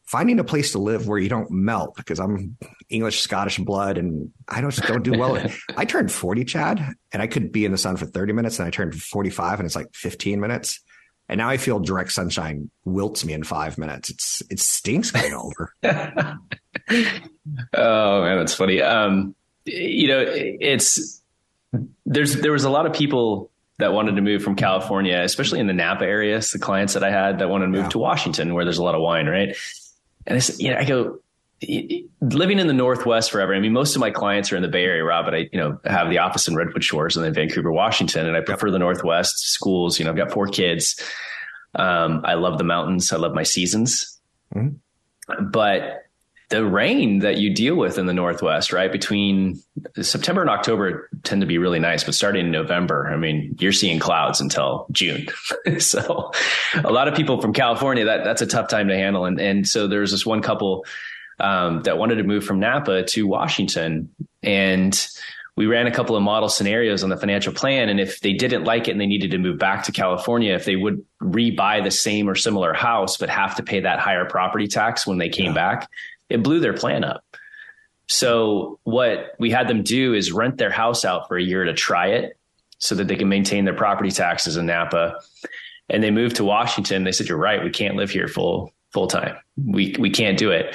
finding 0.04 0.38
a 0.38 0.44
place 0.44 0.70
to 0.72 0.78
live 0.78 1.08
where 1.08 1.18
you 1.18 1.28
don't 1.28 1.50
melt 1.50 1.96
because 1.96 2.20
I'm 2.20 2.56
English 2.88 3.20
Scottish 3.20 3.58
blood 3.58 3.98
and 3.98 4.30
I 4.46 4.60
don't 4.60 4.76
don't 4.86 5.02
do 5.02 5.18
well. 5.18 5.44
I 5.76 5.86
turned 5.86 6.12
40, 6.12 6.44
Chad, 6.44 6.94
and 7.10 7.20
I 7.20 7.26
could 7.26 7.50
be 7.50 7.64
in 7.64 7.72
the 7.72 7.78
sun 7.78 7.96
for 7.96 8.06
30 8.06 8.32
minutes 8.32 8.60
and 8.60 8.68
I 8.68 8.70
turned 8.70 8.94
45 8.94 9.58
and 9.58 9.66
it's 9.66 9.74
like 9.74 9.92
15 9.92 10.38
minutes. 10.38 10.80
And 11.28 11.38
now 11.38 11.48
I 11.48 11.56
feel 11.56 11.80
direct 11.80 12.12
sunshine 12.12 12.70
wilts 12.84 13.24
me 13.24 13.32
in 13.32 13.44
five 13.44 13.78
minutes. 13.78 14.10
It's 14.10 14.42
it 14.50 14.60
stinks 14.60 15.10
getting 15.10 15.34
older. 15.34 15.72
oh 17.74 18.22
man, 18.22 18.38
that's 18.38 18.54
funny. 18.54 18.82
Um, 18.82 19.34
you 19.64 20.08
know, 20.08 20.24
it's 20.28 21.22
there's 22.04 22.37
there 22.37 22.52
was 22.52 22.64
a 22.64 22.70
lot 22.70 22.87
of 22.87 22.92
people 22.92 23.50
that 23.78 23.92
wanted 23.92 24.16
to 24.16 24.22
move 24.22 24.42
from 24.42 24.54
California, 24.54 25.20
especially 25.20 25.60
in 25.60 25.66
the 25.66 25.72
Napa 25.72 26.04
areas. 26.04 26.50
The 26.50 26.58
clients 26.58 26.94
that 26.94 27.02
I 27.02 27.10
had 27.10 27.38
that 27.38 27.48
wanted 27.48 27.66
to 27.66 27.72
move 27.72 27.84
yeah. 27.84 27.90
to 27.90 27.98
Washington, 27.98 28.54
where 28.54 28.64
there's 28.64 28.78
a 28.78 28.84
lot 28.84 28.94
of 28.94 29.00
wine, 29.00 29.26
right? 29.26 29.56
And 30.26 30.37
I 30.37 30.38
said, 30.40 30.56
you 30.58 30.70
know, 30.70 30.78
I 30.78 30.84
go, 30.84 31.18
living 32.20 32.59
in 32.59 32.66
the 32.66 32.72
Northwest 32.72 33.31
forever. 33.31 33.55
I 33.55 33.61
mean, 33.61 33.72
most 33.72 33.94
of 33.94 34.00
my 34.00 34.11
clients 34.11 34.53
are 34.53 34.57
in 34.57 34.62
the 34.62 34.68
Bay 34.68 34.85
Area, 34.85 35.05
Rob, 35.05 35.24
but 35.27 35.35
I, 35.35 35.48
you 35.53 35.59
know, 35.59 35.79
have 35.85 36.11
the 36.11 36.18
office 36.18 36.48
in 36.48 36.55
Redwood 36.55 36.85
Shores 36.85 37.16
and 37.16 37.24
then 37.24 37.35
Vancouver, 37.35 37.72
Washington, 37.72 38.27
and 38.27 38.37
I 38.37 38.40
prefer 38.40 38.70
the 38.70 38.79
Northwest 38.79 39.38
schools. 39.38 39.98
You 39.98 40.05
know, 40.05 40.11
I've 40.11 40.16
got 40.16 40.33
four 40.33 40.46
kids. 40.46 41.00
Um, 41.74 42.22
I 42.24 42.35
love 42.35 42.59
the 42.59 42.64
mountains. 42.64 43.12
I 43.12 43.16
love 43.16 43.35
my 43.35 43.42
seasons, 43.42 44.20
mm-hmm. 44.55 45.46
but 45.50 46.05
the 46.50 46.64
rain 46.64 47.20
that 47.20 47.38
you 47.38 47.53
deal 47.53 47.74
with 47.74 47.98
in 47.98 48.07
the 48.07 48.12
Northwest, 48.12 48.72
right? 48.72 48.92
Between 48.92 49.61
September 50.00 50.40
and 50.40 50.50
October 50.50 51.09
tend 51.22 51.40
to 51.40 51.46
be 51.46 51.59
really 51.59 51.81
nice, 51.81 52.05
but 52.05 52.14
starting 52.14 52.46
in 52.46 52.53
November, 52.53 53.09
I 53.09 53.16
mean, 53.16 53.57
you're 53.59 53.72
seeing 53.72 53.98
clouds 53.98 54.40
until 54.40 54.87
June. 54.92 55.27
so 55.79 56.31
a 56.74 56.92
lot 56.92 57.09
of 57.09 57.14
people 57.14 57.40
from 57.40 57.55
California, 57.55 58.05
that 58.05 58.24
that's 58.24 58.42
a 58.42 58.46
tough 58.46 58.68
time 58.68 58.88
to 58.88 58.94
handle. 58.94 59.24
And, 59.24 59.40
and 59.40 59.66
so 59.66 59.88
there's 59.88 60.11
this 60.11 60.27
one 60.27 60.42
couple 60.42 60.85
um, 61.40 61.82
that 61.82 61.98
wanted 61.98 62.16
to 62.16 62.24
move 62.24 62.44
from 62.44 62.60
Napa 62.60 63.04
to 63.04 63.26
Washington. 63.26 64.10
And 64.42 65.06
we 65.56 65.66
ran 65.66 65.86
a 65.86 65.90
couple 65.92 66.16
of 66.16 66.22
model 66.22 66.48
scenarios 66.48 67.04
on 67.04 67.10
the 67.10 67.16
financial 67.16 67.52
plan. 67.52 67.88
And 67.88 68.00
if 68.00 68.20
they 68.20 68.32
didn't 68.32 68.64
like 68.64 68.88
it 68.88 68.92
and 68.92 69.00
they 69.00 69.06
needed 69.06 69.30
to 69.32 69.38
move 69.38 69.58
back 69.58 69.84
to 69.84 69.92
California, 69.92 70.54
if 70.54 70.64
they 70.64 70.76
would 70.76 71.04
rebuy 71.22 71.82
the 71.82 71.90
same 71.90 72.28
or 72.28 72.34
similar 72.34 72.72
house, 72.72 73.16
but 73.16 73.30
have 73.30 73.56
to 73.56 73.62
pay 73.62 73.80
that 73.80 74.00
higher 74.00 74.24
property 74.24 74.66
tax 74.66 75.06
when 75.06 75.18
they 75.18 75.28
came 75.28 75.46
yeah. 75.46 75.52
back, 75.52 75.90
it 76.28 76.42
blew 76.42 76.60
their 76.60 76.72
plan 76.72 77.04
up. 77.04 77.24
So 78.06 78.80
what 78.82 79.34
we 79.38 79.50
had 79.50 79.68
them 79.68 79.82
do 79.82 80.12
is 80.12 80.32
rent 80.32 80.58
their 80.58 80.70
house 80.70 81.04
out 81.04 81.28
for 81.28 81.36
a 81.36 81.42
year 81.42 81.64
to 81.64 81.72
try 81.72 82.08
it 82.08 82.36
so 82.78 82.96
that 82.96 83.08
they 83.08 83.16
can 83.16 83.28
maintain 83.28 83.64
their 83.64 83.74
property 83.74 84.10
taxes 84.10 84.56
in 84.56 84.66
Napa. 84.66 85.20
And 85.88 86.02
they 86.02 86.10
moved 86.10 86.36
to 86.36 86.44
Washington. 86.44 87.04
They 87.04 87.12
said, 87.12 87.28
you're 87.28 87.38
right. 87.38 87.62
We 87.62 87.70
can't 87.70 87.96
live 87.96 88.10
here 88.10 88.28
full, 88.28 88.72
full 88.92 89.06
time. 89.06 89.36
We, 89.56 89.94
we 89.98 90.10
can't 90.10 90.36
do 90.36 90.50
it 90.50 90.74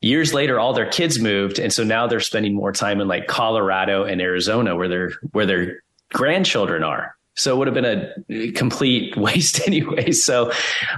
years 0.00 0.32
later 0.32 0.58
all 0.58 0.72
their 0.72 0.88
kids 0.88 1.20
moved 1.20 1.58
and 1.58 1.72
so 1.72 1.84
now 1.84 2.06
they're 2.06 2.20
spending 2.20 2.54
more 2.54 2.72
time 2.72 3.00
in 3.00 3.08
like 3.08 3.26
colorado 3.26 4.04
and 4.04 4.20
arizona 4.20 4.74
where 4.74 4.88
their 4.88 5.10
where 5.32 5.46
their 5.46 5.82
grandchildren 6.12 6.82
are. 6.82 7.16
So 7.36 7.54
it 7.54 7.58
would 7.58 7.68
have 7.68 7.74
been 7.74 8.14
a 8.28 8.52
complete 8.52 9.16
waste 9.16 9.66
anyway. 9.66 10.10
So 10.10 10.52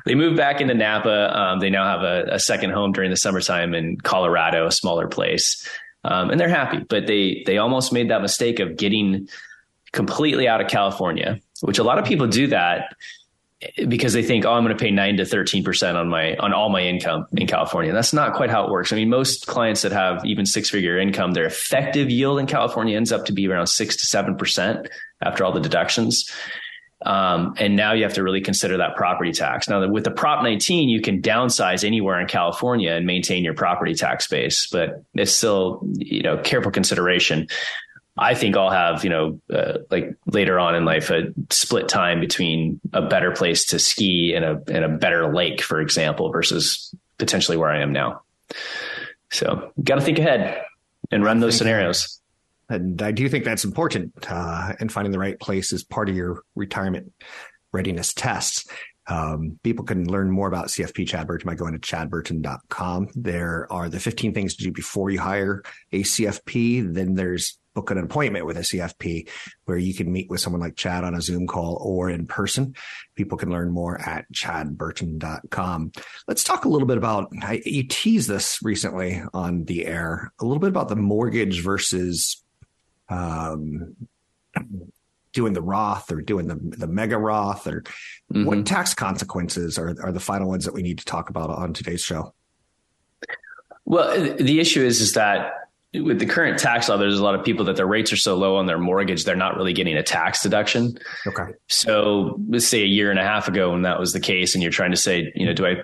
they 0.07 0.15
moved 0.15 0.37
back 0.37 0.61
into 0.61 0.75
napa. 0.75 1.39
Um, 1.39 1.61
they 1.61 1.71
now 1.71 1.85
have 1.85 2.03
a, 2.03 2.35
a, 2.35 2.39
second 2.39 2.71
home 2.71 2.93
during 2.93 3.11
the 3.11 3.17
summertime 3.17 3.75
in 3.75 3.99
colorado 3.99 4.67
a 4.67 4.73
smaller 4.73 5.07
place. 5.07 5.69
Um, 6.05 6.31
and 6.31 6.41
they're 6.41 6.49
happy 6.49 6.79
but 6.89 7.07
they 7.07 7.45
they 7.47 7.59
almost 7.59 7.93
made 7.93 8.11
that 8.11 8.23
mistake 8.23 8.59
of 8.59 8.77
getting 8.77 9.29
completely 9.93 10.49
out 10.49 10.61
of 10.61 10.67
california 10.67 11.39
which 11.61 11.79
a 11.79 11.85
lot 11.85 11.99
of 11.99 12.05
people 12.05 12.27
do 12.27 12.49
that 12.49 12.97
because 13.89 14.13
they 14.13 14.23
think, 14.23 14.45
oh, 14.45 14.53
I'm 14.53 14.65
going 14.65 14.77
to 14.77 14.83
pay 14.83 14.91
nine 14.91 15.17
to 15.17 15.25
13% 15.25 15.95
on 15.95 16.09
my, 16.09 16.37
on 16.37 16.53
all 16.53 16.69
my 16.69 16.83
income 16.83 17.27
in 17.33 17.47
California. 17.47 17.93
That's 17.93 18.13
not 18.13 18.35
quite 18.35 18.51
how 18.51 18.65
it 18.65 18.71
works. 18.71 18.93
I 18.93 18.97
mean, 18.97 19.09
most 19.09 19.47
clients 19.47 19.83
that 19.83 19.93
have 19.93 20.25
even 20.25 20.47
six 20.47 20.71
figure 20.71 20.99
income, 20.99 21.33
their 21.33 21.47
effective 21.47 22.11
yield 22.11 22.39
in 22.39 22.47
California 22.47 22.97
ends 22.97 23.13
up 23.13 23.27
to 23.27 23.33
be 23.33 23.47
around 23.49 23.67
six 23.69 23.97
to 23.97 24.17
7% 24.17 24.89
after 25.21 25.45
all 25.45 25.53
the 25.53 25.61
deductions. 25.61 26.31
Um, 27.05 27.55
and 27.59 27.75
now 27.75 27.93
you 27.93 28.05
have 28.05 28.15
to 28.15 28.23
really 28.23 28.41
consider 28.41 28.77
that 28.79 28.97
property 28.97 29.33
tax. 29.33 29.69
Now, 29.69 29.87
with 29.89 30.05
the 30.05 30.11
Prop 30.11 30.43
19, 30.43 30.89
you 30.89 31.01
can 31.01 31.21
downsize 31.21 31.85
anywhere 31.85 32.21
in 32.21 32.29
California 32.29 32.93
and 32.93 33.07
maintain 33.07 33.45
your 33.45 33.55
property 33.55 33.95
tax 33.95 34.27
base, 34.29 34.69
but 34.71 35.03
it's 35.15 35.33
still, 35.33 35.83
you 35.95 36.23
know, 36.23 36.39
careful 36.39 36.71
consideration. 36.71 37.49
I 38.17 38.35
think 38.35 38.57
I'll 38.57 38.71
have, 38.71 39.05
you 39.05 39.11
know, 39.11 39.41
uh, 39.53 39.79
like 39.91 40.15
later 40.27 40.59
on 40.59 40.75
in 40.75 40.85
life, 40.85 41.11
a 41.11 41.33
split 41.51 41.89
time 41.89 42.21
between 42.21 42.81
a 42.93 43.01
better 43.01 43.31
place 43.31 43.67
to 43.67 43.79
ski 43.79 44.35
and 44.35 44.45
a, 44.45 44.63
and 44.69 44.85
a 44.85 44.89
better 44.89 45.33
lake, 45.33 45.63
for 45.63 45.81
example, 45.81 46.31
versus 46.31 46.95
potentially 47.19 47.57
where 47.57 47.71
I 47.71 47.81
am 47.81 47.93
now. 47.93 48.23
So 49.31 49.73
got 49.83 49.95
to 49.95 50.03
think 50.03 50.19
ahead 50.19 50.63
and 51.11 51.25
run 51.25 51.41
those 51.41 51.57
scenarios. 51.57 52.21
And 52.69 53.01
I 53.01 53.13
do 53.13 53.29
think 53.29 53.45
that's 53.45 53.65
important. 53.65 54.13
Uh, 54.29 54.75
and 54.79 54.93
finding 54.93 55.13
the 55.13 55.19
right 55.19 55.39
place 55.41 55.73
is 55.73 55.83
part 55.83 56.09
of 56.09 56.17
your 56.17 56.43
retirement 56.55 57.13
readiness 57.73 58.13
tests. 58.13 58.67
Um, 59.09 59.59
people 59.63 59.85
can 59.85 60.09
learn 60.09 60.31
more 60.31 60.49
about 60.49 60.69
CFP 60.69 61.09
Chad 61.09 61.27
Burton 61.27 61.49
by 61.49 61.55
going 61.55 61.73
to 61.73 61.79
chadburton.com. 61.79 63.09
There 63.15 63.67
are 63.73 63.89
the 63.89 63.99
15 63.99 64.33
things 64.33 64.55
to 64.57 64.65
do 64.65 64.71
before 64.71 65.11
you 65.11 65.19
hire 65.19 65.63
a 65.91 66.03
CFP. 66.03 66.95
Then 66.95 67.15
there's 67.15 67.59
book 67.75 67.91
an 67.91 67.99
appointment 67.99 68.47
with 68.47 68.57
a 68.57 68.61
CFP 68.61 69.29
where 69.65 69.79
you 69.79 69.95
can 69.95 70.13
meet 70.13 70.29
with 70.29 70.41
someone 70.41 70.61
like 70.61 70.77
Chad 70.77 71.05
on 71.05 71.15
a 71.15 71.21
Zoom 71.21 71.47
call 71.47 71.79
or 71.83 72.11
in 72.11 72.27
person. 72.27 72.75
People 73.15 73.39
can 73.39 73.51
learn 73.51 73.71
more 73.71 74.01
at 74.01 74.31
chadburton.com. 74.33 75.93
Let's 76.29 76.45
talk 76.45 76.65
a 76.65 76.69
little 76.69 76.89
bit 76.89 76.99
about, 76.99 77.33
I, 77.41 77.63
you 77.65 77.85
teased 77.85 78.29
this 78.29 78.63
recently 78.63 79.23
on 79.33 79.65
the 79.65 79.87
air, 79.87 80.33
a 80.41 80.45
little 80.45 80.61
bit 80.61 80.71
about 80.71 80.89
the 80.89 80.97
mortgage 80.97 81.63
versus 81.63 82.43
um, 83.09 83.97
doing 85.33 85.53
the 85.53 85.63
Roth 85.63 86.13
or 86.13 86.21
doing 86.21 86.47
the 86.47 86.57
the 86.77 86.87
mega 86.87 87.19
Roth 87.19 87.67
or 87.67 87.83
mm-hmm. 88.33 88.45
what 88.45 88.67
tax 88.67 88.95
consequences 88.95 89.79
are 89.79 89.97
are 90.03 90.13
the 90.13 90.21
final 90.21 90.49
ones 90.49 90.65
that 90.65 90.75
we 90.75 90.83
need 90.83 90.99
to 90.99 91.05
talk 91.05 91.31
about 91.31 91.51
on 91.51 91.73
today's 91.73 92.03
show? 92.03 92.35
Well, 93.85 94.37
the 94.37 94.61
issue 94.61 94.83
is 94.83 95.01
is 95.01 95.13
that 95.13 95.53
with 95.95 96.19
the 96.19 96.27
current 96.27 96.59
tax 96.59 96.89
law, 96.89 96.97
there's 96.97 97.19
a 97.19 97.25
lot 97.25 97.35
of 97.35 97.45
people 97.45 97.67
that 97.67 97.77
their 97.77 97.87
rates 97.87 98.13
are 98.13 98.17
so 98.17 98.35
low 98.35 98.57
on 98.57 98.67
their 98.67 98.79
mortgage, 98.79 99.25
they're 99.25 99.37
not 99.37 99.57
really 99.57 99.75
getting 99.75 99.97
a 99.97 100.03
tax 100.03 100.43
deduction. 100.43 100.99
Okay. 101.27 101.53
So 101.69 102.41
let's 102.49 102.67
say 102.67 102.83
a 102.83 102.87
year 102.87 103.11
and 103.11 103.19
a 103.19 103.25
half 103.25 103.49
ago 103.49 103.73
when 103.73 103.83
that 103.83 104.01
was 104.01 104.13
the 104.13 104.21
case, 104.21 104.55
and 104.55 104.63
you're 104.63 104.73
trying 104.73 104.93
to 104.93 104.97
say, 104.97 105.31
you 105.35 105.45
know, 105.45 105.53
do 105.53 105.67
I 105.67 105.83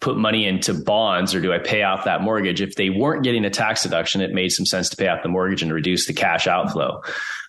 put 0.00 0.16
money 0.16 0.46
into 0.46 0.72
bonds 0.72 1.34
or 1.34 1.42
do 1.42 1.52
I 1.52 1.58
pay 1.58 1.82
off 1.82 2.06
that 2.06 2.22
mortgage? 2.22 2.62
If 2.62 2.76
they 2.76 2.88
weren't 2.88 3.22
getting 3.22 3.44
a 3.44 3.50
tax 3.50 3.82
deduction, 3.82 4.22
it 4.22 4.32
made 4.32 4.48
some 4.48 4.64
sense 4.64 4.88
to 4.90 4.96
pay 4.96 5.08
off 5.08 5.22
the 5.22 5.28
mortgage 5.28 5.62
and 5.62 5.72
reduce 5.72 6.06
the 6.06 6.14
cash 6.14 6.46
outflow. 6.46 7.02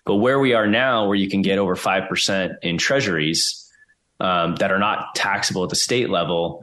But 0.04 0.16
where 0.16 0.38
we 0.38 0.52
are 0.52 0.66
now, 0.66 1.06
where 1.06 1.16
you 1.16 1.30
can 1.30 1.40
get 1.40 1.58
over 1.58 1.76
5% 1.76 2.56
in 2.60 2.76
treasuries 2.76 3.58
um, 4.20 4.56
that 4.56 4.70
are 4.70 4.78
not 4.78 5.14
taxable 5.14 5.64
at 5.64 5.70
the 5.70 5.76
state 5.76 6.10
level, 6.10 6.62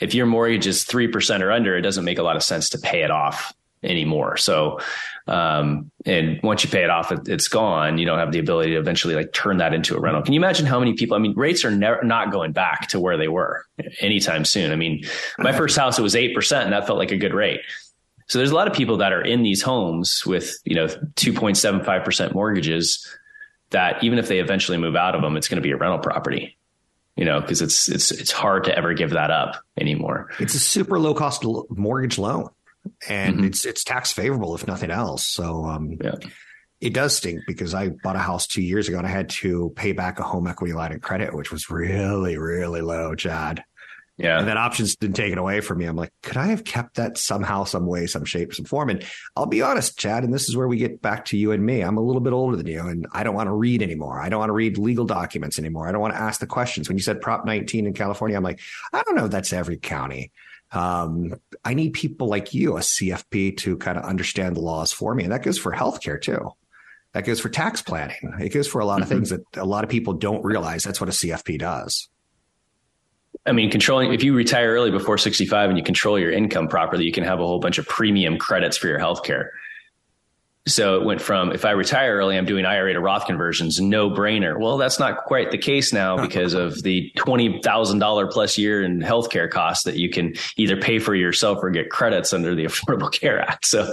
if 0.00 0.14
your 0.14 0.26
mortgage 0.26 0.66
is 0.66 0.84
3% 0.84 1.42
or 1.42 1.52
under, 1.52 1.76
it 1.76 1.82
doesn't 1.82 2.04
make 2.04 2.18
a 2.18 2.24
lot 2.24 2.34
of 2.34 2.42
sense 2.42 2.70
to 2.70 2.78
pay 2.78 3.02
it 3.02 3.12
off 3.12 3.54
anymore. 3.82 4.36
So, 4.36 4.80
um, 5.26 5.90
and 6.04 6.40
once 6.42 6.64
you 6.64 6.70
pay 6.70 6.82
it 6.82 6.90
off, 6.90 7.12
it, 7.12 7.26
has 7.26 7.48
gone. 7.48 7.98
You 7.98 8.06
don't 8.06 8.18
have 8.18 8.32
the 8.32 8.38
ability 8.38 8.72
to 8.72 8.78
eventually 8.78 9.14
like 9.14 9.32
turn 9.32 9.58
that 9.58 9.72
into 9.72 9.96
a 9.96 10.00
rental. 10.00 10.22
Can 10.22 10.34
you 10.34 10.40
imagine 10.40 10.66
how 10.66 10.78
many 10.78 10.94
people? 10.94 11.16
I 11.16 11.20
mean, 11.20 11.34
rates 11.36 11.64
are 11.64 11.70
never 11.70 12.02
not 12.02 12.30
going 12.30 12.52
back 12.52 12.88
to 12.88 13.00
where 13.00 13.16
they 13.16 13.28
were 13.28 13.64
anytime 14.00 14.44
soon. 14.44 14.72
I 14.72 14.76
mean, 14.76 15.04
my 15.38 15.52
first 15.52 15.76
house 15.76 15.98
it 15.98 16.02
was 16.02 16.16
eight 16.16 16.34
percent, 16.34 16.64
and 16.64 16.72
that 16.72 16.86
felt 16.86 16.98
like 16.98 17.12
a 17.12 17.16
good 17.16 17.34
rate. 17.34 17.60
So 18.30 18.38
there's 18.38 18.52
a 18.52 18.54
lot 18.54 18.68
of 18.68 18.74
people 18.74 18.98
that 18.98 19.12
are 19.12 19.22
in 19.22 19.42
these 19.42 19.60
homes 19.60 20.24
with, 20.24 20.56
you 20.64 20.76
know, 20.76 20.86
2.75% 20.86 22.32
mortgages 22.32 23.04
that 23.70 24.04
even 24.04 24.20
if 24.20 24.28
they 24.28 24.38
eventually 24.38 24.78
move 24.78 24.94
out 24.94 25.16
of 25.16 25.22
them, 25.22 25.36
it's 25.36 25.48
going 25.48 25.56
to 25.56 25.62
be 25.62 25.72
a 25.72 25.76
rental 25.76 25.98
property, 25.98 26.56
you 27.16 27.24
know, 27.24 27.40
because 27.40 27.60
it's, 27.60 27.88
it's, 27.88 28.12
it's 28.12 28.30
hard 28.30 28.62
to 28.64 28.76
ever 28.78 28.94
give 28.94 29.10
that 29.10 29.32
up 29.32 29.56
anymore. 29.76 30.30
It's 30.38 30.54
a 30.54 30.60
super 30.60 31.00
low 31.00 31.12
cost 31.12 31.44
mortgage 31.70 32.18
loan 32.18 32.50
and 33.08 33.36
mm-hmm. 33.36 33.44
it's, 33.44 33.64
it's 33.64 33.84
tax 33.84 34.12
favorable 34.12 34.54
if 34.54 34.66
nothing 34.66 34.90
else. 34.90 35.26
So, 35.26 35.64
um, 35.64 35.96
yeah. 36.02 36.14
It 36.80 36.94
does 36.94 37.14
stink 37.14 37.42
because 37.46 37.74
I 37.74 37.90
bought 37.90 38.16
a 38.16 38.20
house 38.20 38.46
two 38.46 38.62
years 38.62 38.88
ago 38.88 38.96
and 38.96 39.06
I 39.06 39.10
had 39.10 39.28
to 39.28 39.70
pay 39.76 39.92
back 39.92 40.18
a 40.18 40.22
home 40.22 40.46
equity 40.46 40.72
line 40.72 40.92
of 40.92 41.02
credit, 41.02 41.34
which 41.34 41.52
was 41.52 41.68
really, 41.68 42.38
really 42.38 42.80
low, 42.80 43.14
Chad. 43.14 43.62
Yeah. 44.20 44.38
And 44.38 44.48
that 44.48 44.58
option's 44.58 44.96
been 44.96 45.14
taken 45.14 45.38
away 45.38 45.60
from 45.60 45.78
me. 45.78 45.86
I'm 45.86 45.96
like, 45.96 46.12
could 46.22 46.36
I 46.36 46.48
have 46.48 46.64
kept 46.64 46.96
that 46.96 47.16
somehow, 47.16 47.64
some 47.64 47.86
way, 47.86 48.06
some 48.06 48.26
shape, 48.26 48.54
some 48.54 48.66
form? 48.66 48.90
And 48.90 49.04
I'll 49.34 49.46
be 49.46 49.62
honest, 49.62 49.98
Chad, 49.98 50.24
and 50.24 50.32
this 50.32 50.48
is 50.48 50.56
where 50.56 50.68
we 50.68 50.76
get 50.76 51.00
back 51.00 51.26
to 51.26 51.38
you 51.38 51.52
and 51.52 51.64
me. 51.64 51.80
I'm 51.80 51.96
a 51.96 52.02
little 52.02 52.20
bit 52.20 52.34
older 52.34 52.56
than 52.56 52.66
you 52.66 52.80
and 52.80 53.06
I 53.12 53.24
don't 53.24 53.34
want 53.34 53.48
to 53.48 53.54
read 53.54 53.82
anymore. 53.82 54.20
I 54.20 54.28
don't 54.28 54.38
want 54.38 54.50
to 54.50 54.54
read 54.54 54.76
legal 54.76 55.06
documents 55.06 55.58
anymore. 55.58 55.88
I 55.88 55.92
don't 55.92 56.02
want 56.02 56.14
to 56.14 56.20
ask 56.20 56.38
the 56.40 56.46
questions. 56.46 56.88
When 56.88 56.98
you 56.98 57.02
said 57.02 57.22
Prop 57.22 57.46
19 57.46 57.86
in 57.86 57.94
California, 57.94 58.36
I'm 58.36 58.44
like, 58.44 58.60
I 58.92 59.02
don't 59.02 59.16
know 59.16 59.24
if 59.24 59.30
that's 59.30 59.54
every 59.54 59.78
county. 59.78 60.32
Um, 60.72 61.34
I 61.64 61.74
need 61.74 61.92
people 61.92 62.28
like 62.28 62.54
you, 62.54 62.76
a 62.76 62.80
CFP, 62.80 63.56
to 63.58 63.76
kind 63.76 63.98
of 63.98 64.04
understand 64.04 64.56
the 64.56 64.60
laws 64.60 64.92
for 64.92 65.14
me. 65.14 65.24
And 65.24 65.32
that 65.32 65.42
goes 65.42 65.58
for 65.58 65.72
healthcare 65.72 66.20
too. 66.20 66.52
That 67.12 67.24
goes 67.24 67.40
for 67.40 67.48
tax 67.48 67.82
planning. 67.82 68.34
It 68.40 68.50
goes 68.50 68.68
for 68.68 68.80
a 68.80 68.84
lot 68.84 69.00
of 69.00 69.08
mm-hmm. 69.08 69.16
things 69.16 69.30
that 69.30 69.42
a 69.56 69.64
lot 69.64 69.82
of 69.82 69.90
people 69.90 70.12
don't 70.12 70.44
realize 70.44 70.84
that's 70.84 71.00
what 71.00 71.08
a 71.08 71.12
CFP 71.12 71.58
does. 71.58 72.08
I 73.46 73.52
mean, 73.52 73.70
controlling, 73.70 74.12
if 74.12 74.22
you 74.22 74.34
retire 74.34 74.72
early 74.72 74.90
before 74.90 75.18
65 75.18 75.70
and 75.70 75.78
you 75.78 75.84
control 75.84 76.18
your 76.18 76.30
income 76.30 76.68
properly, 76.68 77.04
you 77.04 77.12
can 77.12 77.24
have 77.24 77.40
a 77.40 77.46
whole 77.46 77.58
bunch 77.58 77.78
of 77.78 77.88
premium 77.88 78.38
credits 78.38 78.76
for 78.76 78.86
your 78.86 78.98
healthcare. 78.98 79.48
So 80.66 81.00
it 81.00 81.04
went 81.04 81.22
from 81.22 81.52
if 81.52 81.64
I 81.64 81.70
retire 81.70 82.16
early, 82.16 82.36
I'm 82.36 82.44
doing 82.44 82.66
IRA 82.66 82.92
to 82.92 83.00
Roth 83.00 83.26
conversions, 83.26 83.80
no 83.80 84.10
brainer. 84.10 84.60
Well, 84.60 84.76
that's 84.76 84.98
not 84.98 85.24
quite 85.24 85.50
the 85.50 85.58
case 85.58 85.92
now 85.92 86.20
because 86.20 86.52
of 86.52 86.82
the 86.82 87.10
$20,000 87.16 88.30
plus 88.30 88.58
year 88.58 88.82
in 88.82 89.00
healthcare 89.00 89.50
costs 89.50 89.84
that 89.84 89.96
you 89.96 90.10
can 90.10 90.34
either 90.58 90.76
pay 90.76 90.98
for 90.98 91.14
yourself 91.14 91.58
or 91.62 91.70
get 91.70 91.90
credits 91.90 92.32
under 92.32 92.54
the 92.54 92.64
Affordable 92.66 93.10
Care 93.10 93.40
Act. 93.40 93.66
So 93.66 93.90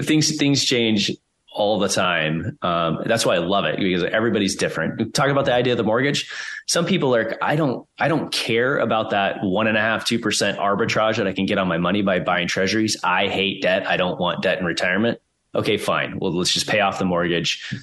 things, 0.00 0.36
things 0.36 0.64
change 0.64 1.10
all 1.52 1.78
the 1.78 1.88
time. 1.88 2.56
Um, 2.62 3.00
that's 3.04 3.26
why 3.26 3.34
I 3.34 3.38
love 3.38 3.64
it 3.64 3.78
because 3.78 4.04
everybody's 4.04 4.56
different. 4.56 5.14
Talk 5.14 5.28
about 5.28 5.44
the 5.44 5.52
idea 5.52 5.74
of 5.74 5.76
the 5.76 5.84
mortgage. 5.84 6.30
Some 6.66 6.86
people 6.86 7.14
are, 7.14 7.36
I 7.42 7.56
don't, 7.56 7.86
I 7.98 8.08
don't 8.08 8.32
care 8.32 8.78
about 8.78 9.10
that 9.10 9.38
one 9.42 9.66
and 9.66 9.76
a 9.76 9.80
half, 9.80 10.06
two 10.06 10.18
percent 10.18 10.58
arbitrage 10.58 11.16
that 11.16 11.26
I 11.26 11.32
can 11.32 11.46
get 11.46 11.58
on 11.58 11.68
my 11.68 11.78
money 11.78 12.02
by 12.02 12.20
buying 12.20 12.48
treasuries. 12.48 12.96
I 13.02 13.28
hate 13.28 13.62
debt. 13.62 13.86
I 13.86 13.96
don't 13.96 14.18
want 14.18 14.42
debt 14.42 14.58
in 14.58 14.64
retirement. 14.64 15.18
Okay, 15.54 15.76
fine. 15.76 16.18
Well, 16.18 16.36
let's 16.36 16.52
just 16.52 16.68
pay 16.68 16.80
off 16.80 16.98
the 16.98 17.04
mortgage 17.04 17.74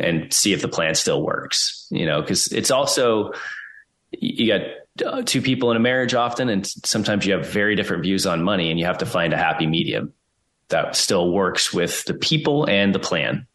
and 0.00 0.32
see 0.32 0.52
if 0.52 0.62
the 0.62 0.68
plan 0.68 0.94
still 0.94 1.22
works, 1.22 1.86
you 1.90 2.06
know, 2.06 2.22
cause 2.22 2.48
it's 2.52 2.70
also, 2.70 3.32
you 4.10 4.46
got 4.46 5.06
uh, 5.06 5.22
two 5.22 5.42
people 5.42 5.70
in 5.70 5.76
a 5.76 5.80
marriage 5.80 6.14
often, 6.14 6.48
and 6.48 6.66
sometimes 6.66 7.26
you 7.26 7.34
have 7.34 7.46
very 7.46 7.76
different 7.76 8.02
views 8.02 8.26
on 8.26 8.42
money 8.42 8.70
and 8.70 8.80
you 8.80 8.86
have 8.86 8.98
to 8.98 9.06
find 9.06 9.32
a 9.32 9.36
happy 9.36 9.66
medium 9.66 10.12
that 10.68 10.96
still 10.96 11.30
works 11.30 11.72
with 11.72 12.04
the 12.06 12.14
people 12.14 12.68
and 12.68 12.94
the 12.94 12.98
plan. 12.98 13.46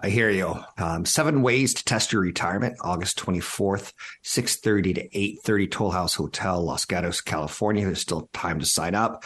I 0.00 0.10
hear 0.10 0.28
you. 0.28 0.54
Um, 0.76 1.04
seven 1.04 1.42
ways 1.42 1.72
to 1.74 1.84
test 1.84 2.12
your 2.12 2.20
retirement, 2.20 2.76
August 2.82 3.18
24th, 3.18 3.92
6.30 4.22 4.94
to 4.96 5.08
8.30, 5.08 5.70
Toll 5.70 5.90
House 5.92 6.14
Hotel, 6.14 6.62
Los 6.62 6.84
Gatos, 6.84 7.20
California. 7.20 7.86
There's 7.86 8.00
still 8.00 8.28
time 8.32 8.58
to 8.58 8.66
sign 8.66 8.94
up. 8.94 9.24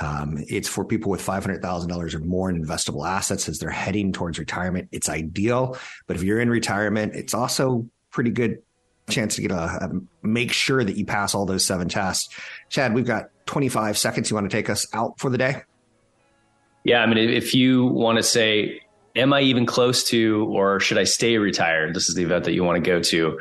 Um, 0.00 0.36
it's 0.48 0.68
for 0.68 0.84
people 0.84 1.10
with 1.10 1.24
$500,000 1.24 2.14
or 2.14 2.18
more 2.20 2.50
in 2.50 2.64
investable 2.64 3.08
assets 3.08 3.48
as 3.48 3.58
they're 3.58 3.70
heading 3.70 4.12
towards 4.12 4.38
retirement. 4.38 4.88
It's 4.92 5.08
ideal. 5.08 5.76
But 6.06 6.16
if 6.16 6.22
you're 6.22 6.40
in 6.40 6.50
retirement, 6.50 7.14
it's 7.14 7.34
also 7.34 7.88
pretty 8.10 8.30
good 8.30 8.62
chance 9.08 9.36
to 9.36 9.42
get 9.42 9.50
a, 9.50 9.56
a, 9.56 9.90
make 10.22 10.52
sure 10.52 10.84
that 10.84 10.96
you 10.96 11.04
pass 11.04 11.34
all 11.34 11.46
those 11.46 11.64
seven 11.64 11.88
tests. 11.88 12.28
Chad, 12.68 12.94
we've 12.94 13.06
got 13.06 13.30
25 13.46 13.98
seconds. 13.98 14.30
You 14.30 14.34
want 14.34 14.50
to 14.50 14.56
take 14.56 14.70
us 14.70 14.86
out 14.92 15.18
for 15.18 15.30
the 15.30 15.38
day? 15.38 15.62
Yeah, 16.84 17.02
I 17.02 17.06
mean, 17.06 17.18
if 17.18 17.54
you 17.54 17.86
want 17.86 18.18
to 18.18 18.22
say, 18.22 18.82
am 19.16 19.32
I 19.32 19.40
even 19.40 19.66
close 19.66 20.04
to, 20.04 20.46
or 20.50 20.80
should 20.80 20.98
I 20.98 21.04
stay 21.04 21.38
retired? 21.38 21.94
This 21.94 22.08
is 22.08 22.14
the 22.14 22.22
event 22.22 22.44
that 22.44 22.52
you 22.52 22.62
want 22.62 22.82
to 22.82 22.88
go 22.88 23.00
to. 23.00 23.40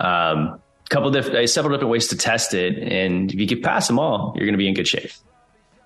Um, 0.00 0.60
couple 0.90 1.10
different, 1.10 1.36
uh, 1.36 1.46
several 1.46 1.74
different 1.74 1.90
ways 1.90 2.08
to 2.08 2.16
test 2.16 2.54
it, 2.54 2.78
and 2.78 3.32
if 3.32 3.40
you 3.40 3.46
get 3.46 3.62
past 3.62 3.88
them 3.88 3.98
all, 3.98 4.32
you're 4.36 4.44
going 4.44 4.54
to 4.54 4.58
be 4.58 4.68
in 4.68 4.74
good 4.74 4.88
shape. 4.88 5.10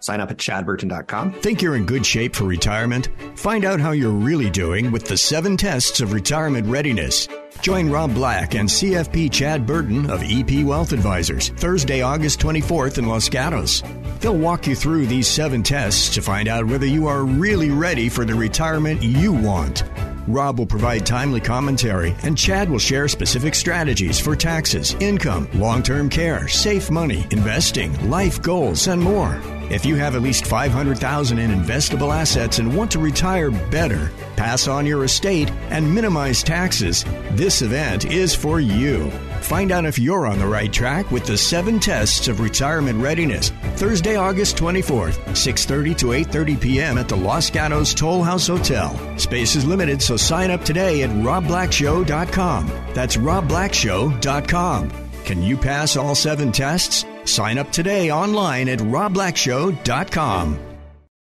Sign 0.00 0.20
up 0.20 0.30
at 0.30 0.36
chadburton.com. 0.36 1.32
Think 1.34 1.60
you're 1.60 1.76
in 1.76 1.84
good 1.84 2.06
shape 2.06 2.36
for 2.36 2.44
retirement? 2.44 3.08
Find 3.34 3.64
out 3.64 3.80
how 3.80 3.90
you're 3.90 4.10
really 4.10 4.50
doing 4.50 4.90
with 4.90 5.06
the 5.06 5.16
seven 5.16 5.56
tests 5.56 6.00
of 6.00 6.12
retirement 6.12 6.66
readiness. 6.66 7.28
Join 7.60 7.90
Rob 7.90 8.14
Black 8.14 8.54
and 8.54 8.68
CFP 8.68 9.32
Chad 9.32 9.66
Burton 9.66 10.08
of 10.10 10.22
EP 10.24 10.64
Wealth 10.64 10.92
Advisors 10.92 11.48
Thursday, 11.48 12.02
August 12.02 12.38
24th 12.40 12.98
in 12.98 13.06
Los 13.06 13.28
Gatos. 13.28 13.82
They'll 14.20 14.36
walk 14.36 14.66
you 14.66 14.76
through 14.76 15.06
these 15.06 15.26
seven 15.26 15.62
tests 15.62 16.14
to 16.14 16.22
find 16.22 16.48
out 16.48 16.66
whether 16.66 16.86
you 16.86 17.08
are 17.08 17.24
really 17.24 17.70
ready 17.70 18.08
for 18.08 18.24
the 18.24 18.34
retirement 18.34 19.02
you 19.02 19.32
want. 19.32 19.82
Rob 20.28 20.58
will 20.58 20.66
provide 20.66 21.06
timely 21.06 21.40
commentary, 21.40 22.14
and 22.22 22.36
Chad 22.36 22.68
will 22.68 22.78
share 22.78 23.08
specific 23.08 23.54
strategies 23.54 24.20
for 24.20 24.36
taxes, 24.36 24.94
income, 25.00 25.48
long 25.54 25.82
term 25.82 26.08
care, 26.08 26.46
safe 26.48 26.90
money, 26.90 27.26
investing, 27.30 28.10
life 28.10 28.40
goals, 28.42 28.88
and 28.88 29.00
more. 29.00 29.40
If 29.70 29.84
you 29.84 29.96
have 29.96 30.14
at 30.16 30.22
least 30.22 30.46
500,000 30.46 31.38
in 31.38 31.50
investable 31.50 32.14
assets 32.14 32.58
and 32.58 32.74
want 32.74 32.90
to 32.92 32.98
retire 32.98 33.50
better, 33.50 34.10
pass 34.34 34.66
on 34.66 34.86
your 34.86 35.04
estate 35.04 35.50
and 35.68 35.94
minimize 35.94 36.42
taxes, 36.42 37.04
this 37.32 37.60
event 37.60 38.06
is 38.06 38.34
for 38.34 38.60
you. 38.60 39.10
Find 39.42 39.70
out 39.70 39.84
if 39.84 39.98
you're 39.98 40.26
on 40.26 40.38
the 40.38 40.46
right 40.46 40.72
track 40.72 41.10
with 41.10 41.26
the 41.26 41.36
7 41.36 41.78
tests 41.80 42.28
of 42.28 42.40
retirement 42.40 42.98
readiness. 43.00 43.50
Thursday, 43.76 44.16
August 44.16 44.56
24th, 44.56 45.18
6:30 45.34 45.96
to 45.98 46.06
8:30 46.06 46.60
p.m. 46.60 46.98
at 46.98 47.08
the 47.08 47.16
Los 47.16 47.50
Gatos 47.50 47.92
Toll 47.92 48.22
House 48.22 48.46
Hotel. 48.46 48.98
Space 49.18 49.54
is 49.54 49.66
limited, 49.66 50.00
so 50.02 50.16
sign 50.16 50.50
up 50.50 50.64
today 50.64 51.02
at 51.02 51.10
robblackshow.com. 51.10 52.66
That's 52.94 53.16
robblackshow.com. 53.16 54.90
Can 55.24 55.42
you 55.42 55.56
pass 55.58 55.96
all 55.96 56.14
7 56.14 56.52
tests? 56.52 57.04
Sign 57.28 57.58
up 57.58 57.70
today 57.70 58.10
online 58.10 58.68
at 58.68 58.78
robblackshow.com. 58.78 60.67